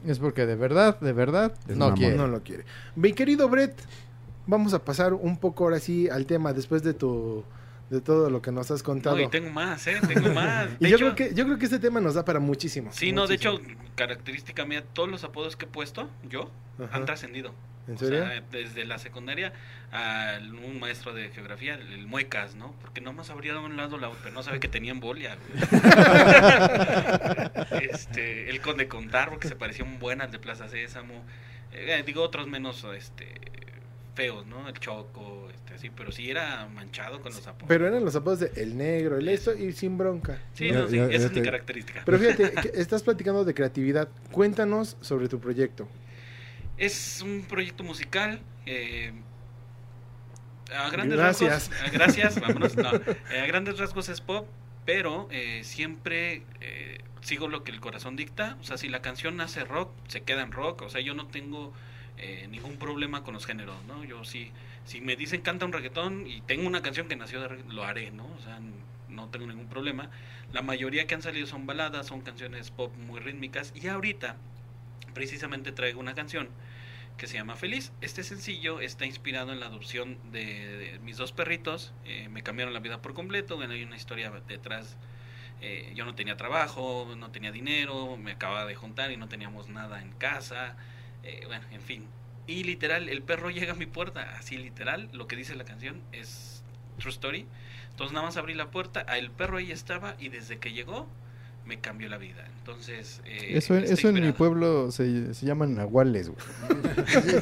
Es 0.07 0.19
porque 0.19 0.47
de 0.47 0.55
verdad, 0.55 0.99
de 1.01 1.13
verdad, 1.13 1.55
no 1.69 1.95
quiere. 1.95 2.17
no 2.17 2.27
lo 2.29 2.43
quiere. 2.43 2.65
Mi 2.95 3.13
querido 3.13 3.49
Brett, 3.49 3.75
vamos 4.47 4.75
a 4.75 4.85
pasar 4.85 5.15
un 5.15 5.37
poco 5.39 5.65
ahora 5.65 5.81
sí 5.81 6.09
al 6.09 6.27
tema 6.27 6.53
después 6.53 6.83
de 6.83 6.95
tu 6.95 7.45
de 7.91 8.01
todo 8.01 8.29
lo 8.29 8.43
que 8.43 8.53
nos 8.53 8.71
has 8.71 8.83
contado. 8.83 9.17
No, 9.17 9.23
y 9.23 9.29
tengo 9.29 9.51
más, 9.51 9.87
¿eh? 9.87 9.97
Tengo 10.07 10.33
más. 10.35 10.69
Y 10.81 10.89
yo 10.89 10.97
hecho, 10.97 11.15
creo 11.15 11.15
que 11.15 11.35
yo 11.35 11.45
creo 11.45 11.59
que 11.59 11.65
este 11.65 11.79
tema 11.79 12.01
nos 12.01 12.15
da 12.15 12.25
para 12.25 12.39
muchísimo. 12.39 12.91
Sí, 12.93 13.13
no, 13.13 13.27
de 13.27 13.35
hecho, 13.35 13.61
característica 13.95 14.65
mía, 14.65 14.85
todos 14.93 15.09
los 15.09 15.25
apodos 15.25 15.57
que 15.57 15.65
he 15.65 15.69
puesto, 15.69 16.09
yo, 16.29 16.51
Ajá. 16.79 16.97
han 16.97 17.07
trascendido. 17.07 17.53
¿En 17.89 17.95
O 17.95 17.99
serio? 17.99 18.23
sea, 18.25 18.43
desde 18.53 18.85
la 18.85 18.99
secundaria 18.99 19.53
a 19.91 20.39
un 20.65 20.79
maestro 20.79 21.15
de 21.15 21.31
geografía, 21.31 21.75
el, 21.75 22.07
Muecas, 22.07 22.55
¿no? 22.55 22.75
Porque 22.83 23.01
nomás 23.01 23.31
abría 23.31 23.55
de 23.55 23.59
un 23.61 23.77
lado 23.77 23.97
la 23.99 24.11
pero 24.23 24.35
no 24.35 24.43
sabía 24.43 24.61
que 24.61 24.69
tenía 24.69 24.93
embolia. 24.93 25.37
güey. 25.37 25.65
este, 27.91 28.51
el 28.51 28.61
Conde 28.61 28.89
Contar, 28.89 29.31
porque 29.31 29.49
se 29.49 29.57
parecían 29.57 29.99
buenas 29.99 30.31
de 30.31 30.39
Plaza 30.39 30.69
Sésamo. 30.69 31.25
Eh, 31.73 32.03
digo, 32.07 32.23
otros 32.23 32.47
menos 32.47 32.85
este 32.97 33.27
feos, 34.15 34.47
¿no? 34.47 34.69
El 34.69 34.75
Choco, 34.81 35.49
este, 35.55 35.75
así, 35.75 35.91
pero 35.91 36.11
sí 36.11 36.29
era 36.29 36.67
manchado 36.75 37.21
con 37.23 37.33
los 37.33 37.47
apodos. 37.47 37.69
Pero 37.69 37.87
eran 37.87 38.05
los 38.05 38.17
apodos 38.17 38.41
de 38.41 38.51
el 38.57 38.77
negro, 38.77 39.17
el 39.17 39.29
esto 39.29 39.55
y 39.57 39.73
sin 39.73 39.97
bronca. 39.97 40.39
sí, 40.55 40.73
no, 40.73 40.89
sí, 40.89 40.99
esa 40.99 41.27
es 41.27 41.29
mi 41.31 41.35
te- 41.37 41.43
característica. 41.43 42.03
Pero 42.05 42.19
fíjate, 42.19 42.51
que 42.63 42.73
estás 42.81 43.05
platicando 43.05 43.45
de 43.45 43.55
creatividad. 43.55 44.09
Cuéntanos 44.33 44.97
sobre 45.03 45.29
tu 45.29 45.39
proyecto. 45.39 45.89
Es 46.79 47.21
un 47.23 47.43
proyecto 47.49 47.85
musical. 47.85 48.41
eh, 48.67 49.13
a 50.75 50.91
grandes 50.91 51.17
Gracias. 51.19 51.71
rasgos. 51.71 51.89
eh, 51.89 51.91
gracias, 51.93 52.41
vámonos. 52.41 52.77
no, 52.77 52.91
eh, 53.31 53.41
a 53.43 53.47
grandes 53.47 53.79
rasgos 53.79 54.09
es 54.11 54.21
pop, 54.21 54.47
pero 54.85 55.27
eh, 55.31 55.63
siempre 55.65 56.43
eh, 56.61 56.99
sigo 57.23 57.49
lo 57.49 57.65
que 57.65 57.71
el 57.73 57.81
corazón 57.81 58.17
dicta. 58.17 58.57
O 58.61 58.65
sea, 58.65 58.77
si 58.77 58.89
la 58.89 59.01
canción 59.01 59.41
hace 59.41 59.65
rock, 59.65 59.91
se 60.09 60.23
queda 60.23 60.43
en 60.43 60.53
rock. 60.53 60.83
O 60.83 60.91
sea, 60.91 61.01
yo 61.01 61.15
no 61.15 61.27
tengo 61.27 61.73
eh, 62.19 62.47
ningún 62.51 62.77
problema 62.77 63.25
con 63.25 63.33
los 63.35 63.47
géneros, 63.47 63.77
¿no? 63.87 64.05
Yo 64.05 64.25
sí, 64.25 64.53
si 64.85 65.01
me 65.01 65.17
dicen 65.17 65.41
canta 65.41 65.65
un 65.65 65.73
reggaetón 65.73 66.27
y 66.27 66.43
tengo 66.43 66.67
una 66.67 66.83
canción 66.83 67.09
que 67.09 67.17
nació 67.17 67.41
de 67.41 67.49
reggaetón, 67.49 67.75
lo 67.75 67.85
haré, 67.85 68.11
¿no? 68.11 68.27
O 68.27 68.41
sea, 68.43 68.61
no 69.09 69.29
tengo 69.31 69.47
ningún 69.47 69.69
problema. 69.69 70.11
La 70.53 70.61
mayoría 70.61 71.07
que 71.07 71.15
han 71.15 71.23
salido 71.23 71.47
son 71.47 71.65
baladas, 71.67 72.07
son 72.07 72.21
canciones 72.21 72.71
pop 72.71 72.95
muy 72.97 73.21
rítmicas. 73.21 73.73
Y 73.75 73.87
ahorita, 73.89 74.37
precisamente 75.15 75.73
traigo 75.73 75.99
una 75.99 76.15
canción 76.15 76.51
que 77.19 77.27
se 77.27 77.37
llama 77.37 77.57
Feliz. 77.57 77.93
Este 78.01 78.23
sencillo 78.23 78.81
está 78.81 79.05
inspirado 79.05 79.53
en 79.53 79.61
la 79.61 79.67
adopción 79.67 80.17
de, 80.33 80.99
mis 81.03 81.19
dos 81.19 81.33
perritos. 81.33 81.93
Eh, 82.05 82.29
me 82.31 82.43
cambiaron 82.43 82.73
la 82.73 82.81
vida 82.81 83.03
por 83.03 83.13
completo. 83.13 83.57
Bueno, 83.57 83.75
hay 83.75 83.83
una 83.83 83.97
historia 83.97 84.31
detrás. 84.47 84.97
Eh, 85.61 85.93
yo 85.95 86.05
no 86.05 86.15
tenía 86.15 86.37
trabajo, 86.37 87.13
no 87.17 87.31
tenía 87.31 87.51
dinero, 87.51 88.17
me 88.17 88.33
acababa 88.33 88.65
de 88.65 88.77
juntar 88.77 89.11
y 89.11 89.17
no 89.17 89.29
teníamos 89.29 89.69
nada 89.69 90.01
en 90.01 90.13
casa. 90.13 90.77
Eh, 91.25 91.43
bueno, 91.47 91.67
en 91.73 91.83
fin. 91.83 92.07
Y 92.47 92.63
literal, 92.63 93.09
el 93.09 93.23
perro 93.23 93.51
llega 93.51 93.73
a 93.73 93.77
mi 93.77 93.87
puerta. 93.87 94.37
Así 94.39 94.57
literal, 94.57 95.11
lo 95.13 95.27
que 95.27 95.37
dice 95.37 95.57
la 95.57 95.65
canción 95.65 96.01
es 96.13 96.63
True 96.99 97.11
Story. 97.11 97.47
Entonces 97.91 98.15
nada 98.15 98.27
más 98.27 98.37
abrí 98.37 98.55
la 98.55 98.71
puerta, 98.71 99.01
el 99.01 99.33
perro 99.33 99.57
ahí 99.57 99.73
estaba 99.73 100.15
y 100.21 100.29
desde 100.29 100.59
que 100.59 100.73
llegó 100.73 101.09
me 101.69 101.79
cambió 101.81 102.09
la 102.09 102.17
vida. 102.19 102.45
Entonces... 102.59 103.21
eh, 103.27 103.51
Eso, 103.59 103.77
está 103.77 103.95
eso 103.95 104.09
en 104.09 104.21
mi 104.25 104.33
pueblo 104.33 104.91
se, 104.91 105.35
se 105.35 105.47
llaman 105.47 105.75
nahuales, 105.77 106.31
güey. 106.31 106.41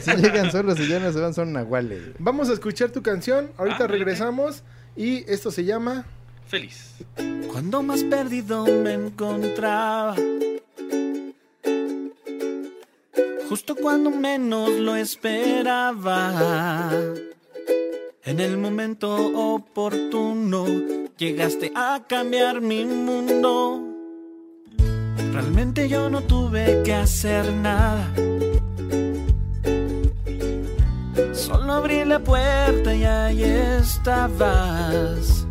si, 0.00 0.10
si 0.10 0.16
llegan 0.16 0.50
solos 0.52 0.78
y 0.80 0.88
ya 0.88 0.98
no 1.00 1.12
se 1.12 1.20
van, 1.20 1.32
son 1.32 1.52
nahuales. 1.52 2.02
Vamos 2.18 2.50
a 2.50 2.52
escuchar 2.52 2.90
tu 2.90 3.02
canción. 3.02 3.50
Ahorita 3.56 3.84
Ah, 3.84 3.86
regresamos. 3.86 4.62
Y 4.96 5.24
esto 5.30 5.50
se 5.50 5.64
llama. 5.64 6.04
Feliz. 6.48 6.94
Cuando 7.50 7.82
más 7.82 8.02
perdido 8.04 8.64
me 8.66 8.92
encontraba. 8.94 10.16
Justo 13.48 13.76
cuando 13.76 14.10
menos 14.10 14.70
lo 14.70 14.96
esperaba. 14.96 16.90
En 18.24 18.40
el 18.40 18.58
momento 18.58 19.14
oportuno 19.54 20.66
llegaste 21.16 21.70
a 21.76 22.02
cambiar 22.08 22.60
mi 22.60 22.84
mundo. 22.84 23.82
Realmente 25.36 25.86
yo 25.86 26.08
no 26.08 26.22
tuve 26.22 26.82
que 26.82 26.94
hacer 26.94 27.52
nada. 27.52 28.10
Solo 31.34 31.74
abrí 31.74 32.06
la 32.06 32.20
puerta 32.20 32.94
y 32.94 33.04
ahí 33.04 33.42
estabas. 33.42 35.46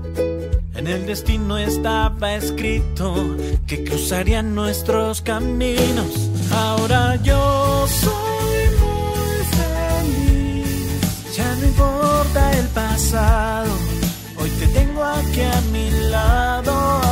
En 0.73 0.87
el 0.87 1.05
destino 1.05 1.59
estaba 1.59 2.33
escrito 2.33 3.37
que 3.67 3.83
cruzarían 3.83 4.55
nuestros 4.55 5.21
caminos. 5.21 6.31
Ahora 6.51 7.17
yo 7.17 7.85
soy 7.87 8.65
muy 8.81 9.37
feliz. 9.59 11.37
Ya 11.37 11.55
no 11.57 11.67
importa 11.67 12.57
el 12.57 12.67
pasado. 12.69 13.71
Hoy 14.35 14.49
te 14.49 14.65
tengo 14.65 15.03
aquí 15.03 15.41
a 15.41 15.61
mi 15.71 15.91
lado 16.09 17.04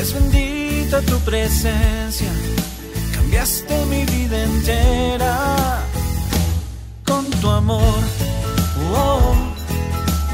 Es 0.00 0.14
bendita 0.14 1.02
tu 1.02 1.18
presencia, 1.20 2.32
cambiaste 3.14 3.84
mi 3.84 4.02
vida 4.06 4.44
entera 4.44 5.84
con 7.04 7.26
tu 7.42 7.50
amor. 7.50 8.00
Oh, 8.94 9.34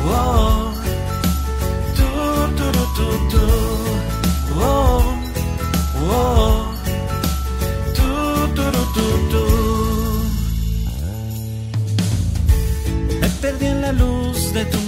oh, 0.04 0.72
tu, 1.96 2.06
tu, 2.56 2.66
tu, 2.96 3.08
tu. 3.32 3.44
Oh, 4.60 5.02
oh, 6.12 6.56
tu, 7.96 8.10
tu, 8.54 8.66
tu, 8.94 9.06
tu. 9.32 9.44
Me 13.20 13.28
perdí 13.40 13.66
en 13.66 13.80
la 13.80 13.90
luz 13.90 14.52
de 14.52 14.64
tu 14.66 14.85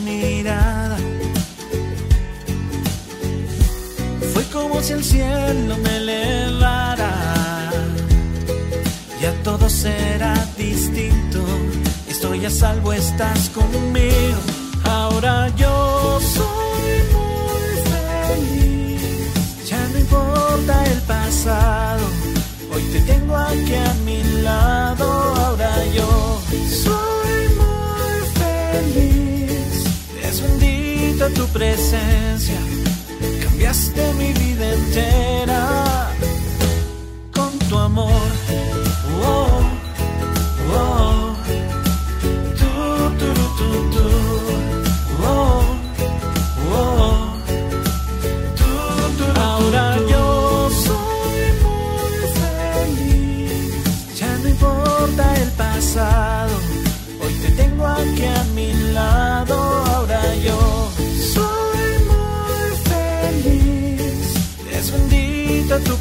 Si 4.88 4.94
el 4.94 5.04
cielo 5.04 5.76
me 5.82 5.96
elevara. 5.98 7.12
Ya 9.20 9.34
todo 9.42 9.68
será 9.68 10.32
distinto. 10.56 11.44
Estoy 12.08 12.46
a 12.46 12.50
salvo, 12.50 12.94
estás 12.94 13.50
conmigo. 13.50 14.40
Ahora 14.84 15.54
yo 15.56 16.18
soy 16.36 16.90
muy 17.16 17.68
feliz. 17.92 19.68
Ya 19.68 19.88
no 19.92 19.98
importa 19.98 20.84
el 20.86 21.00
pasado. 21.02 22.06
Hoy 22.72 22.82
te 22.84 23.00
tengo 23.00 23.36
aquí 23.36 23.74
a 23.74 23.92
mi 24.06 24.22
lado. 24.40 25.04
Ahora 25.44 25.84
yo 25.94 26.40
soy 26.86 27.36
muy 27.60 28.16
feliz. 28.40 29.84
Es 30.22 30.40
bendita 30.40 31.28
tu 31.34 31.46
presencia. 31.48 32.56
Cambiaste 33.98 34.14
mi 34.14 34.32
vida 34.32 34.72
entera 34.74 36.10
con 37.32 37.58
tu 37.68 37.76
amor. 37.76 38.77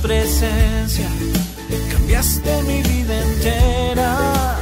Presencia. 0.01 1.07
Cambiaste 1.91 2.63
mi 2.63 2.81
vida 2.83 3.21
entera 3.23 4.57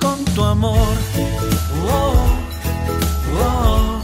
con 0.00 0.24
tu 0.34 0.42
amor. 0.42 0.96
Oh, 1.86 2.14
oh. 3.40 4.00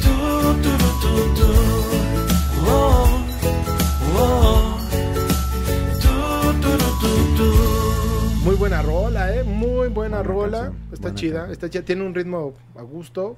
Tu, 0.00 0.14
tu, 0.62 0.70
tu, 0.78 0.88
tu, 1.02 1.34
tu. 1.34 1.52
Oh, 2.68 3.08
oh. 4.18 4.78
Tu, 6.00 6.52
tu, 6.60 6.70
tu, 6.78 6.88
tu, 7.00 7.36
tu. 7.36 8.44
Muy 8.44 8.54
buena 8.56 8.82
rola, 8.82 9.34
¿eh? 9.34 9.42
Muy 9.44 9.88
buena, 9.88 10.18
Buena 10.18 10.22
rola. 10.22 10.58
canción, 10.58 10.82
está 10.92 11.02
buena 11.02 11.14
chida, 11.20 11.32
canción. 11.34 11.52
está 11.52 11.70
chida. 11.70 11.84
Tiene 11.84 12.02
un 12.04 12.14
ritmo 12.14 12.54
a 12.76 12.82
gusto. 12.82 13.36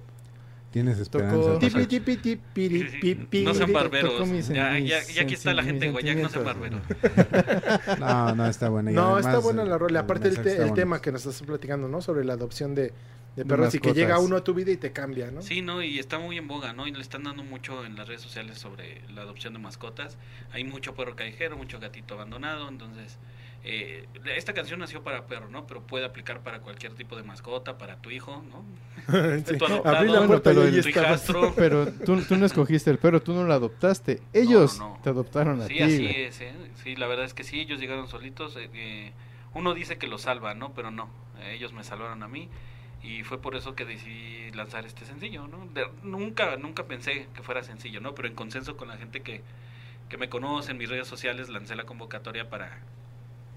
Tienes 0.74 0.98
esperanza. 0.98 1.36
Tocó- 1.36 1.54
José. 1.54 1.68
Tipi, 1.70 1.86
tipi, 1.86 2.16
tipi, 2.16 2.68
Sí, 2.68 2.78
sí, 2.80 3.00
tipi, 3.00 3.14
tipi. 3.14 3.44
No 3.44 3.54
sean 3.54 3.72
barberos. 3.72 4.18
Ya, 4.18 4.24
mis 4.26 4.48
ya, 4.48 4.74
ya 5.04 5.22
aquí 5.22 5.34
está 5.34 5.54
la 5.54 5.62
gente 5.62 5.86
mis 5.86 5.92
Guayac, 5.92 6.18
no 6.18 6.28
sean 6.28 6.44
barberos. 6.44 6.80
No, 8.00 8.34
no, 8.34 8.46
está 8.46 8.68
buena. 8.70 8.90
y 8.90 8.94
No, 8.94 9.14
además, 9.14 9.26
está 9.26 9.38
buena 9.38 9.64
la 9.64 9.78
rola. 9.78 10.00
Aparte 10.00 10.26
el, 10.26 10.42
te- 10.42 10.60
el 10.60 10.74
tema 10.74 11.00
que 11.00 11.12
nos 11.12 11.24
estás 11.24 11.46
platicando, 11.46 11.86
¿no? 11.86 12.02
Sobre 12.02 12.24
la 12.24 12.32
adopción 12.32 12.74
de, 12.74 12.92
perros 13.46 13.72
y 13.76 13.78
que 13.78 13.92
llega 13.94 14.18
uno 14.18 14.36
a 14.36 14.42
tu 14.42 14.52
vida 14.52 14.72
y 14.72 14.76
te 14.76 14.90
cambia, 14.90 15.30
¿no? 15.30 15.42
Sí, 15.42 15.62
¿no? 15.62 15.80
Y 15.80 16.00
está 16.00 16.18
muy 16.18 16.38
en 16.38 16.48
boga, 16.48 16.72
¿no? 16.72 16.88
Y 16.88 16.92
le 16.92 17.00
están 17.02 17.22
dando 17.22 17.44
mucho 17.44 17.84
en 17.84 17.94
las 17.94 18.08
redes 18.08 18.22
sociales 18.22 18.58
sobre 18.58 19.00
la 19.14 19.22
adopción 19.22 19.52
de 19.52 19.60
mascotas. 19.60 20.18
Hay 20.52 20.64
mucho 20.64 20.96
perro 20.96 21.14
callejero, 21.14 21.56
mucho 21.56 21.78
gatito 21.78 22.14
abandonado, 22.14 22.68
entonces... 22.68 23.16
eh, 23.66 24.06
esta 24.36 24.52
canción 24.52 24.78
nació 24.80 25.02
para 25.02 25.26
perro, 25.26 25.48
¿no? 25.48 25.66
Pero 25.66 25.80
puede 25.82 26.04
aplicar 26.04 26.40
para 26.42 26.60
cualquier 26.60 26.92
tipo 26.94 27.16
de 27.16 27.22
mascota, 27.22 27.78
para 27.78 27.96
tu 27.96 28.10
hijo, 28.10 28.42
¿no? 28.50 28.64
Sí. 29.46 29.56
Tu 29.58 29.64
adoptado, 29.64 29.96
Abrí 29.96 30.10
la 30.10 30.26
puerta 30.26 30.50
pero 30.50 30.68
hijastro. 30.68 31.54
Pero 31.56 31.90
tú, 31.92 32.20
tú 32.22 32.36
no 32.36 32.46
escogiste 32.46 32.90
el 32.90 32.98
perro, 32.98 33.22
tú 33.22 33.32
no 33.32 33.44
lo 33.44 33.52
adoptaste. 33.54 34.20
Ellos 34.32 34.78
No, 34.78 34.90
no. 34.96 35.00
te 35.02 35.10
adoptaron 35.10 35.60
a 35.62 35.66
Sí, 35.66 35.74
ti. 35.74 35.82
así 35.82 36.06
es, 36.06 36.40
¿eh? 36.42 36.52
Sí, 36.82 36.96
la 36.96 37.06
verdad 37.06 37.24
es 37.24 37.32
que 37.34 37.42
sí, 37.44 37.60
ellos 37.60 37.80
llegaron 37.80 38.08
solitos. 38.08 38.56
eh, 38.56 38.68
eh, 38.74 39.12
uno 39.54 39.72
dice 39.74 39.98
que 39.98 40.06
los 40.08 40.22
salva, 40.22 40.54
¿no? 40.54 40.72
Pero 40.74 40.90
no, 40.90 41.08
ellos 41.50 41.72
me 41.72 41.84
salvaron 41.84 42.22
a 42.22 42.28
mí. 42.28 42.48
Y 43.02 43.22
fue 43.22 43.38
por 43.40 43.54
eso 43.54 43.74
que 43.74 43.84
decidí 43.84 44.50
lanzar 44.52 44.86
este 44.86 45.04
sencillo, 45.04 45.46
¿no? 45.46 45.66
De- 45.74 45.86
nunca, 46.02 46.56
nunca 46.56 46.84
pensé 46.84 47.28
que 47.34 47.42
fuera 47.42 47.62
sencillo, 47.62 48.00
¿no? 48.00 48.14
Pero 48.14 48.28
en 48.28 48.34
consenso 48.34 48.76
con 48.78 48.88
la 48.88 48.96
gente 48.96 49.20
que, 49.20 49.42
que 50.08 50.16
me 50.16 50.28
conoce 50.30 50.70
en 50.72 50.78
mis 50.78 50.88
redes 50.88 51.06
sociales, 51.06 51.50
lancé 51.50 51.76
la 51.76 51.84
convocatoria 51.84 52.48
para 52.48 52.78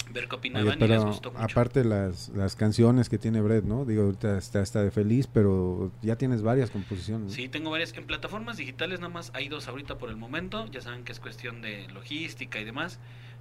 ver 0.09 0.27
qué 0.27 0.35
opinaban 0.35 0.77
Oye, 0.77 0.85
y 0.85 0.87
les 0.87 1.03
pero 1.03 1.05
gustó 1.05 1.31
mucho. 1.31 1.43
aparte 1.43 1.83
las, 1.83 2.29
las 2.29 2.55
canciones 2.55 3.09
que 3.09 3.17
tiene 3.17 3.41
Brett, 3.41 3.63
¿no? 3.65 3.85
Digo, 3.85 4.03
ahorita 4.03 4.37
está, 4.37 4.61
está 4.61 4.83
de 4.83 4.91
feliz, 4.91 5.27
pero 5.27 5.91
ya 6.01 6.15
tienes 6.17 6.41
varias 6.41 6.71
composiciones. 6.71 7.33
Sí, 7.33 7.49
tengo 7.49 7.69
varias. 7.71 7.93
En 7.93 8.05
plataformas 8.05 8.57
digitales 8.57 8.99
nada 8.99 9.13
más 9.13 9.31
hay 9.33 9.49
dos 9.49 9.67
ahorita 9.67 9.97
por 9.97 10.09
el 10.09 10.15
momento. 10.17 10.65
Ya 10.71 10.81
saben 10.81 11.03
que 11.03 11.11
es 11.11 11.19
cuestión 11.19 11.61
de 11.61 11.87
logística 11.89 12.59
y 12.59 12.65
demás. 12.65 12.99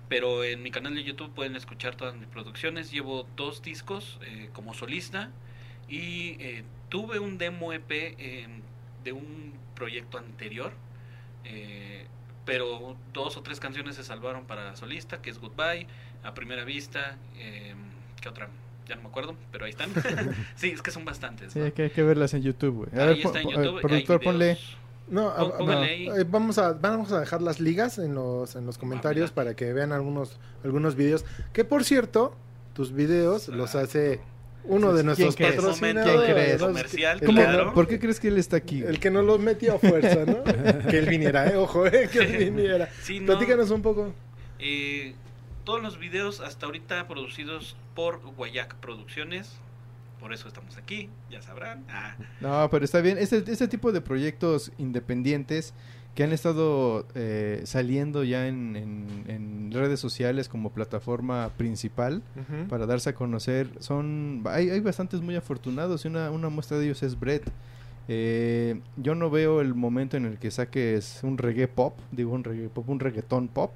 Pero 0.09 0.45
en 0.45 0.63
mi 0.63 0.71
canal 0.71 0.95
de 0.95 1.03
YouTube 1.05 1.33
pueden 1.35 1.57
escuchar 1.57 1.97
todas 1.97 2.15
mis 2.17 2.29
producciones. 2.29 2.91
Llevo 2.93 3.27
dos 3.37 3.63
discos 3.63 4.19
eh, 4.23 4.51
como 4.53 4.75
solista. 4.75 5.31
Y 5.89 6.37
eh, 6.41 6.65
tuve 6.89 7.19
un 7.19 7.39
demo 7.39 7.73
EP 7.73 7.91
eh, 7.91 8.47
de 9.05 9.13
un 9.13 9.55
proyecto 9.75 10.19
anterior. 10.19 10.73
eh, 11.45 12.07
pero 12.45 12.97
dos 13.13 13.37
o 13.37 13.43
tres 13.43 13.59
canciones 13.59 13.97
se 13.97 14.05
salvaron 14.05 14.47
para 14.47 14.77
solista, 14.77 15.21
que 15.21 15.31
es 15.31 15.41
Goodbye, 15.41 15.89
A 16.27 16.35
Primera 16.35 16.65
Vista, 16.65 17.17
eh, 17.39 17.75
¿qué 18.21 18.29
otra? 18.29 18.49
Ya 18.89 18.97
no 18.97 19.03
me 19.03 19.09
acuerdo, 19.09 19.35
pero 19.53 19.65
ahí 19.65 19.71
están. 19.71 19.91
sí, 20.57 20.71
es 20.71 20.83
que 20.83 20.91
son 20.91 21.05
bastantes. 21.05 21.53
Sí, 21.53 21.59
¿no? 21.59 21.65
hay 21.67 21.73
que, 21.73 21.85
hay 21.85 21.91
que 21.91 22.03
verlas 22.03 22.35
en 22.35 22.43
YouTube, 22.43 22.75
güey. 22.87 22.89
A 23.01 23.09
Ahí 23.09 23.17
ver, 23.17 23.27
está 23.27 23.41
en 23.41 23.49
YouTube. 23.51 23.79
eh, 23.79 23.83
productor, 23.83 24.21
ponle. 24.23 24.59
No, 25.09 25.29
a- 25.31 25.83
ahí. 25.85 26.09
eh, 26.09 26.25
vamos 26.29 26.59
a 26.59 26.73
vamos 26.73 27.13
a 27.13 27.21
dejar 27.21 27.41
las 27.41 27.61
ligas 27.61 27.99
en 27.99 28.15
los 28.17 28.57
en 28.57 28.67
los 28.67 28.77
comentarios 28.77 29.27
mira. 29.31 29.35
para 29.37 29.55
que 29.55 29.73
vean 29.73 29.93
algunos 29.93 30.41
algunos 30.65 30.97
videos 30.97 31.25
que 31.53 31.65
por 31.65 31.85
cierto 31.85 32.35
tus 32.75 32.93
videos 32.93 33.47
los 33.47 33.77
hace 33.77 34.19
uno 34.65 34.89
de 34.89 34.95
¿Quién 34.95 35.07
nuestros 35.07 35.37
crees? 35.37 35.55
patrocinadores 35.55 36.21
¿Quién 36.23 36.33
crees? 36.35 36.61
¿no? 36.61 36.67
Comercial, 36.67 37.19
El 37.21 37.27
¿Cómo- 37.27 37.39
que- 37.41 37.45
claro. 37.47 37.73
¿Por 37.73 37.87
qué 37.87 38.01
crees 38.01 38.19
que 38.19 38.27
él 38.27 38.37
está 38.39 38.57
aquí? 38.57 38.83
el 38.83 38.99
que 38.99 39.13
nos 39.13 39.25
los 39.25 39.39
metió 39.39 39.77
a 39.77 39.79
fuerza 39.79 40.25
no 40.27 40.43
que 40.91 40.99
él 40.99 41.07
viniera 41.09 41.47
eh 41.53 41.57
ojo 41.57 41.87
eh, 41.87 42.09
que 42.13 42.19
él 42.19 42.37
viniera 42.53 42.89
Sí, 43.01 43.21
no, 43.21 43.27
platícanos 43.27 43.71
un 43.71 43.83
poco 43.83 44.13
eh, 44.59 45.15
todos 45.67 45.83
los 45.83 45.99
videos 45.99 46.41
hasta 46.41 46.65
ahorita 46.65 47.07
producidos 47.09 47.77
por 47.95 48.21
Guayac 48.37 48.75
Producciones. 48.77 49.59
Por 50.21 50.33
eso 50.33 50.49
estamos 50.49 50.79
aquí, 50.79 51.11
ya 51.31 51.43
sabrán. 51.43 51.85
Ah, 51.91 52.17
No, 52.41 52.71
pero 52.71 52.85
está 52.87 53.03
bien. 53.03 53.19
Este, 53.19 53.45
este 53.47 53.69
tipo 53.69 53.93
de 53.93 54.01
proyectos 54.01 54.73
independientes 54.79 55.75
que 56.15 56.25
han 56.25 56.33
estado 56.33 57.07
eh, 57.15 57.61
saliendo 57.67 58.25
ya 58.25 58.49
en, 58.49 58.75
en- 58.77 59.25
en 59.29 59.71
redes 59.73 60.01
sociales 60.01 60.49
como 60.49 60.71
plataforma 60.73 61.51
principal 61.59 62.23
para 62.71 62.87
darse 62.87 63.11
a 63.11 63.15
conocer, 63.15 63.69
son 63.81 64.43
hay, 64.47 64.71
hay 64.71 64.81
bastantes 64.81 65.21
muy 65.21 65.37
afortunados 65.37 66.07
y 66.07 66.09
una, 66.09 66.31
una 66.31 66.49
muestra 66.49 66.79
de 66.79 66.87
ellos 66.87 67.03
es 67.03 67.21
Brett. 67.21 67.43
Eh, 68.09 68.81
yo 68.97 69.15
no 69.15 69.29
veo 69.29 69.61
el 69.61 69.75
momento 69.75 70.17
en 70.17 70.25
el 70.25 70.39
que 70.39 70.51
saques 70.51 71.21
un 71.23 71.37
reggae 71.39 71.69
pop, 71.69 71.99
digo 72.13 72.33
un 72.33 72.45
reggae 72.45 72.69
pop, 72.71 72.89
un 72.89 73.01
reggaetón 73.01 73.49
pop, 73.49 73.73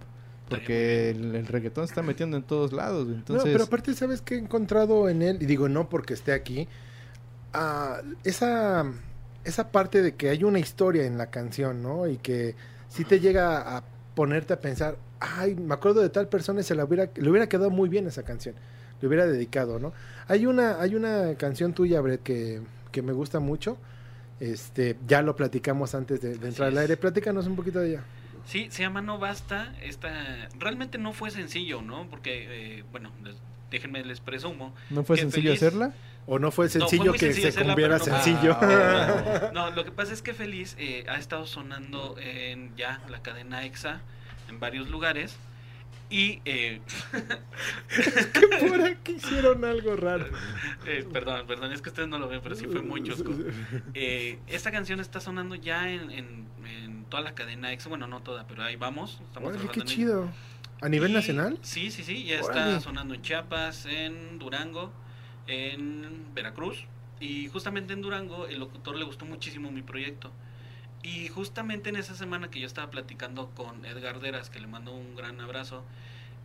porque 0.51 1.11
el, 1.11 1.35
el 1.37 1.47
reggaetón 1.47 1.87
se 1.87 1.93
está 1.93 2.03
metiendo 2.03 2.37
en 2.37 2.43
todos 2.43 2.73
lados. 2.73 3.09
Entonces, 3.09 3.47
no 3.47 3.53
pero 3.53 3.65
aparte 3.65 3.95
sabes 3.95 4.21
que 4.21 4.35
he 4.35 4.39
encontrado 4.39 5.09
en 5.09 5.23
él 5.23 5.39
y 5.41 5.47
digo 5.47 5.69
no 5.69 5.89
porque 5.89 6.13
esté 6.13 6.33
aquí 6.33 6.69
ah, 7.55 8.03
esa 8.25 8.85
esa 9.45 9.73
parte 9.73 10.03
de 10.03 10.17
que 10.17 10.29
hay 10.29 10.45
una 10.45 10.59
historia 10.59 11.07
en 11.07 11.17
la 11.17 11.31
canción 11.31 11.83
no 11.83 12.07
y 12.07 12.19
que 12.19 12.57
si 12.89 13.05
te 13.05 13.21
llega 13.21 13.77
a 13.77 13.85
ponerte 14.15 14.53
a 14.53 14.61
pensar 14.61 14.99
ay 15.21 15.55
me 15.55 15.73
acuerdo 15.73 16.01
de 16.01 16.11
tal 16.11 16.29
persona 16.29 16.61
y 16.61 16.65
se 16.65 16.75
la 16.75 16.85
hubiera 16.85 17.09
le 17.15 17.31
hubiera 17.31 17.49
quedado 17.49 17.71
muy 17.71 17.89
bien 17.89 18.07
esa 18.07 18.23
canción 18.25 18.55
le 19.01 19.09
hubiera 19.09 19.27
dedicado 19.27 19.79
no 19.79 19.95
hay 20.29 20.45
una 20.45 20.81
hay 20.81 20.95
una 20.95 21.37
canción 21.37 21.73
tuya 21.73 22.01
Brett 22.01 22.23
que 22.23 22.61
que 22.93 23.01
me 23.01 23.13
gusta 23.13 23.41
mucho 23.41 23.79
este 24.41 24.99
ya 25.07 25.23
lo 25.23 25.37
platicamos 25.37 25.95
antes 25.95 26.21
de, 26.21 26.37
de 26.37 26.49
entrar 26.49 26.69
Así 26.69 26.77
al 26.77 26.83
aire. 26.83 26.97
Platícanos 26.97 27.47
un 27.47 27.57
poquito 27.57 27.79
de 27.79 27.91
ella 27.91 28.05
sí, 28.47 28.69
se 28.71 28.83
llama 28.83 29.01
No 29.03 29.19
Basta. 29.19 29.73
Esta, 29.83 30.49
realmente 30.59 30.99
no 30.99 31.13
fue 31.13 31.31
sencillo, 31.31 31.83
¿no? 31.83 32.07
Porque, 32.09 32.79
eh, 32.79 32.85
bueno, 32.91 33.11
les 33.25 33.37
déjenme 33.71 34.05
les 34.05 34.21
presumo. 34.21 34.75
¿No 34.91 35.05
fue 35.05 35.17
sencillo 35.17 35.51
feliz. 35.51 35.63
hacerla? 35.63 35.93
¿O 36.27 36.39
no 36.39 36.51
fue 36.51 36.67
No, 36.67 36.71
fue 36.73 36.81
sencillo 36.81 37.13
que 37.13 37.19
sencillo 37.19 37.43
se 37.43 37.49
hacerla, 37.49 37.67
cumpliera 37.75 37.99
pero 37.99 38.13
no- 38.13 38.23
sencillo? 38.23 38.57
Ah, 38.61 39.51
No, 39.55 39.71
lo 39.71 39.85
que 39.85 39.91
pasa 39.93 40.13
es 40.13 40.23
que 40.23 40.35
Feliz 40.35 40.77
eh, 40.79 41.05
ha 41.09 41.17
estado 41.17 41.47
sonando 41.47 42.17
en 42.21 42.77
ya 42.77 43.01
la 43.09 43.21
cadena 43.23 43.65
EXA 43.65 44.01
en 44.49 44.61
varios 44.61 44.89
lugares 44.91 45.37
y 46.11 46.41
eh, 46.45 46.81
Por 48.69 48.83
aquí 48.83 49.13
hicieron 49.13 49.65
algo 49.65 49.97
raro. 49.97 50.27
eh, 50.87 51.07
perdón, 51.13 51.47
perdón, 51.47 51.73
es 51.73 51.81
que 51.83 51.89
ustedes 51.91 52.09
no 52.09 52.19
lo 52.19 52.29
ven, 52.29 52.41
pero 52.43 52.55
sí 52.55 52.67
fue 52.67 52.83
muy 52.83 53.03
chusco. 53.03 53.33
Eh, 53.95 54.39
esta 54.47 54.71
canción 54.71 55.01
está 55.01 55.21
sonando 55.21 55.55
ya 55.55 55.89
en, 55.91 56.11
en, 56.11 56.47
en 56.67 57.05
toda 57.05 57.23
la 57.23 57.35
cadena 57.35 57.73
EXA, 57.73 57.89
bueno, 57.89 58.07
no 58.07 58.21
toda, 58.23 58.47
pero 58.47 58.63
ahí 58.63 58.77
vamos. 58.77 59.21
Estamos 59.29 59.51
Órale, 59.55 59.69
qué 59.71 59.81
chido. 59.83 60.29
¿A 60.83 60.89
nivel 60.89 61.11
Y- 61.11 61.15
nacional? 61.15 61.59
Sí, 61.63 61.91
sí, 61.91 62.03
sí, 62.05 62.25
ya 62.25 62.43
Órale. 62.43 62.71
está 62.73 62.81
sonando 62.81 63.15
en 63.15 63.23
Chiapas, 63.23 63.87
en 63.87 64.39
Durango, 64.39 64.93
en 65.47 66.35
Veracruz. 66.35 66.85
Y 67.21 67.49
justamente 67.49 67.93
en 67.93 68.01
Durango 68.01 68.47
el 68.47 68.59
locutor 68.61 68.97
le 68.97 69.05
gustó 69.05 69.27
muchísimo 69.27 69.71
mi 69.71 69.83
proyecto. 69.83 70.33
Y 71.03 71.29
justamente 71.29 71.89
en 71.89 71.97
esa 71.97 72.15
semana 72.15 72.51
que 72.51 72.61
yo 72.61 72.67
estaba 72.67 72.91
platicando 72.91 73.51
con 73.51 73.85
Edgar 73.87 74.21
Deras, 74.21 74.51
que 74.51 74.61
le 74.61 74.67
mando 74.67 74.93
un 74.95 75.17
gran 75.17 75.41
abrazo, 75.41 75.85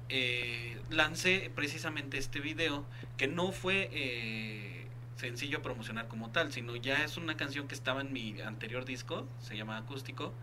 eh, 0.07 0.79
lancé 0.89 1.51
precisamente 1.53 2.17
este 2.17 2.39
video, 2.39 2.85
que 3.17 3.27
no 3.27 3.51
fue 3.51 3.89
eh, 3.91 4.87
sencillo 5.17 5.61
promocionar 5.61 6.07
como 6.07 6.29
tal, 6.31 6.53
sino 6.53 6.75
ya 6.75 7.03
es 7.03 7.17
una 7.17 7.35
canción 7.35 7.67
que 7.67 7.75
estaba 7.75 8.01
en 8.01 8.13
mi 8.13 8.39
anterior 8.41 8.85
disco, 8.85 9.27
se 9.41 9.57
llama 9.57 9.77
Acústico, 9.77 10.33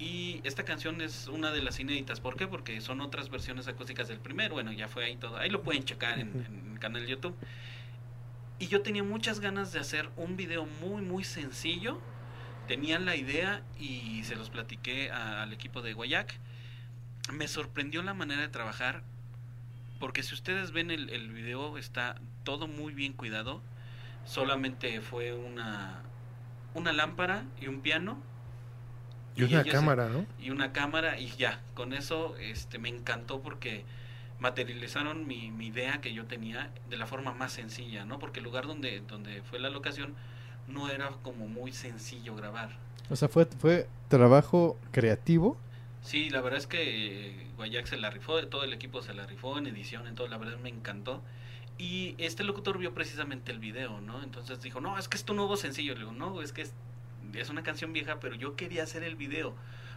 y 0.00 0.40
esta 0.44 0.64
canción 0.64 1.00
es 1.02 1.28
una 1.28 1.52
de 1.52 1.62
las 1.62 1.78
inéditas. 1.78 2.20
¿Por 2.20 2.34
qué? 2.36 2.46
Porque 2.46 2.80
son 2.80 3.02
otras 3.02 3.28
versiones 3.28 3.68
acústicas 3.68 4.08
del 4.08 4.18
primero. 4.18 4.54
Bueno, 4.54 4.72
ya 4.72 4.88
fue 4.88 5.04
ahí 5.04 5.16
todo. 5.16 5.36
Ahí 5.36 5.50
lo 5.50 5.62
pueden 5.62 5.84
checar 5.84 6.18
en, 6.18 6.28
en 6.48 6.72
el 6.72 6.78
canal 6.78 7.02
de 7.02 7.10
YouTube. 7.10 7.36
Y 8.58 8.68
yo 8.68 8.80
tenía 8.80 9.02
muchas 9.02 9.40
ganas 9.40 9.74
de 9.74 9.78
hacer 9.78 10.08
un 10.16 10.38
video 10.38 10.66
muy, 10.80 11.02
muy 11.02 11.22
sencillo. 11.22 12.00
Tenía 12.70 13.00
la 13.00 13.16
idea 13.16 13.62
y 13.80 14.22
se 14.22 14.36
los 14.36 14.48
platiqué 14.48 15.10
a- 15.10 15.42
al 15.42 15.52
equipo 15.52 15.82
de 15.82 15.92
Guayac. 15.92 16.38
Me 17.32 17.48
sorprendió 17.48 18.00
la 18.04 18.14
manera 18.14 18.42
de 18.42 18.48
trabajar. 18.48 19.02
Porque 19.98 20.22
si 20.22 20.34
ustedes 20.34 20.70
ven 20.70 20.92
el, 20.92 21.10
el 21.10 21.32
video, 21.32 21.78
está 21.78 22.14
todo 22.44 22.68
muy 22.68 22.94
bien 22.94 23.12
cuidado. 23.12 23.60
Solamente 24.24 25.00
fue 25.00 25.32
una, 25.34 26.00
una 26.74 26.92
lámpara 26.92 27.42
y 27.60 27.66
un 27.66 27.80
piano 27.80 28.22
Y 29.34 29.42
una 29.42 29.50
ellos 29.62 29.64
se- 29.64 29.70
cámara, 29.72 30.08
¿no? 30.08 30.24
y 30.38 30.50
una 30.50 30.72
cámara 30.72 31.18
y 31.18 31.26
ya, 31.36 31.60
con 31.74 31.92
eso 31.92 32.36
este 32.36 32.78
me 32.78 32.88
encantó 32.88 33.40
porque 33.42 33.84
materializaron 34.38 35.26
mi, 35.26 35.50
mi 35.50 35.66
idea 35.66 36.00
que 36.00 36.14
yo 36.14 36.24
tenía 36.26 36.70
de 36.88 36.96
la 36.96 37.06
forma 37.08 37.32
más 37.34 37.50
sencilla, 37.52 38.04
¿no? 38.04 38.20
Porque 38.20 38.38
el 38.38 38.44
lugar 38.44 38.68
donde, 38.68 39.00
donde 39.00 39.42
fue 39.42 39.58
la 39.58 39.70
locación 39.70 40.14
no 40.70 40.88
era 40.88 41.10
como 41.22 41.46
muy 41.48 41.72
sencillo 41.72 42.34
grabar. 42.36 42.70
O 43.10 43.16
sea, 43.16 43.28
fue, 43.28 43.46
fue 43.46 43.88
trabajo 44.08 44.78
creativo. 44.92 45.56
Sí, 46.02 46.30
la 46.30 46.40
verdad 46.40 46.58
es 46.58 46.66
que 46.66 47.30
eh, 47.42 47.46
Guayac 47.56 47.86
se 47.86 47.96
la 47.96 48.10
rifó, 48.10 48.40
todo 48.48 48.64
el 48.64 48.72
equipo 48.72 49.02
se 49.02 49.12
la 49.12 49.26
rifó 49.26 49.58
en 49.58 49.66
edición, 49.66 50.06
en 50.06 50.14
todo, 50.14 50.28
la 50.28 50.38
verdad 50.38 50.56
me 50.58 50.68
encantó. 50.70 51.20
Y 51.76 52.14
este 52.18 52.44
locutor 52.44 52.78
vio 52.78 52.92
precisamente 52.94 53.52
el 53.52 53.58
video, 53.58 54.00
¿no? 54.00 54.22
Entonces 54.22 54.60
dijo, 54.62 54.80
no, 54.80 54.98
es 54.98 55.08
que 55.08 55.16
es 55.16 55.24
tu 55.24 55.32
nuevo 55.34 55.56
sencillo. 55.56 55.94
Le 55.94 56.00
digo, 56.00 56.12
no, 56.12 56.42
es 56.42 56.52
que 56.52 56.62
es, 56.62 56.72
es 57.34 57.48
una 57.48 57.62
canción 57.62 57.92
vieja, 57.92 58.20
pero 58.20 58.34
yo 58.34 58.54
quería 58.56 58.82
hacer 58.82 59.02
el 59.02 59.16
video. 59.16 59.54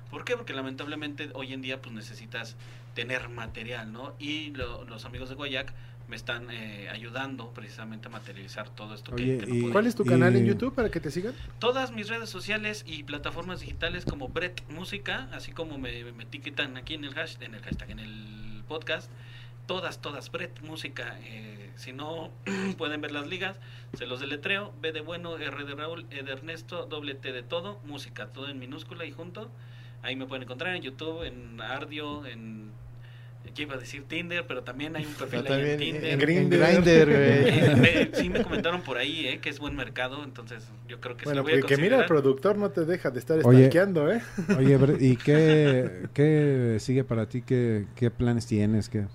¿Por 0.09 0.24
qué? 0.26 0.38
Porque 0.38 0.53
lamentablemente 0.53 1.30
hoy 1.34 1.53
en 1.53 1.61
día 1.61 1.82
pues 1.82 1.93
necesitas 1.93 2.55
tener 2.95 3.28
material, 3.30 3.91
¿no? 3.91 4.13
Y 4.19 4.51
lo- 4.51 4.84
los 4.86 5.05
amigos 5.05 5.28
de 5.30 5.36
Guayac 5.36 5.74
me 6.14 6.18
están 6.18 6.47
eh, 6.51 6.89
ayudando 6.91 7.49
precisamente 7.55 8.07
a 8.07 8.11
materializar 8.11 8.70
todo 8.70 8.93
esto 8.93 9.16
que- 9.16 9.24
Oye, 9.24 9.38
que, 9.39 9.45
no 9.47 9.55
y- 9.55 9.61
pude. 9.64 9.72
¿Cuál 9.72 9.88
es 9.88 9.95
tu 9.95 10.05
canal 10.05 10.36
en 10.36 10.45
YouTube 10.45 10.76
para 10.76 10.91
que 10.91 10.99
te 10.99 11.09
sigan? 11.09 11.34
Todas 11.57 11.91
mis 11.91 12.07
redes 12.07 12.30
sociales 12.30 12.84
y 12.86 13.01
plataformas 13.01 13.61
digitales 13.61 14.05
como 14.05 14.28
Brett 14.30 14.61
Música, 14.70 15.28
así 15.34 15.53
como 15.53 15.80
me, 15.80 16.03
me 16.11 16.24
etiquetan 16.26 16.78
aquí 16.78 16.93
en 16.93 17.03
el 17.03 17.16
hashtag, 17.16 17.45
en 17.49 17.55
el 17.55 17.61
hashtag, 17.64 17.89
en 17.89 17.97
el 17.99 18.64
podcast, 18.68 19.09
todas, 19.66 20.03
todas, 20.03 20.32
Brett 20.32 20.61
Música. 20.61 21.18
eh, 21.24 21.72
si 21.78 21.93
no 21.93 22.30
pueden 22.78 23.01
ver 23.01 23.11
las 23.11 23.26
ligas, 23.26 23.57
se 23.97 24.05
los 24.05 24.20
deletreo, 24.20 24.72
B 24.84 24.91
de 24.91 25.01
bueno, 25.01 25.36
R 25.39 25.66
de 25.66 25.74
Raúl, 25.74 26.05
E 26.11 26.22
de 26.22 26.32
Ernesto, 26.32 26.86
doble 26.86 27.16
T 27.16 27.32
de 27.32 27.41
todo, 27.41 27.80
música, 27.86 28.28
todo 28.28 28.49
en 28.49 28.59
minúscula 28.59 29.03
y 29.05 29.11
junto. 29.11 29.49
Ahí 30.03 30.16
me 30.16 30.28
pueden 30.28 30.43
encontrar 30.43 30.76
en 30.76 30.84
YouTube, 30.84 31.24
en 31.24 31.59
Ardio, 31.59 32.28
en... 32.28 32.72
Ya 33.54 33.64
iba 33.64 33.76
a 33.76 33.78
decir 33.78 34.08
Tinder, 34.08 34.48
pero 34.48 34.64
también 34.64 34.96
hay 34.96 35.06
un 35.06 35.14
perfil 35.14 35.46
ahí 35.48 35.72
en 35.72 35.78
Tinder. 35.78 36.12
en, 36.32 36.50
Grindr. 36.50 37.06
güey. 37.06 38.16
Sí 38.16 38.30
me 38.30 38.41
comentaron 38.41 38.82
por 38.82 38.98
ahí 38.98 39.28
eh, 39.28 39.39
que 39.41 39.50
es 39.50 39.60
buen 39.60 39.76
mercado, 39.76 40.24
entonces 40.24 40.64
yo 40.88 41.00
creo 41.02 41.18
que 41.18 41.26
sí 41.26 41.26
Bueno, 41.26 41.41
lo 41.41 41.44
voy 41.44 41.54
a 41.54 41.60
porque 41.62 41.76
que 41.76 41.82
mira, 41.82 42.00
el 42.00 42.06
productor 42.06 42.58
no 42.58 42.72
te 42.72 42.86
deja 42.86 43.12
de 43.12 43.20
estar 43.20 43.38
Oye. 43.46 43.60
stalkeando, 43.60 44.12
¿eh? 44.12 44.22
Oye, 44.58 44.80
¿y 45.00 45.18
qué, 45.18 46.08
qué 46.14 46.78
sigue 46.80 47.04
para 47.04 47.28
ti? 47.28 47.41
¿Qué, 47.41 47.86
qué 47.96 48.10
planes 48.10 48.48
tienes? 48.48 48.89
¿Qué? 48.89 49.06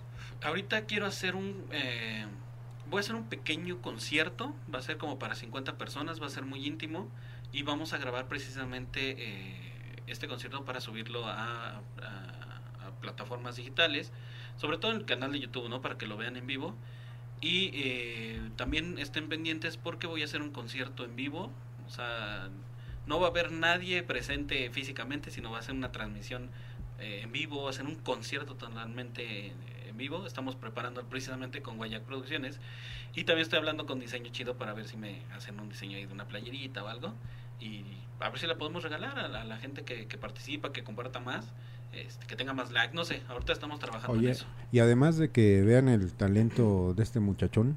Ahorita 0.42 0.82
quiero 0.84 1.06
hacer 1.06 1.34
un... 1.34 1.64
eh, 1.72 2.26
voy 2.88 2.98
a 2.98 3.00
hacer 3.00 3.14
un 3.16 3.28
pequeño 3.28 3.80
concierto, 3.82 4.54
va 4.72 4.78
a 4.78 4.82
ser 4.82 4.98
como 4.98 5.18
para 5.18 5.34
50 5.34 5.76
personas, 5.78 6.20
va 6.22 6.26
a 6.26 6.30
ser 6.30 6.44
muy 6.44 6.66
íntimo 6.66 7.08
y 7.52 7.62
vamos 7.62 7.92
a 7.92 7.98
grabar 7.98 8.28
precisamente 8.28 9.16
eh, 9.18 10.02
este 10.06 10.28
concierto 10.28 10.64
para 10.64 10.80
subirlo 10.80 11.26
a, 11.26 11.78
a- 12.02 12.37
plataformas 12.92 13.56
digitales, 13.56 14.12
sobre 14.56 14.78
todo 14.78 14.92
en 14.92 14.98
el 14.98 15.04
canal 15.04 15.32
de 15.32 15.40
YouTube, 15.40 15.68
¿no? 15.68 15.80
Para 15.80 15.98
que 15.98 16.06
lo 16.06 16.16
vean 16.16 16.36
en 16.36 16.46
vivo. 16.46 16.74
Y 17.40 17.70
eh, 17.74 18.50
también 18.56 18.98
estén 18.98 19.28
pendientes 19.28 19.76
porque 19.76 20.06
voy 20.06 20.22
a 20.22 20.24
hacer 20.24 20.42
un 20.42 20.50
concierto 20.50 21.04
en 21.04 21.14
vivo, 21.14 21.52
o 21.86 21.90
sea, 21.90 22.48
no 23.06 23.20
va 23.20 23.28
a 23.28 23.30
haber 23.30 23.52
nadie 23.52 24.02
presente 24.02 24.68
físicamente, 24.70 25.30
sino 25.30 25.50
va 25.50 25.60
a 25.60 25.62
ser 25.62 25.74
una 25.74 25.92
transmisión 25.92 26.50
eh, 26.98 27.20
en 27.22 27.32
vivo, 27.32 27.62
va 27.62 27.70
a 27.70 27.72
ser 27.72 27.86
un 27.86 27.94
concierto 27.94 28.56
totalmente 28.56 29.52
en 29.86 29.96
vivo. 29.96 30.26
Estamos 30.26 30.56
preparando 30.56 31.02
precisamente 31.04 31.62
con 31.62 31.76
Guayac 31.76 32.02
Producciones. 32.02 32.60
Y 33.14 33.24
también 33.24 33.42
estoy 33.42 33.58
hablando 33.58 33.86
con 33.86 34.00
Diseño 34.00 34.30
Chido 34.30 34.58
para 34.58 34.74
ver 34.74 34.86
si 34.86 34.96
me 34.96 35.22
hacen 35.34 35.58
un 35.60 35.68
diseño 35.68 35.96
ahí 35.96 36.06
de 36.06 36.12
una 36.12 36.26
playerita 36.26 36.82
o 36.84 36.88
algo. 36.88 37.14
Y 37.60 37.84
a 38.20 38.28
ver 38.28 38.38
si 38.38 38.46
la 38.46 38.58
podemos 38.58 38.82
regalar 38.82 39.18
a 39.18 39.44
la, 39.44 39.56
gente 39.58 39.84
que 39.84 40.18
participa, 40.18 40.72
que 40.72 40.84
comparta 40.84 41.18
más, 41.18 41.52
este, 41.92 42.26
que 42.26 42.36
tenga 42.36 42.52
más 42.54 42.70
like. 42.72 42.94
No 42.94 43.04
sé, 43.04 43.22
ahorita 43.28 43.52
estamos 43.52 43.78
trabajando 43.78 44.14
en 44.14 44.20
Oye, 44.20 44.30
eso. 44.30 44.46
y 44.72 44.78
además 44.80 45.16
de 45.18 45.30
que 45.30 45.62
vean 45.62 45.88
el 45.88 46.12
talento 46.12 46.94
de 46.94 47.02
este 47.02 47.20
muchachón, 47.20 47.76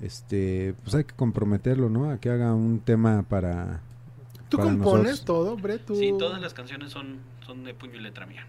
este, 0.00 0.74
pues 0.82 0.94
hay 0.94 1.04
que 1.04 1.14
comprometerlo, 1.14 1.90
¿no? 1.90 2.10
A 2.10 2.18
que 2.18 2.30
haga 2.30 2.54
un 2.54 2.80
tema 2.80 3.22
para... 3.22 3.80
¿Tú 4.48 4.56
para 4.56 4.70
compones 4.70 5.12
nosotros. 5.12 5.24
todo, 5.24 5.56
Brett? 5.56 5.84
¿Tú- 5.84 5.94
Sí, 5.96 6.12
todas 6.18 6.40
las 6.40 6.54
canciones 6.54 6.90
son, 6.90 7.18
son 7.46 7.62
de 7.64 7.74
puño 7.74 7.96
y 7.96 8.00
letra 8.00 8.26
mía. 8.26 8.44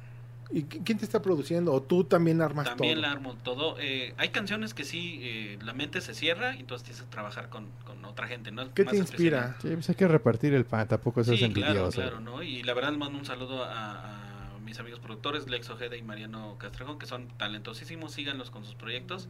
¿Y 0.50 0.64
qui- 0.64 0.82
quién 0.84 0.98
te 0.98 1.06
está 1.06 1.22
produciendo? 1.22 1.72
¿O 1.74 1.82
tú 1.82 2.04
también 2.04 2.42
armas 2.42 2.66
También 2.66 2.96
todo? 2.96 3.02
la 3.04 3.12
armo 3.12 3.36
todo. 3.36 3.76
Eh, 3.80 4.14
hay 4.18 4.30
canciones 4.30 4.74
que 4.74 4.84
sí, 4.84 5.20
eh, 5.22 5.60
la 5.62 5.74
mente 5.74 6.02
se 6.02 6.14
cierra 6.14 6.56
y 6.56 6.62
entonces 6.62 6.86
tienes 6.86 7.04
que 7.04 7.10
trabajar 7.10 7.50
con, 7.50 7.68
con 7.86 8.04
otra 8.06 8.28
gente, 8.28 8.52
¿no? 8.52 8.74
¿Qué 8.74 8.84
Más 8.84 8.92
te 8.94 8.98
inspira? 8.98 9.56
Sí, 9.62 9.70
pues 9.74 9.88
hay 9.90 9.96
que 9.96 10.08
repartir 10.08 10.54
el 10.54 10.66
pan, 10.66 10.88
tampoco 10.88 11.24
seas 11.24 11.40
Sí, 11.40 11.50
claro, 11.54 11.72
envidioso. 11.72 12.02
claro, 12.02 12.20
¿no? 12.20 12.42
Y 12.44 12.64
la 12.64 12.74
verdad 12.74 12.90
les 12.90 13.00
mando 13.00 13.18
un 13.20 13.26
saludo 13.26 13.64
a, 13.64 13.92
a 13.94 14.31
mis 14.64 14.80
amigos 14.80 15.00
productores, 15.00 15.50
Lex 15.50 15.70
Ojeda 15.70 15.96
y 15.98 16.02
Mariano 16.04 16.58
Castrejón, 16.58 17.00
que 17.00 17.06
son 17.06 17.28
talentosísimos, 17.38 18.14
síganlos 18.14 18.52
con 18.52 18.64
sus 18.66 18.76
proyectos. 18.76 19.28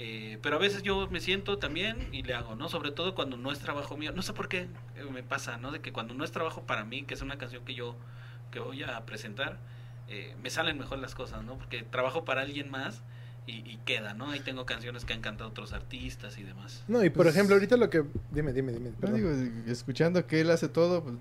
Eh, 0.00 0.38
pero 0.42 0.56
a 0.56 0.58
veces 0.60 0.82
yo 0.84 1.08
me 1.10 1.20
siento 1.20 1.58
también 1.58 2.08
y 2.12 2.22
le 2.22 2.34
hago, 2.34 2.54
¿no? 2.54 2.68
Sobre 2.68 2.92
todo 2.92 3.14
cuando 3.16 3.36
no 3.36 3.50
es 3.50 3.58
trabajo 3.58 3.96
mío. 3.96 4.12
No 4.14 4.22
sé 4.22 4.32
por 4.32 4.48
qué 4.48 4.68
eh, 4.96 5.04
me 5.12 5.22
pasa, 5.24 5.56
¿no? 5.56 5.72
De 5.72 5.80
que 5.80 5.92
cuando 5.92 6.14
no 6.14 6.22
es 6.24 6.30
trabajo 6.30 6.62
para 6.62 6.84
mí, 6.84 7.02
que 7.02 7.14
es 7.14 7.22
una 7.22 7.36
canción 7.36 7.64
que 7.64 7.74
yo 7.74 7.96
que 8.52 8.60
voy 8.60 8.82
a 8.84 9.04
presentar, 9.04 9.58
eh, 10.08 10.34
me 10.42 10.50
salen 10.50 10.78
mejor 10.78 10.98
las 11.00 11.14
cosas, 11.14 11.42
¿no? 11.42 11.58
Porque 11.58 11.82
trabajo 11.82 12.24
para 12.24 12.42
alguien 12.42 12.70
más 12.70 13.02
y, 13.46 13.56
y 13.68 13.78
queda, 13.84 14.14
¿no? 14.14 14.30
Ahí 14.30 14.40
tengo 14.40 14.64
canciones 14.66 15.04
que 15.04 15.14
han 15.14 15.20
cantado 15.20 15.50
otros 15.50 15.72
artistas 15.72 16.38
y 16.38 16.44
demás. 16.44 16.84
No, 16.86 17.02
y 17.02 17.10
por 17.10 17.24
Pues- 17.24 17.34
ejemplo, 17.34 17.56
ahorita 17.56 17.76
lo 17.76 17.90
que... 17.90 18.04
Dime, 18.30 18.52
dime, 18.52 18.72
dime. 18.72 18.92
No, 19.00 19.10
digo, 19.12 19.30
escuchando 19.66 20.26
que 20.26 20.40
él 20.42 20.50
hace 20.50 20.68
todo, 20.68 21.02
pues, 21.02 21.16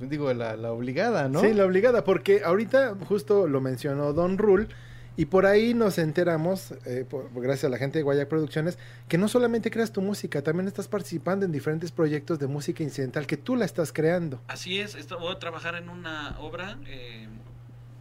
digo, 0.00 0.32
la, 0.34 0.56
la 0.56 0.72
obligada, 0.72 1.28
¿no? 1.28 1.40
Sí, 1.40 1.52
la 1.54 1.64
obligada, 1.64 2.04
porque 2.04 2.42
ahorita 2.44 2.94
justo 3.08 3.46
lo 3.46 3.60
mencionó 3.60 4.12
Don 4.12 4.38
Rule 4.38 4.68
y 5.16 5.26
por 5.26 5.44
ahí 5.44 5.74
nos 5.74 5.98
enteramos, 5.98 6.72
eh, 6.86 7.04
por- 7.08 7.30
gracias 7.34 7.64
a 7.64 7.68
la 7.68 7.76
gente 7.78 7.98
de 7.98 8.02
Guayac 8.02 8.28
Producciones, 8.28 8.78
que 9.08 9.18
no 9.18 9.28
solamente 9.28 9.70
creas 9.70 9.92
tu 9.92 10.00
música, 10.00 10.40
también 10.42 10.66
estás 10.68 10.88
participando 10.88 11.44
en 11.44 11.52
diferentes 11.52 11.92
proyectos 11.92 12.38
de 12.38 12.46
música 12.46 12.82
incidental 12.82 13.26
que 13.26 13.36
tú 13.36 13.54
la 13.56 13.64
estás 13.66 13.92
creando. 13.92 14.40
Así 14.48 14.80
es, 14.80 14.94
esto, 14.94 15.18
voy 15.18 15.34
a 15.34 15.38
trabajar 15.38 15.74
en 15.74 15.88
una 15.90 16.38
obra, 16.40 16.78
eh, 16.86 17.28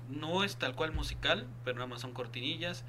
no 0.10 0.44
es 0.44 0.56
tal 0.56 0.74
cual 0.76 0.94
musical, 0.94 1.48
pero 1.66 1.76
nada 1.78 1.88
más 1.88 2.02
son 2.02 2.14
cortinillas 2.14 2.84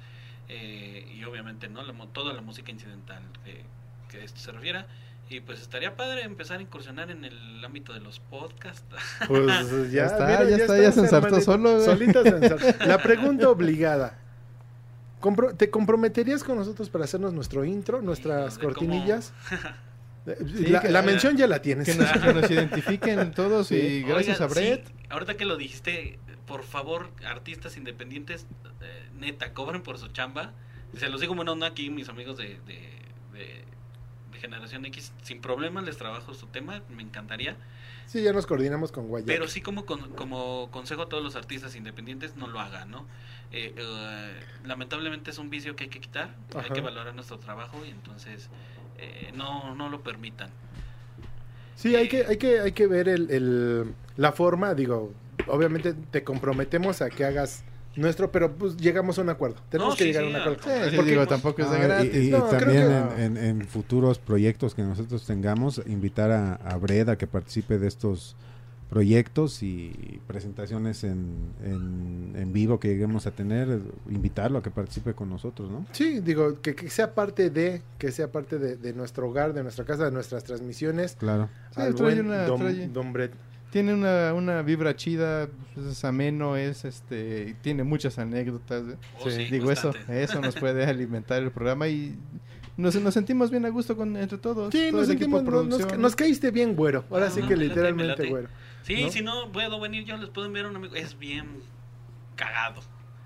eh, 0.49 1.05
y 1.13 1.23
obviamente 1.25 1.67
no 1.69 1.83
la 1.83 1.93
mo- 1.93 2.07
toda 2.07 2.33
la 2.33 2.41
música 2.41 2.71
incidental 2.71 3.21
que, 3.43 3.63
que 4.09 4.23
esto 4.23 4.39
se 4.39 4.51
refiera. 4.51 4.87
Y 5.29 5.39
pues 5.39 5.61
estaría 5.61 5.95
padre 5.95 6.23
empezar 6.23 6.59
a 6.59 6.61
incursionar 6.61 7.09
en 7.09 7.25
el 7.25 7.63
ámbito 7.65 7.93
de 7.93 7.99
los 8.01 8.19
podcasts. 8.19 8.83
Pues 9.27 9.91
ya, 9.91 10.05
está, 10.07 10.25
mira, 10.27 10.43
ya 10.49 10.55
está, 10.57 10.77
ya 10.77 10.91
se 10.91 11.01
estás, 11.01 11.13
ensartó 11.23 11.41
solo, 11.41 11.73
güey. 11.75 11.85
Solito 11.85 12.23
se. 12.23 12.75
La 12.87 12.97
pregunta 13.01 13.49
obligada. 13.49 14.19
Compro- 15.21 15.55
¿Te 15.55 15.69
comprometerías 15.69 16.43
con 16.43 16.57
nosotros 16.57 16.89
para 16.89 17.05
hacernos 17.05 17.33
nuestro 17.33 17.63
intro, 17.63 18.01
nuestras 18.01 18.57
cortinillas? 18.57 19.33
Eh, 19.51 20.35
Sí, 20.55 20.67
la, 20.67 20.81
que- 20.81 20.89
la 20.89 21.01
mención 21.01 21.35
ya 21.37 21.47
la 21.47 21.61
tienes. 21.61 21.87
Que 21.87 21.95
nos, 21.95 22.11
que 22.11 22.33
nos 22.33 22.51
identifiquen 22.51 23.31
todos 23.33 23.67
Sí. 23.67 23.75
y 23.75 24.03
gracias 24.03 24.39
Oigan, 24.41 24.49
a 24.49 24.53
Brett. 24.53 24.87
sí, 24.87 24.93
ahorita 25.09 25.35
que 25.35 25.45
lo 25.45 25.57
dijiste, 25.57 26.19
por 26.45 26.63
favor, 26.63 27.09
artistas 27.25 27.75
independientes, 27.77 28.45
eh, 28.81 29.09
neta, 29.17 29.53
cobren 29.53 29.81
por 29.81 29.97
su 29.97 30.07
chamba. 30.09 30.51
Se 30.97 31.09
los 31.09 31.19
digo, 31.21 31.33
bueno, 31.35 31.55
no 31.55 31.65
aquí, 31.65 31.89
mis 31.89 32.07
amigos 32.09 32.37
de, 32.37 32.59
de, 32.67 32.89
de- 33.33 33.39
de 33.39 33.63
Generación 34.47 34.85
X, 34.87 35.13
sin 35.21 35.39
problemas 35.39 35.85
les 35.85 35.95
trabajo 35.97 36.33
su 36.33 36.47
tema, 36.47 36.81
me 36.93 37.01
encantaría. 37.01 37.55
Sí, 38.07 38.21
ya 38.21 38.33
nos 38.33 38.45
coordinamos 38.45 38.91
con 38.91 39.07
Guayac. 39.07 39.25
Pero 39.25 39.47
sí 39.47 39.61
como, 39.61 39.85
con- 39.85 40.09
como 40.15 40.69
consejo 40.69 41.03
a 41.03 41.07
todos 41.07 41.23
los 41.23 41.37
artistas 41.37 41.77
independientes, 41.77 42.35
no 42.35 42.47
lo 42.47 42.59
hagan, 42.59 42.91
¿no? 42.91 43.05
Eh, 43.53 43.73
eh, 43.77 44.33
lamentablemente 44.65 45.31
es 45.31 45.37
un 45.37 45.49
vicio 45.49 45.77
que 45.77 45.85
hay 45.85 45.89
que 45.89 46.01
quitar, 46.01 46.35
hay 46.61 46.69
que 46.71 46.81
valorar 46.81 47.15
nuestro 47.15 47.39
trabajo 47.39 47.85
y 47.85 47.89
entonces 47.91 48.49
eh, 48.97 49.31
no, 49.33 49.75
no 49.75 49.87
lo 49.87 50.01
permitan. 50.03 50.49
Sí, 51.75 51.95
hay 51.95 52.09
que, 52.09 52.25
hay 52.25 52.37
que, 52.37 52.59
hay 52.59 52.73
que 52.73 52.85
ver 52.87 53.07
el, 53.07 53.31
el- 53.31 53.95
la 54.17 54.33
forma, 54.33 54.73
digo, 54.73 55.13
obviamente 55.47 55.93
te 55.93 56.25
comprometemos 56.25 57.01
a 57.01 57.09
que 57.09 57.23
hagas 57.23 57.63
nuestro, 57.95 58.31
pero 58.31 58.53
pues 58.55 58.75
llegamos 58.77 59.17
a 59.19 59.21
un 59.21 59.29
acuerdo. 59.29 59.57
Tenemos 59.69 59.93
No, 59.93 59.97
que 59.97 60.03
sí, 60.05 60.09
llegar 60.09 60.23
sí, 60.23 60.27
a 60.27 60.29
un 60.31 60.35
acuerdo. 60.41 60.63
Sí, 60.63 60.89
sí, 60.89 60.95
Porque, 60.95 61.11
digo, 61.11 61.21
pues, 61.21 61.29
tampoco 61.29 61.61
es 61.61 61.71
de 61.71 61.79
gratis. 61.79 62.15
y, 62.15 62.27
y 62.27 62.31
No, 62.31 62.43
también 62.43 62.87
que- 62.87 63.23
en, 63.25 63.37
en- 63.37 63.43
en 63.61 63.67
futuros 63.67 64.19
proyectos 64.19 64.73
que 64.75 64.81
nosotros 64.83 65.25
tengamos, 65.25 65.81
invitar 65.85 66.31
a, 66.31 66.55
a 66.55 66.77
Breda 66.77 67.13
a 67.13 67.17
que 67.17 67.27
participe 67.27 67.77
de 67.77 67.87
estos 67.87 68.35
proyectos 68.89 69.63
y 69.63 70.19
presentaciones 70.27 71.03
en, 71.03 71.25
en, 71.65 72.33
en 72.35 72.53
vivo 72.53 72.79
que 72.79 72.89
lleguemos 72.89 73.25
a 73.25 73.31
tener, 73.31 73.79
invitarlo 74.07 74.59
a 74.59 74.63
que 74.63 74.69
participe 74.69 75.13
con 75.15 75.29
nosotros, 75.31 75.71
¿no? 75.71 75.85
Sí, 75.93 76.19
digo, 76.19 76.61
que, 76.61 76.75
que 76.75 76.89
sea 76.91 77.15
parte 77.15 77.49
de, 77.49 77.81
que 77.97 78.11
sea 78.11 78.31
parte 78.31 78.59
de, 78.59 78.75
de 78.75 78.93
nuestro 78.93 79.27
hogar, 79.29 79.53
de 79.53 79.63
nuestra 79.63 79.83
casa, 79.85 80.05
de 80.05 80.11
nuestras 80.11 80.43
transmisiones. 80.43 81.15
Claro. 81.15 81.49
Sí, 81.73 81.81
al 81.81 81.95
trae 81.95 82.19
una- 82.21 82.43
Don, 82.45 82.59
trae- 82.61 82.87
Don 82.91 83.13
Brett. 83.13 83.31
Tiene 83.73 83.91
una, 83.95 84.33
una 84.35 84.61
vibra 84.61 84.95
chida, 84.95 85.49
pues, 85.73 85.87
es 85.87 86.05
ameno, 86.05 86.55
es 86.55 86.85
este, 86.85 87.55
tiene 87.61 87.83
muchas 87.83 88.19
anécdotas. 88.19 88.83
¿eh? 88.87 88.97
Oh, 89.19 89.29
Sí, 89.29 89.31
sí, 89.31 89.45
Digo, 89.51 89.71
eso, 89.71 89.87
bastante. 89.87 90.23
eso 90.23 90.39
nos 90.41 90.55
puede 90.55 90.85
alimentar 90.89 91.41
el 91.41 91.49
programa 91.51 91.87
y 91.87 92.15
nos, 92.77 92.93
nos 93.01 93.13
sentimos 93.15 93.49
bien 93.49 93.65
a 93.65 93.69
gusto 93.69 93.97
con 93.97 94.15
entre 94.15 94.37
todos. 94.37 94.71
Sí, 94.71 94.89
todo 94.91 94.99
nos, 95.01 95.09
el 95.09 95.15
equipo 95.15 95.37
sentimos, 95.39 95.89
de 95.89 95.97
nos, 95.97 96.15
caíste 96.15 96.51
bien, 96.51 96.75
güero. 96.75 97.03
Ahora 97.09 97.25
Ah, 97.25 97.31
sí 97.31 97.41
que 97.41 97.57
literalmente, 97.57 98.09
late. 98.09 98.29
güero. 98.29 98.47
Sí, 98.83 99.01
¿no? 99.05 99.09
si 99.09 99.21
no 99.23 99.51
puedo 99.51 99.79
venir 99.79 100.05
yo, 100.05 100.17
les 100.17 100.29
puedo 100.29 100.45
enviar 100.45 100.67
un 100.67 100.75
amigo. 100.75 100.93
Es 100.93 101.17
bien 101.17 101.47
cagado. 102.35 102.81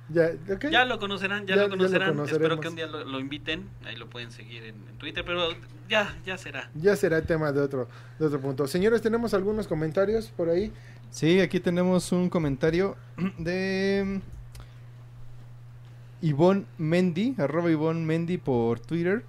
Ya. 0.10 0.32
Ya 0.72 0.86
lo 0.86 1.00
conocerán, 1.00 1.46
ya, 1.46 1.56
lo 1.58 1.70
conocerán. 1.70 2.20
Espero 2.22 2.60
que 2.60 2.68
un 2.70 2.76
día 2.76 2.88
lo, 2.88 3.04
lo 3.04 3.20
inviten. 3.20 3.68
Ahí 3.86 3.96
lo 3.96 4.10
pueden 4.10 4.32
seguir 4.32 4.64
en, 4.64 4.76
en 4.76 4.98
Twitter, 4.98 5.24
pero 5.26 5.50
ya, 5.90 6.16
ya 6.26 6.38
será. 6.38 6.70
Ya 6.76 6.96
será 6.96 7.22
tema 7.22 7.52
de 7.52 7.62
otro, 7.62 7.88
de 8.18 8.26
otro 8.26 8.40
punto. 8.40 8.68
Señores, 8.68 9.02
tenemos 9.02 9.34
algunos 9.34 9.68
comentarios 9.68 10.28
por 10.28 10.50
ahí. 10.50 10.72
Sí, 11.12 11.40
aquí 11.40 11.60
tenemos 11.60 12.12
un 12.12 12.30
comentario 12.30 12.96
de 13.38 14.22
Ivonne 16.22 16.66
Mendy, 16.78 17.36
arroba 17.38 17.70
Ivonne 17.70 18.06
Mendy 18.06 18.38
por 18.38 18.80
Twitter. 18.80 19.24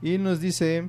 Y 0.00 0.18
nos 0.18 0.40
dice 0.40 0.88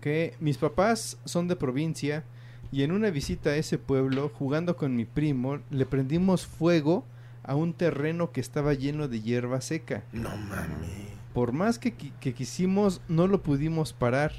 que 0.00 0.34
mis 0.40 0.58
papás 0.58 1.16
son 1.24 1.48
de 1.48 1.56
provincia 1.56 2.24
y 2.70 2.82
en 2.82 2.92
una 2.92 3.10
visita 3.10 3.50
a 3.50 3.56
ese 3.56 3.78
pueblo, 3.78 4.30
jugando 4.34 4.76
con 4.76 4.96
mi 4.96 5.04
primo, 5.04 5.60
le 5.70 5.86
prendimos 5.86 6.46
fuego 6.46 7.04
a 7.44 7.54
un 7.54 7.72
terreno 7.74 8.32
que 8.32 8.40
estaba 8.40 8.74
lleno 8.74 9.06
de 9.08 9.20
hierba 9.22 9.60
seca. 9.60 10.02
No 10.12 10.30
mames. 10.36 10.90
Por 11.32 11.52
más 11.52 11.78
que, 11.78 11.96
qui- 11.96 12.12
que 12.20 12.32
quisimos, 12.34 13.00
no 13.08 13.26
lo 13.26 13.42
pudimos 13.42 13.92
parar. 13.92 14.32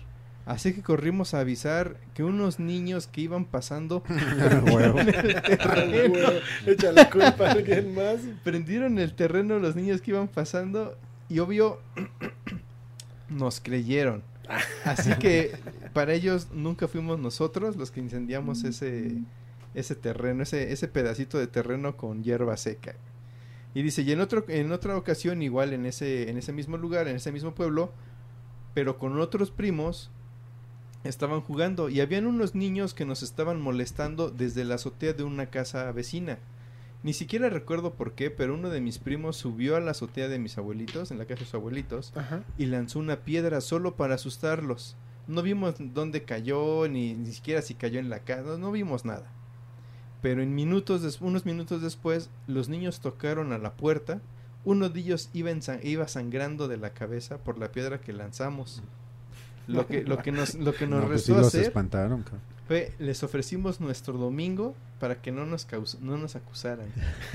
Así 0.46 0.74
que 0.74 0.84
corrimos 0.84 1.34
a 1.34 1.40
avisar 1.40 1.98
que 2.14 2.24
unos 2.24 2.60
niños 2.60 3.08
que 3.08 3.22
iban 3.22 3.46
pasando 3.46 4.04
Huevo. 4.72 5.00
el 5.00 5.44
terreno. 5.58 6.20
Echa 6.68 6.92
la 6.92 7.10
culpa 7.10 7.48
a 7.48 7.52
alguien 7.54 7.96
más. 7.96 8.20
prendieron 8.44 9.00
el 9.00 9.14
terreno 9.16 9.58
los 9.60 9.76
niños 9.76 10.02
que 10.02 10.12
iban 10.12 10.28
pasando 10.28 10.98
y 11.30 11.40
obvio 11.40 11.80
nos 13.30 13.60
creyeron. 13.60 14.24
Así 14.86 15.12
que 15.16 15.58
para 15.94 16.14
ellos 16.14 16.50
nunca 16.54 16.88
fuimos 16.88 17.20
nosotros 17.20 17.76
los 17.76 17.90
que 17.90 18.00
incendiamos 18.00 18.64
ese 18.64 19.18
ese 19.76 19.96
terreno, 19.96 20.44
ese 20.44 20.72
ese 20.72 20.88
pedacito 20.88 21.38
de 21.38 21.48
terreno 21.48 21.98
con 21.98 22.24
hierba 22.24 22.58
seca. 22.58 22.96
Y 23.74 23.82
dice, 23.82 24.04
y 24.04 24.12
en 24.12 24.22
otro 24.22 24.46
en 24.48 24.72
otra 24.72 24.98
ocasión 24.98 25.42
igual 25.42 25.74
en 25.74 25.86
ese 25.86 26.30
en 26.30 26.38
ese 26.38 26.54
mismo 26.54 26.78
lugar, 26.78 27.08
en 27.08 27.18
ese 27.18 27.32
mismo 27.32 27.54
pueblo, 27.54 27.92
pero 28.74 28.98
con 28.98 29.20
otros 29.20 29.52
primos 29.52 30.12
estaban 31.04 31.42
jugando 31.42 31.90
y 31.90 32.02
habían 32.02 32.26
unos 32.26 32.56
niños 32.56 32.94
que 32.94 33.06
nos 33.06 33.24
estaban 33.24 33.62
molestando 33.62 34.30
desde 34.30 34.64
la 34.66 34.76
azotea 34.76 35.14
de 35.14 35.24
una 35.24 35.48
casa 35.48 35.92
vecina. 35.92 36.40
Ni 37.04 37.14
siquiera 37.14 37.50
recuerdo 37.50 37.94
por 37.94 38.14
qué, 38.14 38.32
pero 38.32 38.56
uno 38.56 38.70
de 38.70 38.82
mis 38.82 38.98
primos 38.98 39.38
subió 39.38 39.76
a 39.76 39.80
la 39.80 39.92
azotea 39.92 40.28
de 40.28 40.40
mis 40.40 40.58
abuelitos, 40.58 41.12
en 41.12 41.20
la 41.20 41.26
casa 41.26 41.42
de 41.42 41.46
sus 41.46 41.54
abuelitos, 41.54 42.12
Ajá. 42.16 42.44
y 42.58 42.66
lanzó 42.66 42.98
una 42.98 43.18
piedra 43.18 43.62
solo 43.62 43.96
para 43.96 44.16
asustarlos. 44.16 44.98
No 45.28 45.44
vimos 45.44 45.76
dónde 45.78 46.24
cayó, 46.24 46.88
ni, 46.88 47.14
ni 47.14 47.32
siquiera 47.32 47.62
si 47.62 47.76
cayó 47.76 48.00
en 48.00 48.10
la 48.10 48.22
casa, 48.22 48.42
no, 48.42 48.58
no 48.58 48.72
vimos 48.72 49.06
nada. 49.06 49.32
Pero 50.22 50.42
en 50.42 50.56
minutos, 50.56 51.02
des- 51.02 51.22
unos 51.22 51.46
minutos 51.46 51.82
después, 51.82 52.30
los 52.48 52.70
niños 52.70 53.00
tocaron 53.00 53.54
a 53.54 53.58
la 53.58 53.74
puerta. 53.74 54.22
Uno 54.64 54.90
de 54.90 55.00
ellos 55.00 55.30
iba, 55.34 55.52
iba 55.84 56.08
sangrando 56.08 56.68
de 56.68 56.78
la 56.78 56.92
cabeza 56.92 57.38
por 57.38 57.60
la 57.60 57.72
piedra 57.72 58.00
que 58.02 58.14
lanzamos. 58.14 58.82
Lo 59.68 59.88
que, 59.88 60.04
lo 60.04 60.18
que 60.20 60.32
nos, 60.32 60.56
lo 60.56 60.74
que 60.74 60.88
nos 60.88 61.02
No, 61.04 61.08
pues 61.08 61.24
sí 61.24 61.32
los 61.34 61.54
espantaron, 61.56 62.24
cabrón. 62.24 62.42
Fue, 62.68 62.92
les 63.00 63.22
ofrecimos 63.24 63.80
nuestro 63.80 64.14
domingo 64.18 64.76
para 65.00 65.22
que 65.22 65.32
no 65.32 65.46
nos, 65.46 65.68
caus- 65.68 66.00
no 66.00 66.18
nos 66.18 66.36
acusaran. 66.36 66.88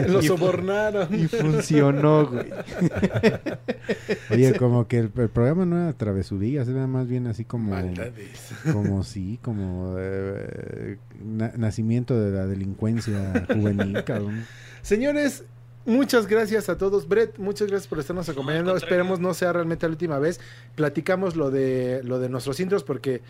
Lo 0.09 0.23
sobornaron. 0.23 1.15
Y 1.15 1.29
funcionó, 1.29 2.27
güey. 2.27 2.51
Oye, 4.31 4.55
como 4.57 4.87
que 4.89 4.99
el, 4.99 5.13
el 5.17 5.29
programa 5.29 5.65
no 5.67 5.77
era 5.81 5.93
travesurías, 5.93 6.69
era 6.69 6.87
más 6.87 7.07
bien 7.07 7.27
así 7.27 7.45
como... 7.45 7.71
Maldades. 7.71 8.53
Como 8.73 9.05
sí, 9.05 9.39
como 9.43 9.97
eh, 9.99 10.99
na- 11.25 11.53
nacimiento 11.57 12.19
de 12.21 12.31
la 12.37 12.47
delincuencia 12.47 13.47
juvenil, 13.53 14.03
cabrón. 14.05 14.45
Señores, 14.83 15.45
muchas 15.87 16.27
gracias 16.27 16.69
a 16.69 16.77
todos. 16.79 17.09
Brett, 17.09 17.39
muchas 17.39 17.69
gracias 17.69 17.89
por 17.89 17.99
estarnos 17.99 18.29
acompañando. 18.29 18.77
Esperemos 18.77 19.21
no 19.21 19.35
sea 19.35 19.53
realmente 19.53 19.87
la 19.87 19.91
última 19.93 20.19
vez. 20.19 20.41
Platicamos 20.75 21.37
lo 21.37 21.51
de 21.51 22.01
lo 22.05 22.19
de 22.19 22.29
nuestros 22.29 22.61
intros 22.61 22.85
porque 22.85 23.23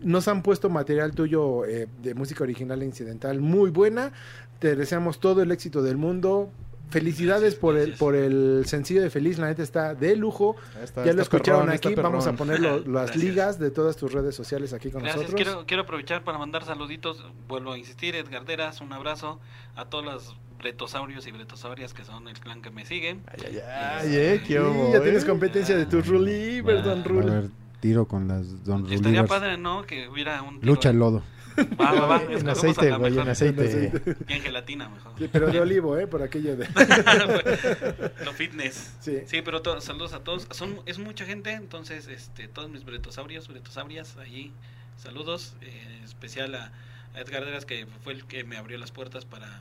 nos 0.00 0.28
han 0.28 0.42
puesto 0.42 0.68
material 0.68 1.12
tuyo 1.14 1.64
eh, 1.64 1.88
de 2.02 2.14
música 2.14 2.44
original 2.44 2.82
e 2.82 2.86
incidental 2.86 3.40
muy 3.40 3.70
buena. 3.70 4.12
Te 4.58 4.76
deseamos 4.76 5.18
todo 5.20 5.42
el 5.42 5.50
éxito 5.52 5.82
del 5.82 5.96
mundo. 5.96 6.50
Felicidades 6.90 7.40
Gracias, 7.58 7.60
por 7.60 7.76
el 7.78 7.94
por 7.94 8.14
el 8.14 8.64
sencillo 8.66 9.00
de 9.00 9.08
Feliz, 9.08 9.38
la 9.38 9.46
neta 9.46 9.62
está 9.62 9.94
de 9.94 10.14
lujo. 10.14 10.56
Está- 10.82 11.06
ya 11.06 11.14
lo 11.14 11.22
escucharon 11.22 11.62
perrón, 11.62 11.74
aquí, 11.76 11.94
vamos 11.94 12.26
a 12.26 12.34
poner 12.34 12.60
lo- 12.60 12.78
las 12.80 12.84
Gracias. 12.84 13.16
ligas 13.16 13.58
de 13.58 13.70
todas 13.70 13.96
tus 13.96 14.12
redes 14.12 14.34
sociales 14.34 14.74
aquí 14.74 14.90
con 14.90 15.00
Gracias, 15.02 15.22
nosotros. 15.22 15.42
quiero, 15.42 15.66
quiero 15.66 15.82
aprovechar 15.84 16.22
para 16.22 16.36
mandar 16.36 16.66
saluditos, 16.66 17.24
vuelvo 17.48 17.72
a 17.72 17.78
insistir, 17.78 18.14
Edgar 18.14 18.44
Deras, 18.44 18.82
un 18.82 18.92
abrazo 18.92 19.40
a 19.74 19.86
todos 19.86 20.04
los 20.04 20.36
bretosaurios 20.62 21.26
y 21.26 21.32
bretosaurias 21.32 21.92
que 21.92 22.04
son 22.04 22.28
el 22.28 22.38
clan 22.40 22.62
que 22.62 22.70
me 22.70 22.86
siguen. 22.86 23.22
Ay, 23.26 23.40
ay, 23.46 23.58
ay, 23.60 24.16
eh, 24.16 24.40
qué 24.46 24.58
Sí, 24.58 24.92
ya 24.92 24.98
eh. 24.98 25.00
tienes 25.02 25.24
competencia 25.26 25.76
de 25.76 25.84
tus 25.86 26.06
Rulivers, 26.06 26.82
Don 26.84 26.98
Va 27.00 27.04
a 27.04 27.04
Rul. 27.08 27.28
haber 27.30 27.50
tiro 27.80 28.06
con 28.06 28.28
las 28.28 28.64
Don 28.64 28.82
Y 28.90 28.94
estaría 28.94 29.22
Rulivers. 29.22 29.28
padre, 29.28 29.58
¿no? 29.58 29.82
Que 29.84 30.08
hubiera 30.08 30.40
un... 30.42 30.60
tiro 30.60 30.72
Lucha 30.74 30.90
el 30.90 30.98
lodo. 30.98 31.22
Va, 31.78 31.92
va, 31.92 32.06
va, 32.06 32.22
En 32.30 32.48
aceite, 32.48 32.90
güey, 32.96 33.18
en 33.18 33.28
aceite. 33.28 33.92
Y 34.26 34.32
en 34.32 34.40
gelatina, 34.42 34.88
mejor. 34.88 35.12
Sí, 35.18 35.28
pero 35.30 35.48
de 35.48 35.60
olivo, 35.60 35.98
¿eh? 35.98 36.06
Por 36.06 36.22
aquello 36.22 36.56
de... 36.56 36.66
Lo 38.24 38.32
fitness. 38.32 38.94
Sí. 39.00 39.18
Sí, 39.26 39.42
pero 39.42 39.60
to- 39.60 39.80
saludos 39.82 40.12
a 40.14 40.20
todos. 40.20 40.46
Son, 40.52 40.76
es 40.86 40.98
mucha 40.98 41.24
gente, 41.26 41.52
entonces, 41.52 42.08
este, 42.08 42.48
todos 42.48 42.70
mis 42.70 42.84
bretosaurios, 42.84 43.48
bretosaurias, 43.48 44.16
allí, 44.16 44.52
saludos. 44.96 45.54
eh, 45.60 46.00
especial 46.04 46.54
a, 46.54 46.72
a 47.14 47.20
Edgar 47.20 47.44
Deras, 47.44 47.66
que 47.66 47.86
fue 48.02 48.14
el 48.14 48.24
que 48.24 48.44
me 48.44 48.56
abrió 48.56 48.78
las 48.78 48.90
puertas 48.92 49.24
para... 49.26 49.60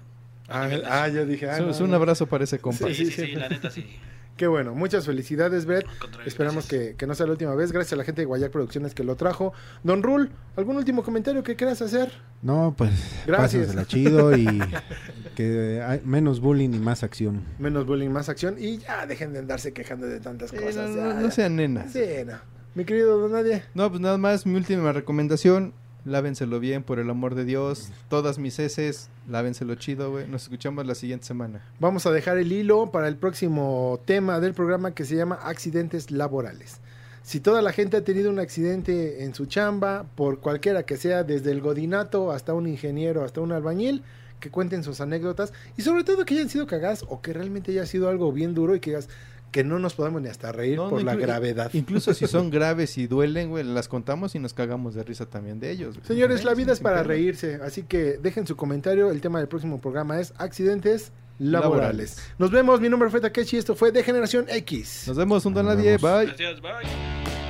Ah, 0.51 0.69
ah, 1.03 1.07
yo 1.07 1.25
dije... 1.25 1.49
Ah, 1.49 1.57
Es 1.69 1.79
un- 1.79 1.89
no, 1.89 1.95
abrazo 1.95 2.27
para 2.27 2.43
ese 2.43 2.59
compa. 2.59 2.87
Sí, 2.87 2.93
sí, 2.95 3.05
sí, 3.07 3.25
sí. 3.27 3.31
la 3.35 3.49
neta 3.49 3.69
sí. 3.71 3.85
Qué 4.37 4.47
bueno. 4.47 4.73
Muchas 4.73 5.05
felicidades, 5.05 5.65
Brett. 5.65 5.85
Esperamos 6.25 6.65
que, 6.65 6.95
que 6.97 7.05
no 7.05 7.13
sea 7.13 7.27
la 7.27 7.33
última 7.33 7.53
vez. 7.53 7.71
Gracias 7.71 7.93
a 7.93 7.95
la 7.97 8.03
gente 8.03 8.21
de 8.21 8.25
Guayac 8.25 8.51
Producciones 8.51 8.95
que 8.95 9.03
lo 9.03 9.15
trajo. 9.15 9.53
Don 9.83 10.01
Rul, 10.01 10.31
¿algún 10.55 10.77
último 10.77 11.03
comentario 11.03 11.43
que 11.43 11.55
quieras 11.55 11.81
hacer? 11.83 12.11
No, 12.41 12.73
pues 12.75 12.91
Gracias. 13.27 13.67
pásensela 13.67 13.85
chido 13.85 14.35
y 14.35 14.47
que 15.35 15.81
hay 15.85 16.01
menos 16.03 16.39
bullying 16.39 16.69
y 16.73 16.79
más 16.79 17.03
acción. 17.03 17.43
Menos 17.59 17.85
bullying, 17.85 18.09
más 18.09 18.29
acción. 18.29 18.55
Y 18.57 18.77
ya 18.79 19.05
dejen 19.05 19.33
de 19.33 19.39
andarse 19.39 19.73
quejando 19.73 20.07
de 20.07 20.19
tantas 20.19 20.51
cosas. 20.51 20.75
no, 20.89 20.95
ya, 20.95 21.01
no- 21.03 21.13
ya. 21.13 21.19
no 21.19 21.31
sean 21.31 21.55
nenas. 21.57 21.91
Sí, 21.93 21.99
no. 22.25 22.33
Mi 22.73 22.85
querido 22.85 23.17
Don 23.19 23.33
Nadie. 23.33 23.63
No, 23.75 23.89
pues 23.89 24.01
nada 24.01 24.17
más, 24.17 24.45
mi 24.45 24.55
última 24.55 24.91
recomendación. 24.93 25.73
Lávenselo 26.03 26.59
bien, 26.59 26.81
por 26.81 26.97
el 26.97 27.09
amor 27.09 27.35
de 27.35 27.45
Dios. 27.45 27.91
Todas 28.09 28.39
mis 28.39 28.57
heces, 28.57 29.09
lávenselo 29.29 29.75
chido, 29.75 30.11
güey. 30.11 30.27
Nos 30.27 30.43
escuchamos 30.43 30.85
la 30.87 30.95
siguiente 30.95 31.27
semana. 31.27 31.61
Vamos 31.79 32.07
a 32.07 32.11
dejar 32.11 32.37
el 32.37 32.51
hilo 32.51 32.91
para 32.91 33.07
el 33.07 33.17
próximo 33.17 33.99
tema 34.05 34.39
del 34.39 34.55
programa 34.55 34.95
que 34.95 35.05
se 35.05 35.15
llama 35.15 35.35
accidentes 35.35 36.09
laborales. 36.09 36.79
Si 37.21 37.39
toda 37.39 37.61
la 37.61 37.71
gente 37.71 37.97
ha 37.97 38.03
tenido 38.03 38.31
un 38.31 38.39
accidente 38.39 39.23
en 39.23 39.35
su 39.35 39.45
chamba, 39.45 40.05
por 40.15 40.39
cualquiera 40.39 40.83
que 40.83 40.97
sea, 40.97 41.23
desde 41.23 41.51
el 41.51 41.61
godinato 41.61 42.31
hasta 42.31 42.55
un 42.55 42.67
ingeniero, 42.67 43.23
hasta 43.23 43.41
un 43.41 43.51
albañil, 43.51 44.03
que 44.39 44.49
cuenten 44.49 44.83
sus 44.83 44.99
anécdotas 44.99 45.53
y 45.77 45.83
sobre 45.83 46.03
todo 46.03 46.25
que 46.25 46.33
hayan 46.33 46.49
sido 46.49 46.65
cagadas 46.67 47.05
o 47.07 47.21
que 47.21 47.31
realmente 47.31 47.71
haya 47.71 47.85
sido 47.85 48.09
algo 48.09 48.31
bien 48.33 48.55
duro 48.55 48.75
y 48.75 48.79
que 48.79 48.89
digas 48.89 49.07
que 49.51 49.63
no 49.63 49.79
nos 49.79 49.93
podemos 49.93 50.21
ni 50.21 50.29
hasta 50.29 50.51
reír 50.51 50.77
No, 50.77 50.89
por 50.89 50.99
no, 50.99 51.05
la 51.05 51.15
gravedad. 51.15 51.69
Incluso 51.73 52.13
si 52.13 52.27
son 52.27 52.49
graves 52.51 52.97
y 52.97 53.07
duelen, 53.07 53.49
güey, 53.49 53.63
las 53.63 53.87
contamos 53.87 54.33
y 54.35 54.39
nos 54.39 54.53
cagamos 54.53 54.95
de 54.95 55.03
risa 55.03 55.25
también 55.25 55.59
de 55.59 55.71
ellos. 55.71 55.95
güey. 55.95 56.07
Señores, 56.07 56.43
la 56.43 56.53
vida 56.53 56.71
es 56.73 56.79
para 56.79 57.03
reírse, 57.03 57.55
así 57.63 57.83
que 57.83 58.17
dejen 58.21 58.47
su 58.47 58.55
comentario. 58.55 59.11
El 59.11 59.21
tema 59.21 59.39
del 59.39 59.47
próximo 59.47 59.79
programa 59.79 60.19
es 60.19 60.33
accidentes 60.37 61.11
laborales. 61.37 62.17
Laborales. 62.17 62.33
Nos 62.37 62.51
vemos, 62.51 62.79
mi 62.81 62.89
nombre 62.89 63.09
fue 63.09 63.19
Takeshi, 63.19 63.57
esto 63.57 63.75
fue 63.75 63.91
De 63.91 64.03
Generación 64.03 64.45
X. 64.47 65.05
Nos 65.07 65.17
vemos 65.17 65.45
un 65.45 65.53
don 65.53 65.65
nadie, 65.65 65.97
bye. 65.97 66.25
Gracias, 66.27 66.61
bye. 66.61 67.40